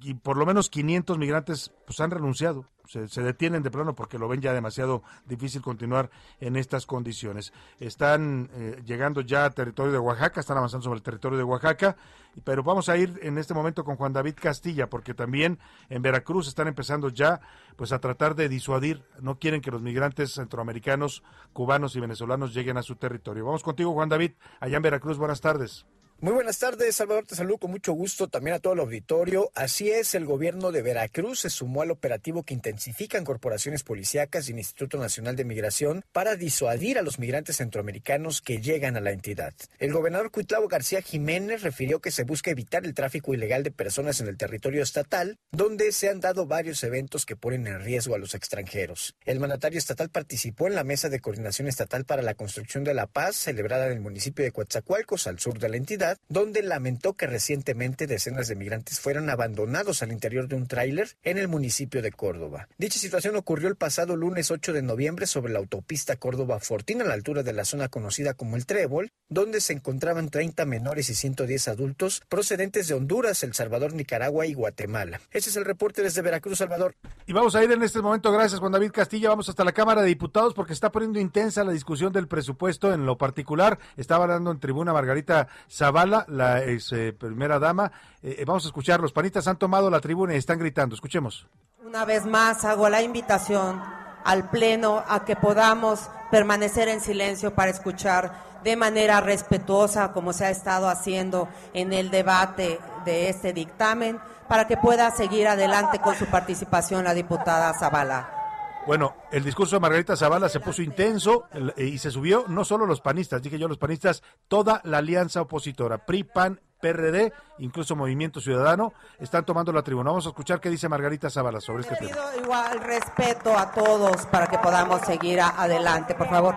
[0.00, 4.18] y por lo menos 500 migrantes pues han renunciado, se, se detienen de plano porque
[4.18, 6.10] lo ven ya demasiado difícil continuar
[6.40, 7.52] en estas condiciones.
[7.78, 11.96] Están eh, llegando ya a territorio de Oaxaca, están avanzando sobre el territorio de Oaxaca,
[12.44, 15.58] pero vamos a ir en este momento con Juan David Castilla porque también
[15.88, 17.40] en Veracruz están empezando ya
[17.76, 21.22] pues a tratar de disuadir, no quieren que los migrantes centroamericanos,
[21.52, 23.44] cubanos y venezolanos lleguen a su territorio.
[23.44, 25.86] Vamos contigo Juan David, allá en Veracruz, buenas tardes.
[26.22, 27.24] Muy buenas tardes, Salvador.
[27.24, 29.50] Te saludo con mucho gusto también a todo el auditorio.
[29.54, 34.52] Así es, el gobierno de Veracruz se sumó al operativo que intensifican corporaciones policíacas y
[34.52, 39.12] el Instituto Nacional de Migración para disuadir a los migrantes centroamericanos que llegan a la
[39.12, 39.54] entidad.
[39.78, 44.20] El gobernador Cuitlavo García Jiménez refirió que se busca evitar el tráfico ilegal de personas
[44.20, 48.18] en el territorio estatal, donde se han dado varios eventos que ponen en riesgo a
[48.18, 49.16] los extranjeros.
[49.24, 53.06] El mandatario estatal participó en la mesa de coordinación estatal para la construcción de la
[53.06, 57.26] paz celebrada en el municipio de Coatzacoalcos, al sur de la entidad donde lamentó que
[57.26, 62.12] recientemente decenas de migrantes fueran abandonados al interior de un tráiler en el municipio de
[62.12, 62.68] Córdoba.
[62.78, 67.14] Dicha situación ocurrió el pasado lunes 8 de noviembre sobre la autopista Córdoba-Fortín a la
[67.14, 71.68] altura de la zona conocida como el Trébol, donde se encontraban 30 menores y 110
[71.68, 75.20] adultos procedentes de Honduras, El Salvador, Nicaragua y Guatemala.
[75.30, 76.94] Ese es el reporte desde Veracruz, Salvador.
[77.26, 80.02] Y vamos a ir en este momento, gracias Juan David Castilla, vamos hasta la Cámara
[80.02, 83.78] de Diputados porque está poniendo intensa la discusión del presupuesto en lo particular.
[83.96, 87.90] Estaba hablando en tribuna Margarita Zavala, la ex eh, primera dama.
[88.22, 90.94] Eh, vamos a escuchar, los panistas han tomado la tribuna y están gritando.
[90.94, 91.46] Escuchemos.
[91.84, 93.82] Una vez más hago la invitación
[94.24, 100.44] al Pleno a que podamos permanecer en silencio para escuchar de manera respetuosa, como se
[100.44, 104.18] ha estado haciendo en el debate de este dictamen,
[104.48, 108.39] para que pueda seguir adelante con su participación la diputada Zavala.
[108.86, 112.86] Bueno, el discurso de Margarita Zavala se puso intenso el- y se subió no solo
[112.86, 118.40] los panistas, dije yo los panistas, toda la alianza opositora, PRI, PAN, PRD, incluso Movimiento
[118.40, 120.10] Ciudadano, están tomando la tribuna.
[120.10, 122.10] Vamos a escuchar qué dice Margarita Zavala sobre este tema.
[122.10, 126.56] Pido igual respeto a todos para que podamos seguir adelante, por favor.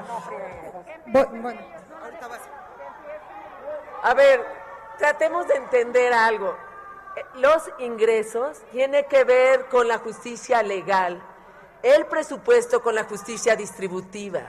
[1.08, 1.60] Bueno.
[4.02, 4.42] A ver,
[4.98, 6.56] tratemos de entender algo.
[7.16, 11.22] Eh, Los ingresos tienen que ver con la justicia legal,
[11.84, 14.42] el presupuesto con la justicia distributiva.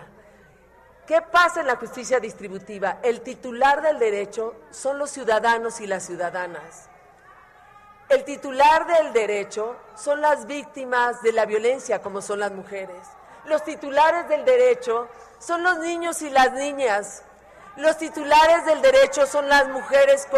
[1.06, 2.98] ¿Qué pasa en la justicia distributiva?
[3.02, 6.88] El titular del derecho son los ciudadanos y las ciudadanas.
[8.08, 13.02] El titular del derecho son las víctimas de la violencia, como son las mujeres.
[13.46, 15.08] Los titulares del derecho
[15.38, 17.22] son los niños y las niñas.
[17.76, 20.28] Los titulares del derecho son las mujeres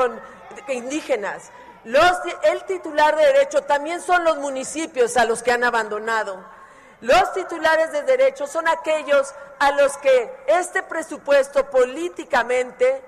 [0.69, 1.51] indígenas.
[1.85, 6.56] El titular de derecho también son los municipios a los que han abandonado.
[7.01, 13.03] Los titulares de derecho son aquellos a los que este presupuesto políticamente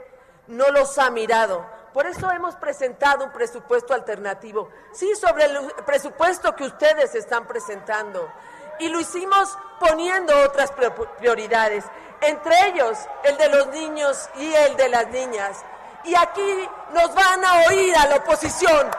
[0.49, 1.65] no los ha mirado.
[1.93, 4.69] Por eso hemos presentado un presupuesto alternativo.
[4.93, 8.31] Sí, sobre el presupuesto que ustedes están presentando.
[8.79, 11.85] Y lo hicimos poniendo otras pri- prioridades,
[12.21, 15.65] entre ellos el de los niños y el de las niñas.
[16.05, 18.91] Y aquí nos van a oír a la oposición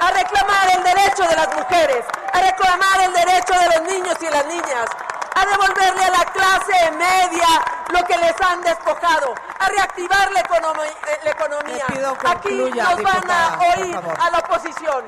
[0.00, 4.28] a reclamar el derecho de las mujeres, a reclamar el derecho de los niños y
[4.28, 4.86] las niñas,
[5.34, 7.46] a devolverle a la clase media
[7.90, 11.84] lo que les han despojado, a reactivar la, economi- eh, la economía.
[12.32, 12.48] Aquí
[12.82, 15.04] nos van a oír a la oposición.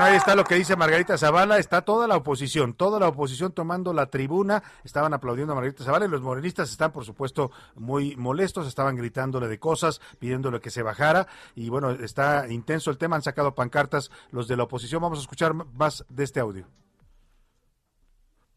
[0.00, 3.92] Ahí está lo que dice Margarita Zavala, está toda la oposición, toda la oposición tomando
[3.92, 8.68] la tribuna, estaban aplaudiendo a Margarita Zavala y los morenistas están, por supuesto, muy molestos,
[8.68, 11.26] estaban gritándole de cosas, pidiéndole que se bajara
[11.56, 15.22] y bueno, está intenso el tema, han sacado pancartas los de la oposición, vamos a
[15.22, 16.66] escuchar más de este audio.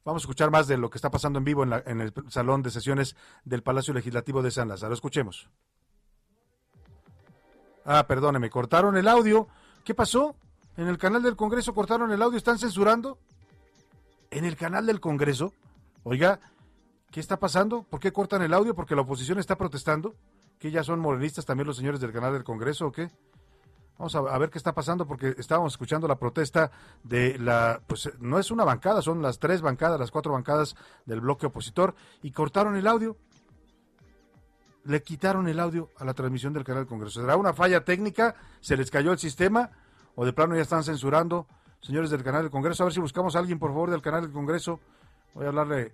[0.05, 2.13] Vamos a escuchar más de lo que está pasando en vivo en, la- en el
[2.29, 3.15] salón de sesiones
[3.45, 4.93] del Palacio Legislativo de San Lázaro.
[4.93, 5.47] Escuchemos.
[7.85, 9.47] Ah, perdóneme, cortaron el audio.
[9.83, 10.35] ¿Qué pasó?
[10.77, 13.17] En el canal del Congreso cortaron el audio, ¿están censurando?
[14.29, 15.53] ¿En el canal del Congreso?
[16.03, 16.39] Oiga,
[17.11, 17.83] ¿qué está pasando?
[17.83, 18.73] ¿Por qué cortan el audio?
[18.73, 20.15] ¿Porque la oposición está protestando?
[20.59, 23.09] ¿Que ya son morenistas también los señores del canal del Congreso o qué?
[23.97, 26.71] Vamos a, ver qué está pasando porque estábamos escuchando la protesta
[27.03, 30.75] de la, pues no es una bancada, son las tres bancadas, las cuatro bancadas
[31.05, 31.93] del bloque opositor
[32.23, 33.17] y cortaron el audio.
[34.85, 37.21] Le quitaron el audio a la transmisión del canal del Congreso.
[37.21, 38.33] ¿Será una falla técnica?
[38.59, 39.69] ¿Se les cayó el sistema?
[40.15, 41.47] ¿O de plano ya están censurando?
[41.81, 44.21] Señores del canal del Congreso, a ver si buscamos a alguien, por favor, del canal
[44.21, 44.79] del Congreso.
[45.33, 45.93] Voy a hablarle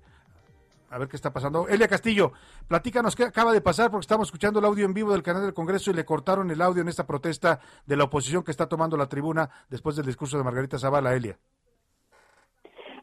[0.90, 1.68] a ver qué está pasando.
[1.68, 2.32] Elia Castillo,
[2.68, 5.54] platícanos qué acaba de pasar porque estamos escuchando el audio en vivo del canal del
[5.54, 8.98] Congreso y le cortaron el audio en esta protesta de la oposición que está tomando
[8.98, 11.14] la tribuna después del discurso de Margarita Zavala.
[11.14, 11.38] Elia.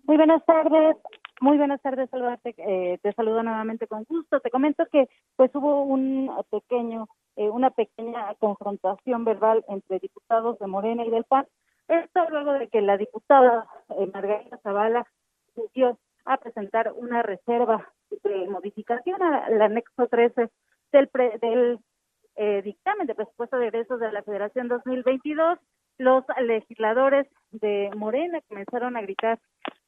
[0.06, 0.96] Muy buenas tardes,
[1.40, 2.38] muy buenas tardes, Salvador.
[2.42, 4.40] Te, eh, te saludo nuevamente con gusto.
[4.40, 10.66] Te comento que pues hubo un pequeño, eh, una pequeña confrontación verbal entre diputados de
[10.66, 11.46] Morena y del PAN.
[11.88, 15.06] Esto luego de que la diputada eh, Margarita Zavala
[15.74, 17.92] dio a presentar una reserva
[18.22, 20.48] de modificación al anexo 13
[20.92, 21.78] del, pre- del
[22.36, 25.58] eh, dictamen de presupuesto de egresos de la Federación 2022,
[25.98, 29.38] los legisladores de Morena comenzaron a gritar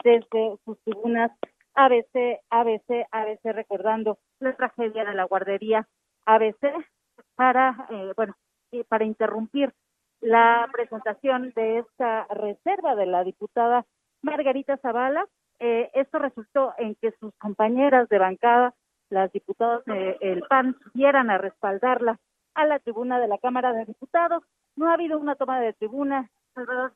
[0.04, 1.32] desde sus tribunas
[1.74, 5.88] ABC, ABC, ABC, recordando la tragedia de la guardería
[6.26, 6.72] ABC
[7.36, 8.34] para, eh, bueno,
[8.88, 9.72] para interrumpir
[10.20, 13.84] la presentación de esta reserva de la diputada
[14.22, 15.26] Margarita Zavala.
[15.58, 18.74] Eh, esto resultó en que sus compañeras de bancada,
[19.08, 22.18] las diputadas del PAN, subieran a respaldarla
[22.54, 24.42] a la tribuna de la Cámara de Diputados.
[24.74, 26.28] No ha habido una toma de tribuna,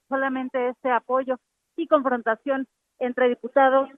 [0.09, 1.37] solamente este apoyo
[1.77, 2.67] y confrontación
[2.99, 3.89] entre diputados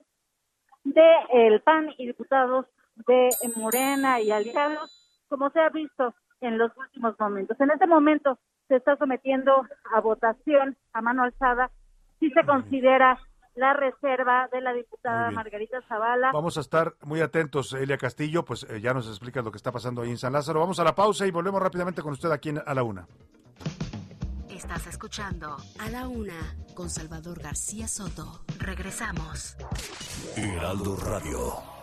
[0.83, 2.65] del PAN y diputados
[3.07, 6.13] de Morena y aliados, como se ha visto
[6.43, 7.59] en los últimos momentos.
[7.59, 8.37] En este momento
[8.67, 11.71] se está sometiendo a votación a mano alzada
[12.19, 13.19] si se considera
[13.55, 16.31] la reserva de la diputada Margarita Zavala.
[16.31, 19.71] Vamos a estar muy atentos, Elia Castillo, pues eh, ya nos explicas lo que está
[19.71, 20.59] pasando ahí en San Lázaro.
[20.59, 23.05] Vamos a la pausa y volvemos rápidamente con usted aquí en, a la una.
[24.49, 28.43] Estás escuchando A la Una con Salvador García Soto.
[28.59, 29.57] Regresamos.
[30.37, 31.82] Heraldo Radio.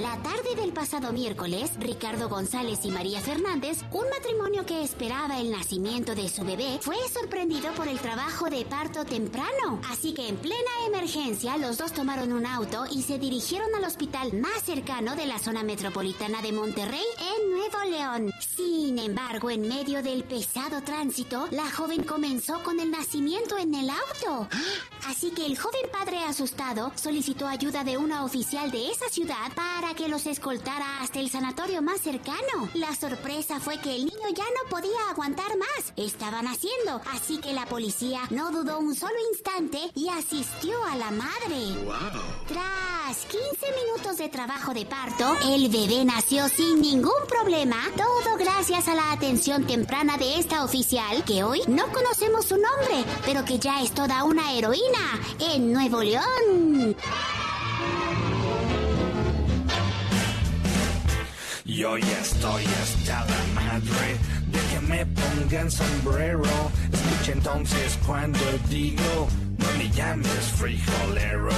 [0.00, 5.50] La tarde del pasado miércoles, Ricardo González y María Fernández, un matrimonio que esperaba el
[5.50, 9.80] nacimiento de su bebé, fue sorprendido por el trabajo de parto temprano.
[9.90, 14.34] Así que en plena emergencia, los dos tomaron un auto y se dirigieron al hospital
[14.34, 17.04] más cercano de la zona metropolitana de Monterrey,
[17.36, 18.32] en Nuevo León.
[18.56, 23.90] Sin embargo, en medio del pesado tránsito, la joven comenzó con el nacimiento en el
[23.90, 24.48] auto.
[25.08, 29.94] Así que el joven padre asustado solicitó ayuda de una oficial de esa ciudad para
[29.94, 32.68] que los escoltara hasta el sanatorio más cercano.
[32.74, 35.94] La sorpresa fue que el niño ya no podía aguantar más.
[35.96, 41.10] Estaban haciendo, así que la policía no dudó un solo instante y asistió a la
[41.10, 41.56] madre.
[42.46, 43.40] Tras 15
[43.86, 49.12] minutos de trabajo de parto, el bebé nació sin ningún problema, todo gracias a la
[49.12, 53.92] atención temprana de esta oficial, que hoy no conocemos su nombre, pero que ya es
[53.92, 54.97] toda una heroína
[55.40, 56.96] en Nuevo León.
[61.64, 64.16] Yo ya estoy hasta la madre
[64.46, 66.42] de que me pongan sombrero.
[66.92, 71.50] Escucha entonces cuando digo, no me llames frijolero.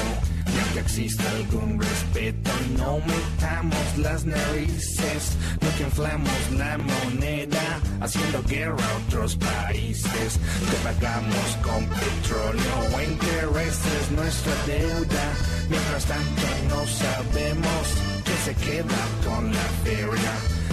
[0.75, 5.37] Que exista algún respeto, no metamos las narices.
[5.61, 10.39] No que inflamos la moneda, haciendo guerra a otros países.
[10.71, 15.33] Que pagamos con petróleo o intereses nuestra deuda.
[15.69, 20.33] Mientras tanto no sabemos que se queda con la feria.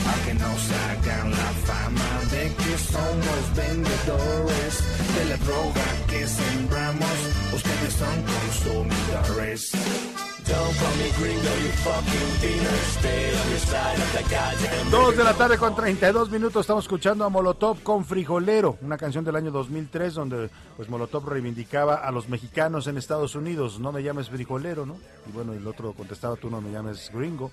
[0.10, 4.74] Aunque nos hagan la fama de que somos vendedores
[5.16, 7.18] de la droga que sembramos,
[7.54, 10.27] ustedes son consumidores.
[14.90, 19.26] Dos de la tarde con 32 minutos estamos escuchando a Molotov con Frijolero, una canción
[19.26, 24.02] del año 2003 donde pues Molotov reivindicaba a los mexicanos en Estados Unidos, no me
[24.02, 24.96] llames frijolero, ¿no?
[25.28, 27.52] Y bueno, el otro contestaba, tú no me llames gringo.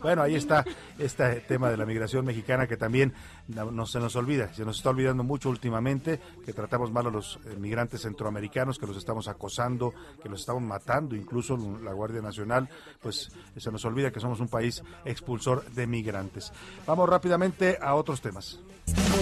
[0.00, 0.64] Bueno, ahí está
[0.98, 3.12] este tema de la migración mexicana que también
[3.48, 7.38] no se nos olvida, se nos está olvidando mucho últimamente, que tratamos mal a los
[7.44, 9.92] eh, migrantes centroamericanos, que los estamos acosando,
[10.22, 12.68] que los estamos matando, incluso la Guardia Nacional,
[13.00, 16.52] pues se nos olvida que somos un país expulsor de migrantes.
[16.86, 18.60] Vamos rápidamente a otros temas.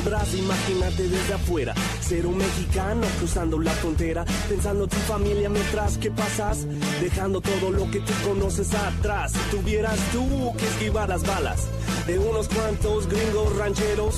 [0.03, 5.99] Podrás imaginarte desde afuera, ser un mexicano cruzando la frontera, pensando en tu familia mientras
[5.99, 6.67] que pasas,
[7.01, 9.33] dejando todo lo que tú conoces atrás.
[9.33, 11.69] Si tuvieras tú que esquivar las balas
[12.07, 14.10] de unos cuantos gringos rancheros,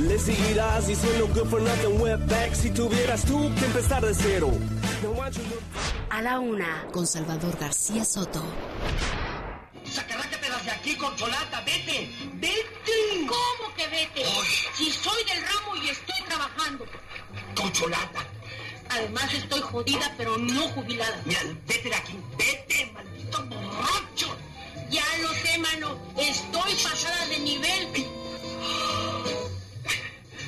[0.00, 4.50] le seguirás diciendo good for nothing wetback si tuvieras tú que empezar de cero.
[6.10, 8.42] A la una, con Salvador García Soto.
[9.84, 13.26] Sacarrácate de aquí, Corcholata, vete, vete.
[13.26, 14.24] ¿Cómo que vete?
[14.74, 16.84] Si soy del ramo y estoy trabajando.
[17.54, 18.26] Corcholata.
[18.90, 21.20] Además estoy jodida, pero no jubilada.
[21.24, 24.36] Mira, vete de aquí, vete, maldito borracho.
[24.90, 25.98] Ya lo sé, mano.
[26.16, 28.06] Estoy pasada de nivel.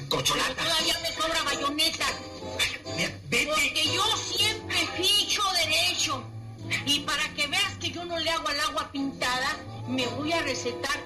[0.08, 0.64] Corcholata.
[0.64, 2.06] Todavía me sobra bayoneta.
[2.96, 3.46] Vete.
[3.46, 6.24] Porque yo siempre ficho derecho.
[6.86, 9.56] Y para que veas que yo no le hago al agua pintada,
[9.88, 10.98] me voy a recetar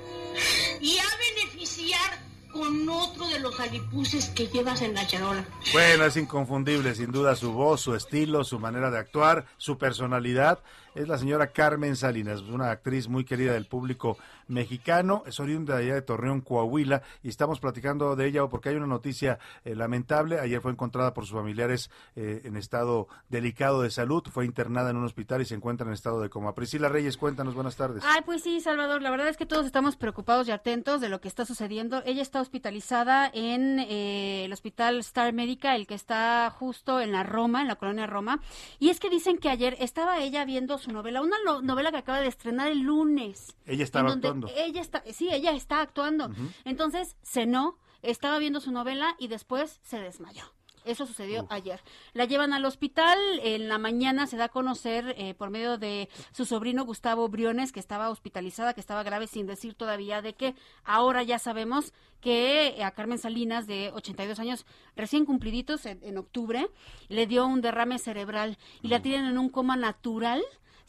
[0.81, 1.05] y a
[1.37, 2.23] beneficiar
[2.53, 5.45] con otro de los alipuses que llevas en la charola.
[5.73, 10.61] Bueno, es inconfundible, sin duda, su voz, su estilo, su manera de actuar, su personalidad
[10.95, 16.03] es la señora Carmen Salinas, una actriz muy querida del público mexicano, es oriunda de
[16.03, 20.41] Torreón, Coahuila, y estamos platicando de ella porque hay una noticia eh, lamentable.
[20.41, 24.97] Ayer fue encontrada por sus familiares eh, en estado delicado de salud, fue internada en
[24.97, 26.55] un hospital y se encuentra en estado de coma.
[26.55, 28.03] Priscila Reyes, cuéntanos, buenas tardes.
[28.07, 31.21] Ay, pues sí, Salvador, la verdad es que todos estamos preocupados y atentos de lo
[31.21, 32.03] que está sucediendo.
[32.05, 37.23] Ella está hospitalizada en eh, el hospital Star Médica, el que está justo en la
[37.23, 38.41] Roma, en la colonia Roma,
[38.79, 42.21] y es que dicen que ayer estaba ella viendo su novela, una novela que acaba
[42.21, 43.57] de estrenar el lunes.
[43.67, 44.49] Ella estaba actuando.
[44.57, 46.31] Ella está, sí, ella está actuando.
[46.65, 50.45] Entonces cenó, estaba viendo su novela y después se desmayó.
[50.85, 51.81] Eso sucedió ayer.
[52.13, 56.09] La llevan al hospital, en la mañana se da a conocer eh, por medio de
[56.33, 60.55] su sobrino Gustavo Briones que estaba hospitalizada, que estaba grave sin decir todavía de que
[60.85, 66.69] ahora ya sabemos que a Carmen Salinas de 82 años recién cumpliditos en, octubre
[67.09, 70.43] le dio un derrame cerebral y la tienen en un coma natural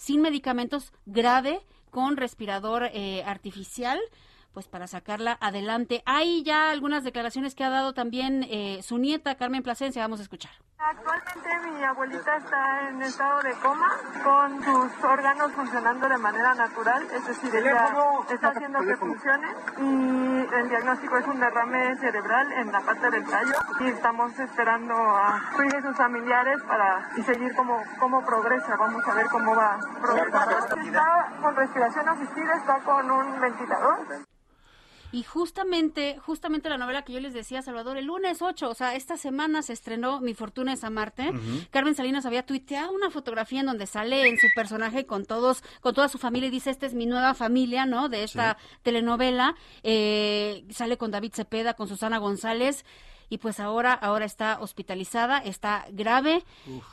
[0.03, 3.97] sin medicamentos grave con respirador eh, artificial
[4.51, 6.03] pues para sacarla adelante.
[6.05, 10.23] Hay ya algunas declaraciones que ha dado también eh, su nieta Carmen Plasencia, vamos a
[10.23, 10.51] escuchar.
[10.85, 13.89] Actualmente mi abuelita está en estado de coma
[14.21, 17.95] con sus órganos funcionando de manera natural, es decir, ella
[18.29, 19.47] está haciendo que funcione
[19.77, 24.93] y el diagnóstico es un derrame cerebral en la parte del tallo y estamos esperando
[24.93, 25.41] a
[25.81, 30.75] sus familiares para y seguir cómo, cómo progresa, vamos a ver cómo va progresando.
[30.81, 33.99] Está con respiración asistida, está con un ventilador.
[35.13, 38.95] Y justamente, justamente la novela que yo les decía, Salvador, el lunes 8, o sea,
[38.95, 41.31] esta semana se estrenó Mi Fortuna es Amarte.
[41.69, 45.93] Carmen Salinas había tuiteado una fotografía en donde sale en su personaje con todos, con
[45.93, 48.09] toda su familia y dice, esta es mi nueva familia, ¿no?
[48.09, 49.53] De esta telenovela.
[49.83, 52.83] Eh, sale con David Cepeda, con Susana González
[53.33, 56.43] y pues ahora ahora está hospitalizada, está grave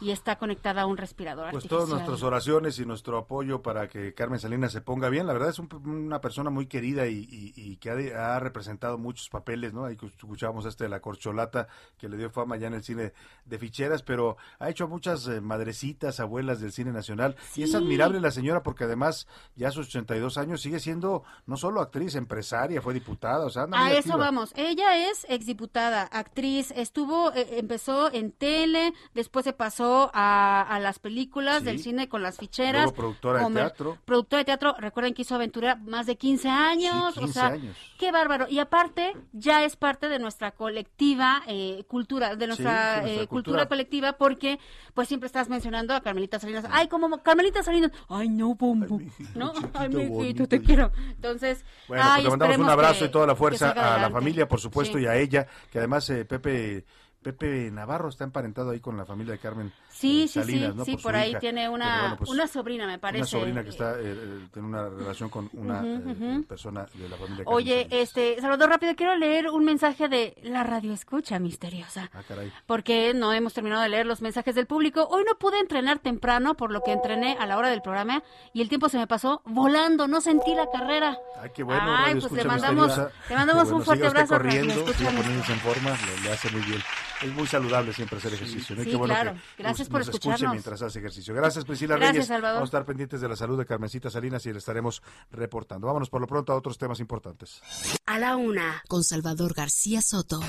[0.00, 4.14] y está conectada a un respirador pues todas nuestras oraciones y nuestro apoyo para que
[4.14, 5.26] Carmen Salinas se ponga bien.
[5.26, 9.84] La verdad es una persona muy querida y, que ha, representado muchos papeles, ¿no?
[9.84, 11.68] Ahí escuchamos este de la corcholata
[11.98, 13.12] que le dio fama ya en el cine
[13.44, 18.20] de ficheras, pero ha hecho muchas eh, madrecitas, abuelas del cine nacional y es admirable
[18.20, 19.26] la señora porque además
[19.56, 23.64] ya a sus 82 años sigue siendo no solo actriz, empresaria, fue diputada, o sea,
[23.64, 24.52] anda A eso vamos.
[24.56, 31.64] Ella es exdiputada, actriz, estuvo, eh, empezó en tele, después se pasó a, las películas
[31.64, 32.92] del cine con las ficheras.
[32.92, 33.98] productora de teatro.
[34.04, 37.16] Productora de teatro, recuerden que hizo Aventura más de 15 años.
[37.18, 37.56] o sea,
[37.98, 38.46] qué bárbaro.
[38.48, 43.66] Y aparte, ya es parte de nuestra colectiva eh, cultura, de nuestra, eh, cultura.
[43.66, 44.58] colectiva, porque
[44.94, 46.64] pues siempre estás mencionando a Carmelita Salinas.
[46.70, 47.90] Ay, como Carmelita Salinas.
[48.08, 49.00] Ay, no, bombo.
[49.34, 49.52] ¿No?
[49.74, 50.90] Ay, mi te quiero.
[51.10, 54.60] Entonces, bueno, pues le mandamos un abrazo y toda la fuerza a la familia, por
[54.60, 56.84] supuesto, y a ella, que además Pepe
[57.22, 60.76] Pepe Navarro está emparentado ahí con la familia de Carmen Sí, eh, sí, Salinas, sí,
[60.78, 60.84] ¿no?
[60.86, 61.38] sí, Por por ahí hija.
[61.40, 63.18] tiene una, bueno, pues, una sobrina, me parece.
[63.18, 66.44] Una sobrina que está, eh, eh, tiene una relación con una Ujú, eh, ujú.
[66.44, 70.64] persona de la familia Carmen Oye, este, Salvador, rápido, quiero leer un mensaje de la
[70.64, 72.08] radio escucha misteriosa.
[72.14, 72.50] Ah, caray.
[72.64, 75.06] Porque no hemos terminado de leer los mensajes del público.
[75.10, 78.22] Hoy no pude entrenar temprano, por lo que entrené a la hora del programa
[78.54, 81.18] y el tiempo se me pasó volando, no sentí la carrera.
[81.42, 83.14] Ay, qué bueno, Ay, Radio pues le mandamos, Misteriosa.
[83.28, 84.34] le mandamos bueno, un fuerte abrazo.
[84.36, 85.10] a Radio corriendo, Escucha
[85.52, 86.80] en forma, le, le hace muy bien.
[87.22, 88.74] Es muy saludable siempre hacer ejercicio.
[88.76, 89.34] sí, qué bueno claro.
[89.56, 90.52] que Gracias nos- por nos escuche escucharnos.
[90.54, 91.34] mientras hace ejercicio.
[91.34, 92.26] Gracias, Priscila Gracias, Reyes.
[92.28, 92.54] Salvador.
[92.56, 95.86] Vamos a estar pendientes de la salud de Carmencita Salinas y le estaremos reportando.
[95.86, 97.60] Vámonos por lo pronto a otros temas importantes.
[98.06, 100.40] A la una, con Salvador García Soto.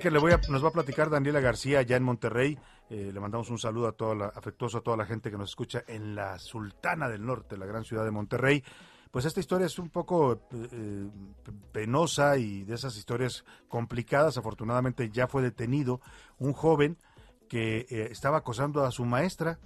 [0.00, 2.58] Que le voy a, nos va a platicar Daniela García ya en Monterrey.
[2.90, 5.50] Eh, le mandamos un saludo a toda la, afectuoso a toda la gente que nos
[5.50, 8.64] escucha en la Sultana del Norte, la gran ciudad de Monterrey.
[9.14, 10.40] Pues esta historia es un poco
[10.72, 11.08] eh,
[11.70, 14.38] penosa y de esas historias complicadas.
[14.38, 16.00] Afortunadamente ya fue detenido
[16.40, 16.98] un joven
[17.48, 19.60] que eh, estaba acosando a su maestra.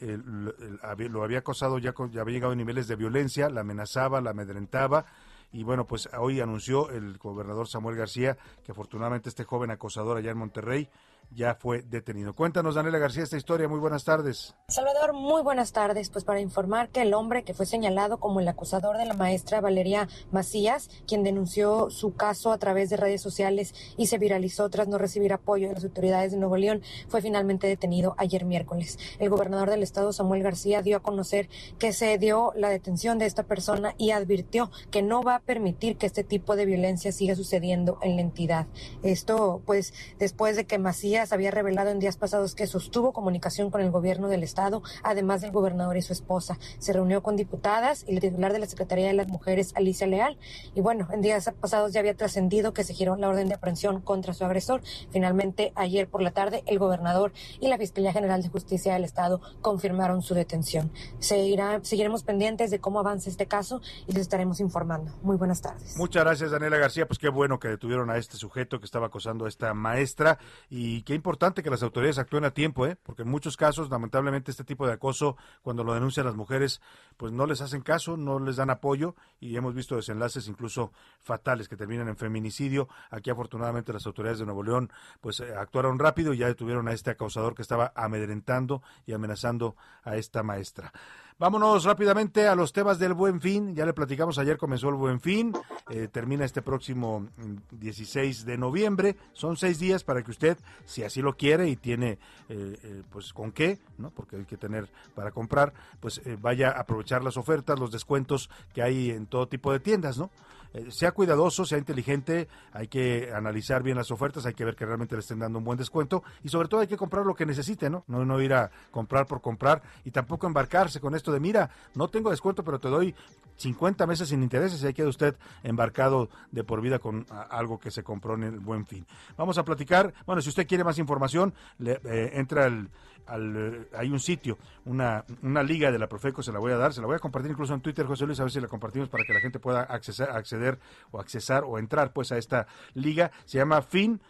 [0.00, 0.54] Eh, lo,
[0.96, 5.06] lo había acosado, ya, ya había llegado a niveles de violencia, la amenazaba, la amedrentaba.
[5.50, 10.30] Y bueno, pues hoy anunció el gobernador Samuel García que afortunadamente este joven acosador allá
[10.30, 10.88] en Monterrey
[11.34, 12.34] ya fue detenido.
[12.34, 13.68] Cuéntanos, Daniela García, esta historia.
[13.68, 14.54] Muy buenas tardes.
[14.68, 16.10] Salvador, muy buenas tardes.
[16.10, 19.60] Pues para informar que el hombre que fue señalado como el acusador de la maestra
[19.60, 24.88] Valeria Macías, quien denunció su caso a través de redes sociales y se viralizó tras
[24.88, 28.98] no recibir apoyo de las autoridades de Nuevo León, fue finalmente detenido ayer miércoles.
[29.18, 31.48] El gobernador del estado, Samuel García, dio a conocer
[31.78, 35.96] que se dio la detención de esta persona y advirtió que no va a permitir
[35.96, 38.66] que este tipo de violencia siga sucediendo en la entidad.
[39.02, 43.82] Esto, pues, después de que Macías había revelado en días pasados que sostuvo comunicación con
[43.82, 46.58] el gobierno del estado, además del gobernador y su esposa.
[46.78, 50.38] Se reunió con diputadas y la titular de la Secretaría de las Mujeres, Alicia Leal.
[50.74, 54.00] Y bueno, en días pasados ya había trascendido que se giró la orden de aprehensión
[54.00, 54.82] contra su agresor.
[55.10, 59.40] Finalmente, ayer por la tarde, el gobernador y la Fiscalía General de Justicia del Estado
[59.60, 60.90] confirmaron su detención.
[61.18, 65.12] Se irá, seguiremos pendientes de cómo avanza este caso y les estaremos informando.
[65.22, 65.96] Muy buenas tardes.
[65.96, 67.06] Muchas gracias, Daniela García.
[67.06, 70.38] Pues qué bueno que detuvieron a este sujeto que estaba acosando a esta maestra
[70.70, 72.96] y qué importante que las autoridades actúen a tiempo, ¿eh?
[73.02, 76.80] porque en muchos casos, lamentablemente, este tipo de acoso, cuando lo denuncian las mujeres,
[77.18, 80.90] pues no les hacen caso, no les dan apoyo y hemos visto desenlaces incluso
[81.20, 82.88] fatales que terminan en feminicidio.
[83.10, 84.90] Aquí, afortunadamente, las autoridades de Nuevo León
[85.20, 89.76] pues eh, actuaron rápido y ya detuvieron a este acosador que estaba amedrentando y amenazando
[90.04, 90.94] a esta maestra.
[91.38, 93.74] Vámonos rápidamente a los temas del Buen Fin.
[93.74, 95.52] Ya le platicamos, ayer comenzó el Buen Fin,
[95.90, 99.16] eh, termina este próximo mm, 16 de noviembre.
[99.32, 102.18] Son seis días para que usted, si así lo quiere y tiene,
[102.48, 104.10] eh, eh, pues con qué, ¿no?
[104.10, 108.82] porque hay que tener para comprar, pues vaya a aprovechar las ofertas, los descuentos que
[108.82, 110.30] hay en todo tipo de tiendas, ¿no?
[110.74, 114.86] Eh, sea cuidadoso, sea inteligente, hay que analizar bien las ofertas, hay que ver que
[114.86, 117.44] realmente le estén dando un buen descuento y sobre todo hay que comprar lo que
[117.46, 118.04] necesite, ¿no?
[118.06, 122.30] No, ir a comprar por comprar y tampoco embarcarse con esto de, mira, no tengo
[122.30, 123.14] descuento, pero te doy
[123.56, 127.90] 50 meses sin intereses y ahí queda usted embarcado de por vida con algo que
[127.90, 129.06] se compró en el buen fin.
[129.36, 132.88] Vamos a platicar, bueno, si usted quiere más información, le, eh, entra al,
[133.26, 136.76] al, eh, hay un sitio, una, una liga de la Profeco, se la voy a
[136.76, 138.68] dar, se la voy a compartir incluso en Twitter, José Luis, a ver si la
[138.68, 140.78] compartimos para que la gente pueda accesar, acceder
[141.10, 143.30] o accesar o entrar pues a esta liga.
[143.44, 144.20] Se llama Fin.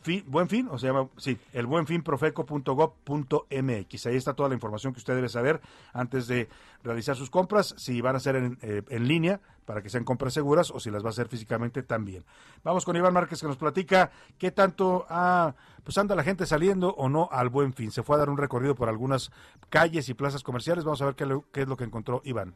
[0.00, 4.06] Fin, buen fin, o se sí, el buenfinprofeco.gov.mx.
[4.06, 5.60] Ahí está toda la información que usted debe saber
[5.92, 6.48] antes de
[6.84, 10.32] realizar sus compras, si van a ser en, eh, en línea para que sean compras
[10.32, 12.24] seguras o si las va a hacer físicamente también.
[12.64, 15.54] Vamos con Iván Márquez que nos platica qué tanto ah,
[15.84, 17.90] pues anda la gente saliendo o no al buen fin.
[17.90, 19.30] Se fue a dar un recorrido por algunas
[19.68, 20.84] calles y plazas comerciales.
[20.84, 22.54] Vamos a ver qué es lo que encontró Iván.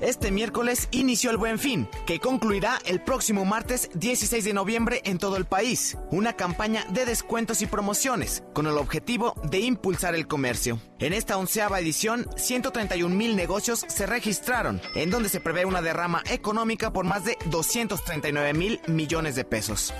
[0.00, 5.18] Este miércoles inició el Buen Fin, que concluirá el próximo martes 16 de noviembre en
[5.18, 5.98] todo el país.
[6.10, 10.80] Una campaña de descuentos y promociones, con el objetivo de impulsar el comercio.
[11.00, 16.22] En esta onceava edición, 131 mil negocios se registraron, en donde se prevé una derrama
[16.30, 19.92] económica por más de 239 mil millones de pesos.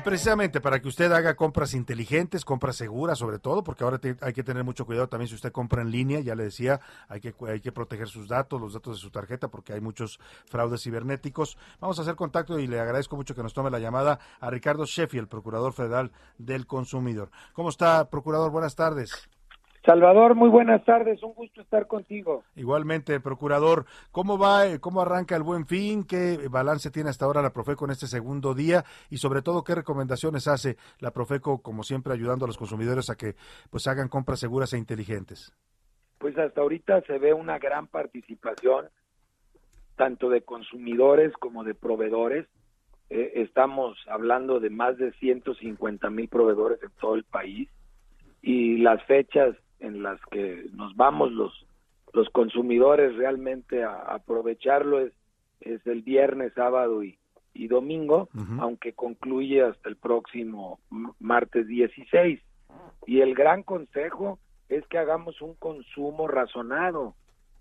[0.00, 4.32] Y precisamente para que usted haga compras inteligentes, compras seguras sobre todo, porque ahora hay
[4.32, 7.34] que tener mucho cuidado también si usted compra en línea, ya le decía, hay que,
[7.46, 11.58] hay que proteger sus datos, los datos de su tarjeta, porque hay muchos fraudes cibernéticos.
[11.80, 14.86] Vamos a hacer contacto y le agradezco mucho que nos tome la llamada a Ricardo
[14.86, 17.30] Sheffield, Procurador Federal del Consumidor.
[17.52, 18.50] ¿Cómo está, Procurador?
[18.50, 19.28] Buenas tardes.
[19.90, 22.44] Salvador, muy buenas tardes, un gusto estar contigo.
[22.54, 26.04] Igualmente, procurador, ¿cómo va, eh, cómo arranca el buen fin?
[26.04, 28.84] ¿Qué balance tiene hasta ahora la Profeco en este segundo día?
[29.10, 33.16] Y sobre todo, ¿qué recomendaciones hace la Profeco, como siempre, ayudando a los consumidores a
[33.16, 33.34] que
[33.68, 35.52] pues hagan compras seguras e inteligentes?
[36.18, 38.90] Pues hasta ahorita se ve una gran participación,
[39.96, 42.46] tanto de consumidores como de proveedores.
[43.08, 47.68] Eh, estamos hablando de más de 150 mil proveedores en todo el país
[48.40, 51.66] y las fechas en las que nos vamos los
[52.12, 55.12] los consumidores realmente a, aprovecharlo es,
[55.60, 57.18] es el viernes, sábado y,
[57.54, 58.28] y domingo,
[58.58, 60.80] aunque concluye hasta el próximo
[61.18, 62.40] martes 16.
[63.06, 64.38] Y el gran consejo
[64.68, 67.14] es que hagamos un consumo razonado.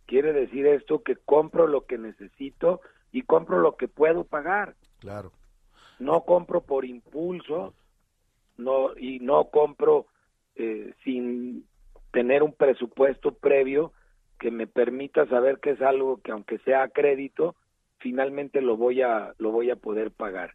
[0.05, 2.81] Quiere decir esto que compro lo que necesito
[3.11, 4.75] y compro lo que puedo pagar.
[4.99, 5.31] Claro.
[5.99, 7.73] No compro por impulso,
[8.57, 10.05] no y no compro
[10.55, 11.65] eh, sin
[12.11, 13.93] tener un presupuesto previo
[14.39, 17.55] que me permita saber que es algo que aunque sea a crédito,
[17.99, 20.53] finalmente lo voy a lo voy a poder pagar.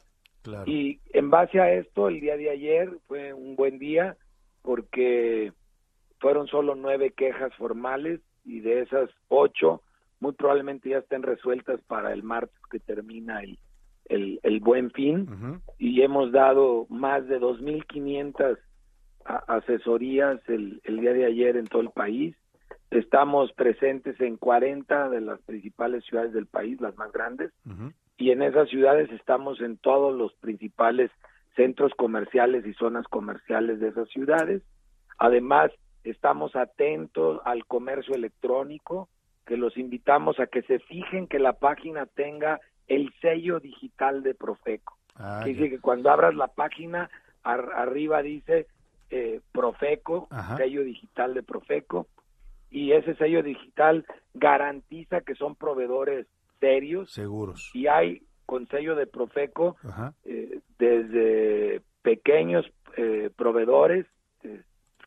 [0.67, 4.17] Y en base a esto, el día de ayer fue un buen día
[4.61, 5.53] porque
[6.21, 9.83] fueron solo nueve quejas formales y de esas ocho
[10.21, 13.59] muy probablemente ya estén resueltas para el martes que termina el,
[14.07, 15.61] el, el buen fin.
[15.79, 18.59] Y hemos dado más de 2.500
[19.25, 22.37] asesorías el, el día de ayer en todo el país.
[22.91, 27.51] Estamos presentes en 40 de las principales ciudades del país, las más grandes,
[28.17, 31.11] y en esas ciudades estamos en todos los principales
[31.57, 34.63] centros comerciales y zonas comerciales de esas ciudades.
[35.19, 35.73] Además,
[36.05, 39.09] estamos atentos al comercio electrónico,
[39.47, 44.35] que los invitamos a que se fijen que la página tenga el sello digital de
[44.35, 44.97] Profeco.
[45.17, 47.11] Ah, dice que cuando abras la página,
[47.43, 48.67] arriba dice
[49.17, 50.27] eh, Profeco,
[50.57, 52.09] sello digital de Profeco,
[52.69, 54.05] y ese sello digital
[54.35, 56.27] garantiza que son proveedores
[56.59, 57.13] serios.
[57.13, 57.71] Seguros.
[57.75, 59.77] Y hay con sello de Profeco
[60.25, 62.67] eh, desde pequeños
[62.97, 64.05] eh, proveedores,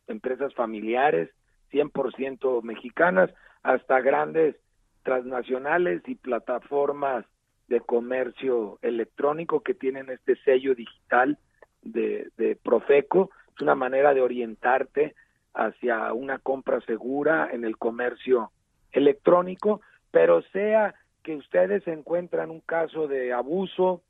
[0.06, 1.28] empresas familiares,
[1.70, 3.28] 100% mexicanas,
[3.62, 4.56] hasta grandes
[5.02, 7.26] transnacionales y plataformas
[7.66, 11.36] de comercio electrónico que tienen este sello digital
[11.82, 13.28] de, de Profeco
[13.60, 15.14] una manera de orientarte
[15.54, 18.52] hacia una compra segura en el comercio
[18.92, 19.80] electrónico,
[20.10, 24.02] pero sea que ustedes encuentran un caso de abuso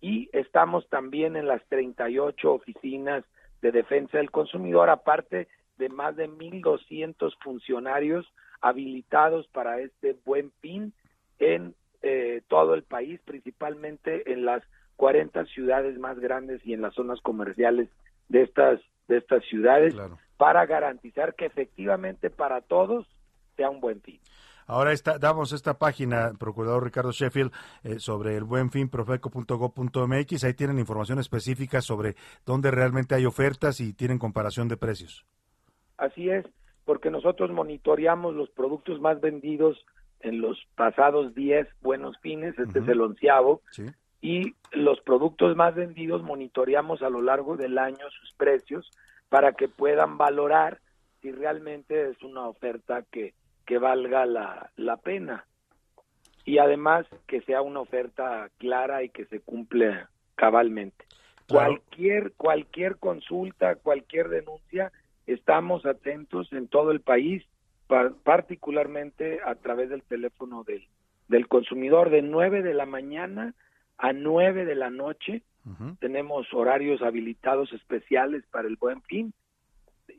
[0.00, 3.24] Y estamos también en las 38 oficinas
[3.62, 5.48] de defensa del consumidor, aparte
[5.78, 10.92] de más de 1.200 funcionarios habilitados para este buen fin
[11.38, 14.62] en eh, todo el país, principalmente en las
[14.96, 17.88] 40 ciudades más grandes y en las zonas comerciales
[18.28, 19.94] de estas de estas ciudades
[20.36, 23.06] para garantizar que efectivamente para todos
[23.56, 24.20] sea un buen fin.
[24.66, 27.52] Ahora está, damos esta página, procurador Ricardo Sheffield,
[27.84, 30.44] eh, sobre el buen fin, profeco.gov.mx.
[30.44, 35.24] Ahí tienen información específica sobre dónde realmente hay ofertas y tienen comparación de precios.
[35.98, 36.44] Así es,
[36.84, 39.78] porque nosotros monitoreamos los productos más vendidos
[40.20, 43.62] en los pasados 10 buenos fines, este es el onceavo,
[44.20, 48.90] y los productos más vendidos monitoreamos a lo largo del año sus precios
[49.28, 50.80] para que puedan valorar
[51.20, 53.34] si realmente es una oferta que,
[53.64, 55.46] que valga la, la pena.
[56.44, 60.06] Y además que sea una oferta clara y que se cumple
[60.36, 61.04] cabalmente.
[61.48, 64.92] Cualquier, cualquier consulta, cualquier denuncia,
[65.26, 67.44] estamos atentos en todo el país,
[68.24, 70.86] particularmente a través del teléfono del,
[71.28, 73.54] del consumidor de 9 de la mañana
[73.98, 75.42] a 9 de la noche.
[75.98, 79.34] Tenemos horarios habilitados especiales para el buen fin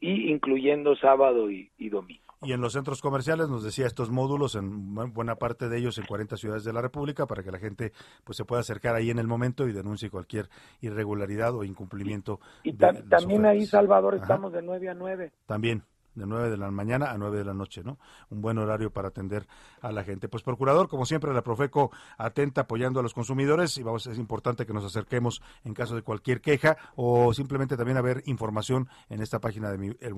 [0.02, 2.22] y incluyendo sábado y, domingo.
[2.44, 6.06] Y en los centros comerciales nos decía estos módulos, en buena parte de ellos en
[6.06, 7.94] 40 ciudades de la República, para que la gente
[8.26, 10.50] pues se pueda acercar ahí en el momento y denuncie cualquier
[10.82, 12.42] irregularidad o incumplimiento.
[12.64, 15.32] Y, también ahí, Salvador, estamos de 9 a 9.
[15.46, 15.84] También
[16.18, 17.98] de 9 de la mañana a 9 de la noche, ¿no?
[18.30, 19.46] Un buen horario para atender
[19.82, 20.28] a la gente.
[20.28, 24.66] Pues procurador, como siempre, la Profeco atenta apoyando a los consumidores y vamos, es importante
[24.66, 29.22] que nos acerquemos en caso de cualquier queja o simplemente también a ver información en
[29.22, 30.16] esta página de mi, el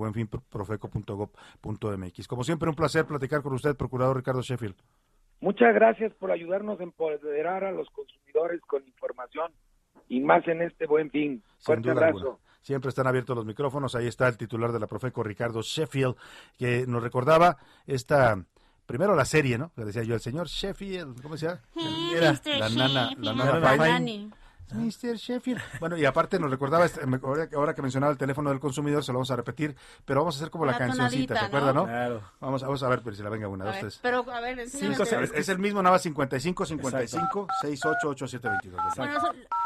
[0.50, 2.28] profeco.gov.mx.
[2.28, 4.76] Como siempre, un placer platicar con usted, procurador Ricardo Sheffield.
[5.42, 9.52] Muchas gracias por ayudarnos a empoderar a los consumidores con información
[10.10, 11.42] y más en este buen fin.
[11.60, 12.40] Fuerte abrazo.
[12.62, 13.96] Siempre están abiertos los micrófonos.
[13.96, 16.16] Ahí está el titular de la Profeco, Ricardo Sheffield,
[16.58, 17.58] que nos recordaba
[17.88, 18.44] esta
[18.86, 19.72] primero la serie, ¿no?
[19.76, 21.62] Le decía yo, el señor Sheffield, ¿cómo se llama?
[22.12, 24.39] Era la nana, la nana
[24.74, 25.16] Mr.
[25.16, 25.62] Sheffield.
[25.80, 27.02] Bueno, y aparte nos recordaba, este,
[27.56, 29.76] ahora que mencionaba el teléfono del consumidor, se lo vamos a repetir,
[30.06, 31.86] pero vamos a hacer como la, cancioncita, ¿te acuerdas, no?
[31.86, 32.22] Claro.
[32.40, 34.00] Vamos, vamos a ver pero si la venga una, dos, tres.
[34.02, 38.82] Pero, a ver, es, el mismo, nada más 55, 55, 68, 8, 7, 22.
[38.98, 39.20] Bueno,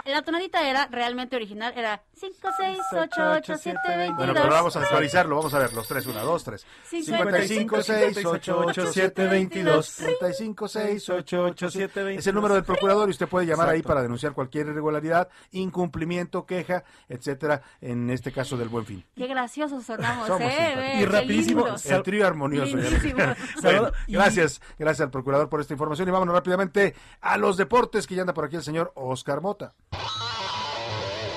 [0.05, 4.17] la tonadita era realmente original, era 5, 6, 8, 8, 7, 22.
[4.17, 6.65] Bueno, pero vamos a actualizarlo, vamos a ver, los tres, una, dos, tres.
[6.89, 9.85] 55, 6, 8, 8, 7, 22.
[9.85, 12.19] 55, 6, 8, 8, 7, 22.
[12.19, 14.92] Es el número del procurador y usted puede llamar ahí para denunciar cualquier irregularidad
[15.51, 19.05] incumplimiento, queja, etcétera, en este caso del Buen Fin.
[19.15, 20.99] Qué graciosos sonamos, ¿eh?
[20.99, 22.77] Y rapidísimo, el trío armonioso.
[24.07, 28.21] gracias, gracias al procurador por esta información y vámonos rápidamente a los deportes que ya
[28.21, 29.73] anda por aquí el señor Oscar Mota.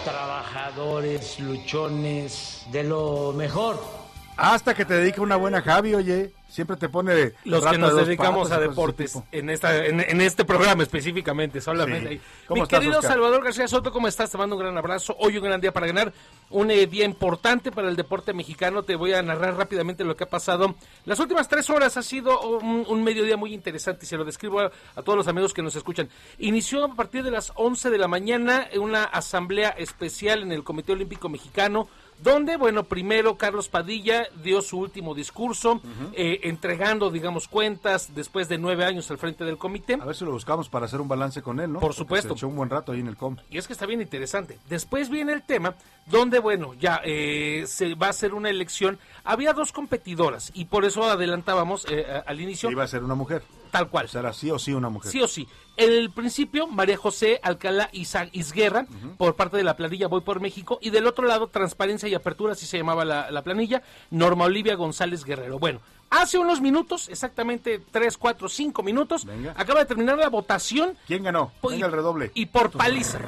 [0.04, 4.05] Trabajadores, luchones, de lo mejor.
[4.36, 6.32] Hasta que te dedique una buena Javi, oye.
[6.48, 11.60] Siempre te pone los que nos dedicamos a deportes en esta en, este programa específicamente
[11.60, 12.20] solamente.
[12.48, 14.30] Mi querido Salvador García Soto, ¿cómo estás?
[14.30, 15.16] Te mando un gran abrazo.
[15.18, 16.12] Hoy un gran día para ganar,
[16.50, 18.84] un eh, día importante para el deporte mexicano.
[18.84, 20.76] Te voy a narrar rápidamente lo que ha pasado.
[21.04, 24.70] Las últimas tres horas ha sido un, mediodía muy interesante y se lo describo a,
[24.94, 26.08] a, todos los amigos que nos escuchan.
[26.38, 30.92] Inició a partir de las 11 de la mañana una asamblea especial en el Comité
[30.92, 31.88] Olímpico Mexicano
[32.18, 35.80] donde, bueno, primero Carlos Padilla dio su último discurso,
[36.12, 39.94] eh, entregando, digamos, cuentas después de nueve años al frente del comité.
[39.94, 41.80] A ver si lo buscamos para hacer un balance con él, ¿no?
[41.80, 42.28] Por supuesto.
[42.28, 43.36] Se echó un buen rato ahí en el com.
[43.50, 44.58] Y es que está bien interesante.
[44.68, 45.74] Después viene el tema
[46.06, 48.98] donde, bueno, ya eh, se va a hacer una elección.
[49.24, 52.70] Había dos competidoras y por eso adelantábamos eh, al inicio.
[52.70, 53.42] Iba a ser una mujer.
[53.70, 54.08] Tal cual.
[54.08, 55.10] ¿Será sí o sí una mujer?
[55.10, 55.46] Sí o sí.
[55.76, 58.86] En el principio, María José Alcalá Isguerra,
[59.18, 62.52] por parte de la planilla Voy por México, y del otro lado, Transparencia y Apertura,
[62.52, 65.58] así se llamaba la, planilla, Norma Olivia González Guerrero.
[65.58, 70.96] Bueno, hace unos minutos, exactamente 3, 4, 5 minutos, acaba de terminar la votación.
[71.06, 71.52] ¿Quién ganó?
[71.62, 72.30] Venga el redoble.
[72.34, 73.18] Y por paliza.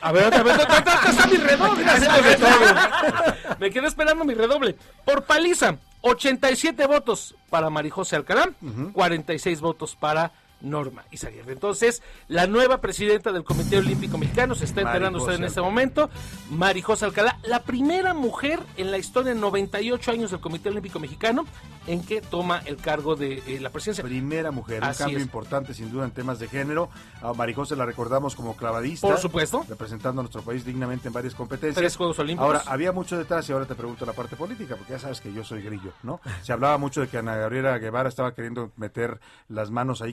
[0.00, 1.84] A ver, otra vez, está mi redoble.
[3.58, 4.76] Me quedé esperando mi redoble.
[5.04, 8.50] Por paliza, 87 votos para Marijose Alcalá,
[8.92, 11.52] 46 votos para Norma Izaguirre.
[11.52, 16.10] Entonces, la nueva presidenta del Comité Olímpico Mexicano se está enterando usted en este momento,
[16.50, 21.44] Marijosa Alcalá, la primera mujer en la historia de 98 años del Comité Olímpico Mexicano
[21.86, 24.04] en que toma el cargo de eh, la presidencia.
[24.04, 26.88] Primera mujer, un cambio importante sin duda en temas de género.
[27.20, 29.08] A Marijosa la recordamos como clavadista.
[29.08, 29.64] Por supuesto.
[29.68, 31.76] Representando a nuestro país dignamente en varias competencias.
[31.76, 32.46] Tres Juegos Olímpicos.
[32.46, 35.32] Ahora, había mucho detrás y ahora te pregunto la parte política, porque ya sabes que
[35.32, 36.20] yo soy grillo, ¿no?
[36.42, 40.12] Se hablaba mucho de que Ana Gabriela Guevara estaba queriendo meter las manos ahí,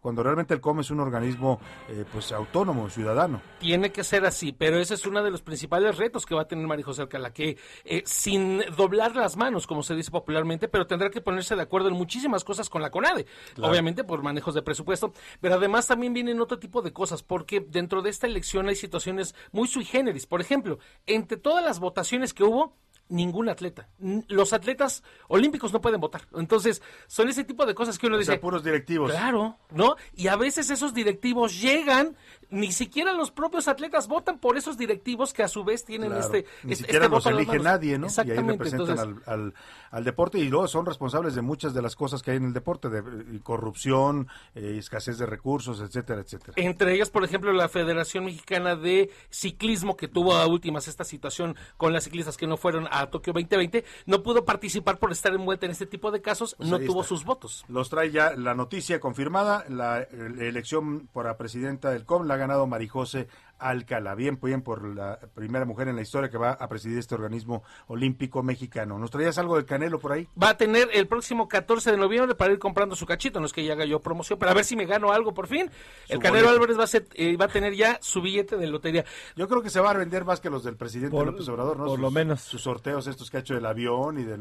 [0.00, 3.40] cuando realmente el COM es un organismo eh, pues autónomo, ciudadano.
[3.58, 6.48] Tiene que ser así, pero ese es uno de los principales retos que va a
[6.48, 10.86] tener María José Alcalá, que eh, sin doblar las manos, como se dice popularmente, pero
[10.86, 13.26] tendrá que ponerse de acuerdo en muchísimas cosas con la CONADE,
[13.60, 18.02] obviamente por manejos de presupuesto, pero además también vienen otro tipo de cosas, porque dentro
[18.02, 20.26] de esta elección hay situaciones muy sui generis.
[20.26, 22.76] Por ejemplo, entre todas las votaciones que hubo,
[23.08, 23.88] ningún atleta.
[24.28, 26.22] Los atletas olímpicos no pueden votar.
[26.34, 28.38] Entonces, son ese tipo de cosas que uno dice.
[28.38, 29.10] puros directivos.
[29.10, 29.96] Claro, ¿no?
[30.14, 32.16] Y a veces esos directivos llegan,
[32.52, 36.44] ni siquiera los propios atletas votan por esos directivos que a su vez tienen este.
[36.62, 38.06] Ni este, siquiera este los elige nadie, ¿no?
[38.08, 39.54] Y ahí representan entonces, al, al,
[39.90, 42.52] al deporte y luego son responsables de muchas de las cosas que hay en el
[42.52, 46.52] deporte, de corrupción, eh, escasez de recursos, etcétera, etcétera.
[46.56, 51.56] Entre ellas, por ejemplo, la Federación Mexicana de Ciclismo, que tuvo a últimas esta situación
[51.76, 55.66] con las ciclistas que no fueron a Tokio 2020, no pudo participar por estar envuelta
[55.66, 57.08] en este tipo de casos, Pues no tuvo está.
[57.08, 57.64] sus votos.
[57.68, 60.08] Los trae ya la noticia confirmada, la, eh,
[60.40, 63.28] elección para presidenta del COM la ganado Marijose
[63.62, 67.14] Alcalá, bien, bien por la primera mujer en la historia que va a presidir este
[67.14, 68.98] organismo olímpico mexicano.
[68.98, 70.28] ¿Nos traías algo del Canelo por ahí?
[70.40, 73.52] Va a tener el próximo 14 de noviembre para ir comprando su cachito, no es
[73.52, 75.70] que ya haga yo promoción, pero a ver si me gano algo por fin.
[76.06, 76.54] Su el Canelo boleto.
[76.54, 79.04] Álvarez va a, ser, eh, va a tener ya su billete de lotería.
[79.36, 81.76] Yo creo que se va a vender más que los del presidente Por- López Obrador,
[81.76, 81.84] ¿no?
[81.84, 82.40] por Sus- lo menos.
[82.40, 84.40] Sus sorteos estos que ha hecho del avión y del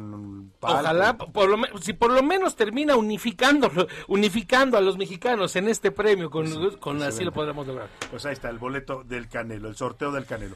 [0.60, 0.80] palco.
[0.80, 3.72] Ojalá, por lo, si por lo menos termina unificando,
[4.08, 7.90] unificando a los mexicanos en este premio, con, así lo podremos lograr.
[8.10, 10.56] Pues ahí está el boleto del Canelo, el sorteo del Canelo.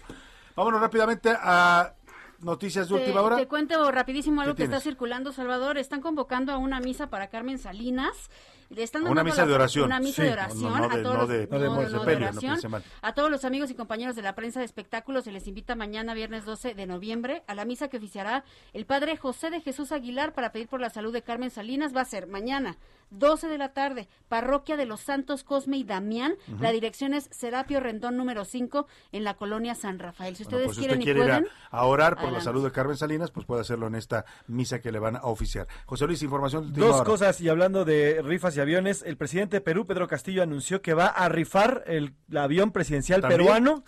[0.56, 1.94] Vámonos rápidamente a
[2.40, 3.36] noticias de Te, última hora.
[3.36, 5.78] te cuento rapidísimo algo ¿Qué que está circulando, Salvador.
[5.78, 8.30] Están convocando a una misa para Carmen Salinas.
[8.70, 9.86] Le están una misa la- de oración.
[9.86, 10.74] Una misa Sí, de oración
[11.04, 12.66] todos.
[13.02, 16.14] A todos los amigos y compañeros de la prensa de espectáculos se les invita mañana,
[16.16, 20.34] viernes 12 de noviembre, a la misa que oficiará el padre José de Jesús Aguilar
[20.34, 21.96] para pedir por la salud de Carmen Salinas.
[21.96, 22.78] Va a ser mañana,
[23.12, 26.36] 12 de la tarde, Parroquia de los Santos Cosme y Damián.
[26.60, 30.36] La dirección es Serapio Rendón número 5 en la colonia San Rafael.
[30.36, 32.42] Si Bueno, ustedes pues quieren usted y quiere ir pueden, a, a orar por la
[32.42, 35.68] salud de Carmen Salinas, pues puede hacerlo en esta misa que le van a oficiar.
[35.86, 39.86] José Luis, información Dos cosas, y hablando de rifas y aviones, el presidente de Perú,
[39.86, 43.40] Pedro Castillo, anunció que va a rifar el, el avión presidencial ¿También?
[43.42, 43.84] peruano.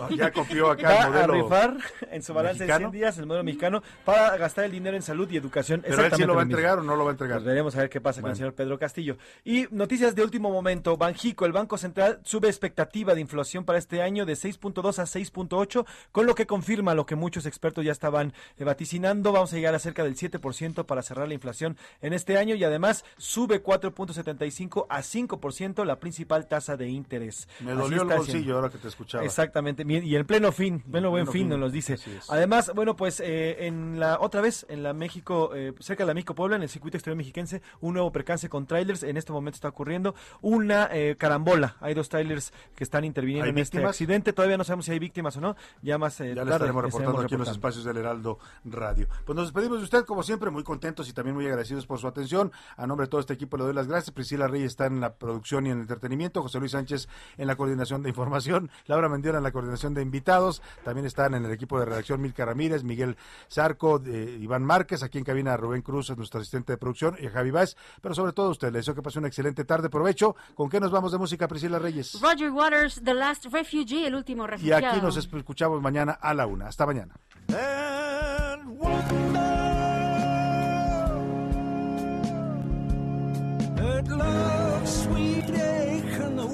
[0.00, 1.76] Ah, Ya copió acá Va el modelo a rifar
[2.10, 2.78] en su balance mexicano.
[2.90, 5.82] de 100 días el modelo mexicano para gastar el dinero en salud y educación.
[5.86, 7.38] Pero él sí lo va a entregar o no lo va a entregar.
[7.38, 9.16] Pues veremos a ver qué pasa con el señor Pedro Castillo.
[9.44, 10.96] Y noticias de último momento.
[10.96, 15.86] Banjico, el Banco Central, sube expectativa de inflación para este año de 6.2 a 6.8,
[16.10, 19.30] con lo que confirma lo que muchos expertos ya estaban eh, vaticinando.
[19.30, 22.64] Vamos a llegar a cerca del 7% para cerrar la inflación en este año y
[22.64, 27.48] además sube 4.75 a 5% la principal tasa de interés.
[27.60, 28.56] Me Así dolió el bolsillo haciendo.
[28.56, 29.24] ahora que te escuchaba.
[29.24, 31.96] Exactamente, y en pleno fin, pleno buen pleno fin, fin, nos los dice.
[32.28, 36.14] Además, bueno, pues eh, en la otra vez, en la México, eh, cerca de la
[36.14, 39.02] México Puebla, en el circuito exterior mexiquense, un nuevo percance con trailers.
[39.02, 41.76] En este momento está ocurriendo una eh, carambola.
[41.80, 43.90] Hay dos trailers que están interviniendo ¿Hay en este víctimas?
[43.90, 44.32] accidente.
[44.32, 45.56] Todavía no sabemos si hay víctimas o no.
[45.82, 49.08] Ya más eh, Ya le tarde estaremos reportando aquí en los espacios del Heraldo Radio.
[49.24, 52.06] Pues nos despedimos de usted, como siempre, muy contentos y también muy agradecidos por su
[52.06, 52.52] atención.
[52.76, 54.12] A nombre de todo este equipo le doy las gracias.
[54.12, 57.56] Priscila Reyes está en la producción y en el entretenimiento, José Luis Sánchez en la
[57.56, 60.62] coordinación de información, Laura Mendiola en la coordinación de invitados.
[60.84, 63.16] También están en el equipo de redacción Milka Ramírez, Miguel
[63.50, 67.28] Zarco, eh, Iván Márquez, aquí en cabina Rubén Cruz, es nuestro asistente de producción, y
[67.28, 67.76] Javi Báez.
[68.00, 69.88] Pero sobre todo a usted, le deseo que pase una excelente tarde.
[69.90, 70.36] Provecho.
[70.54, 72.20] ¿Con qué nos vamos de música, Priscila Reyes?
[72.20, 74.86] Roger Waters, The Last Refugee, el último Y refugiado.
[74.88, 76.66] aquí nos escuchamos mañana a la una.
[76.68, 77.14] Hasta mañana.
[83.76, 86.46] That love, sweet ache, and the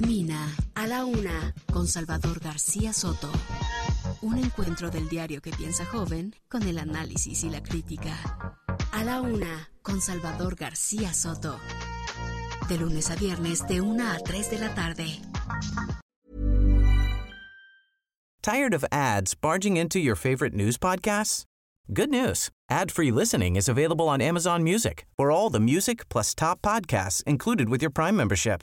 [0.00, 3.32] termina A la Una con Salvador García Soto.
[4.22, 8.14] Un encuentro del diario que piensa joven con el análisis y la crítica.
[8.92, 11.58] A la Una con Salvador García Soto.
[12.68, 15.20] De lunes a viernes de 1 a 3 de la tarde.
[18.40, 21.44] Tired of ads barging into your favorite news podcasts?
[21.92, 22.50] Good news.
[22.70, 27.68] Ad-free listening is available on Amazon Music for all the music plus top podcasts included
[27.68, 28.62] with your Prime membership.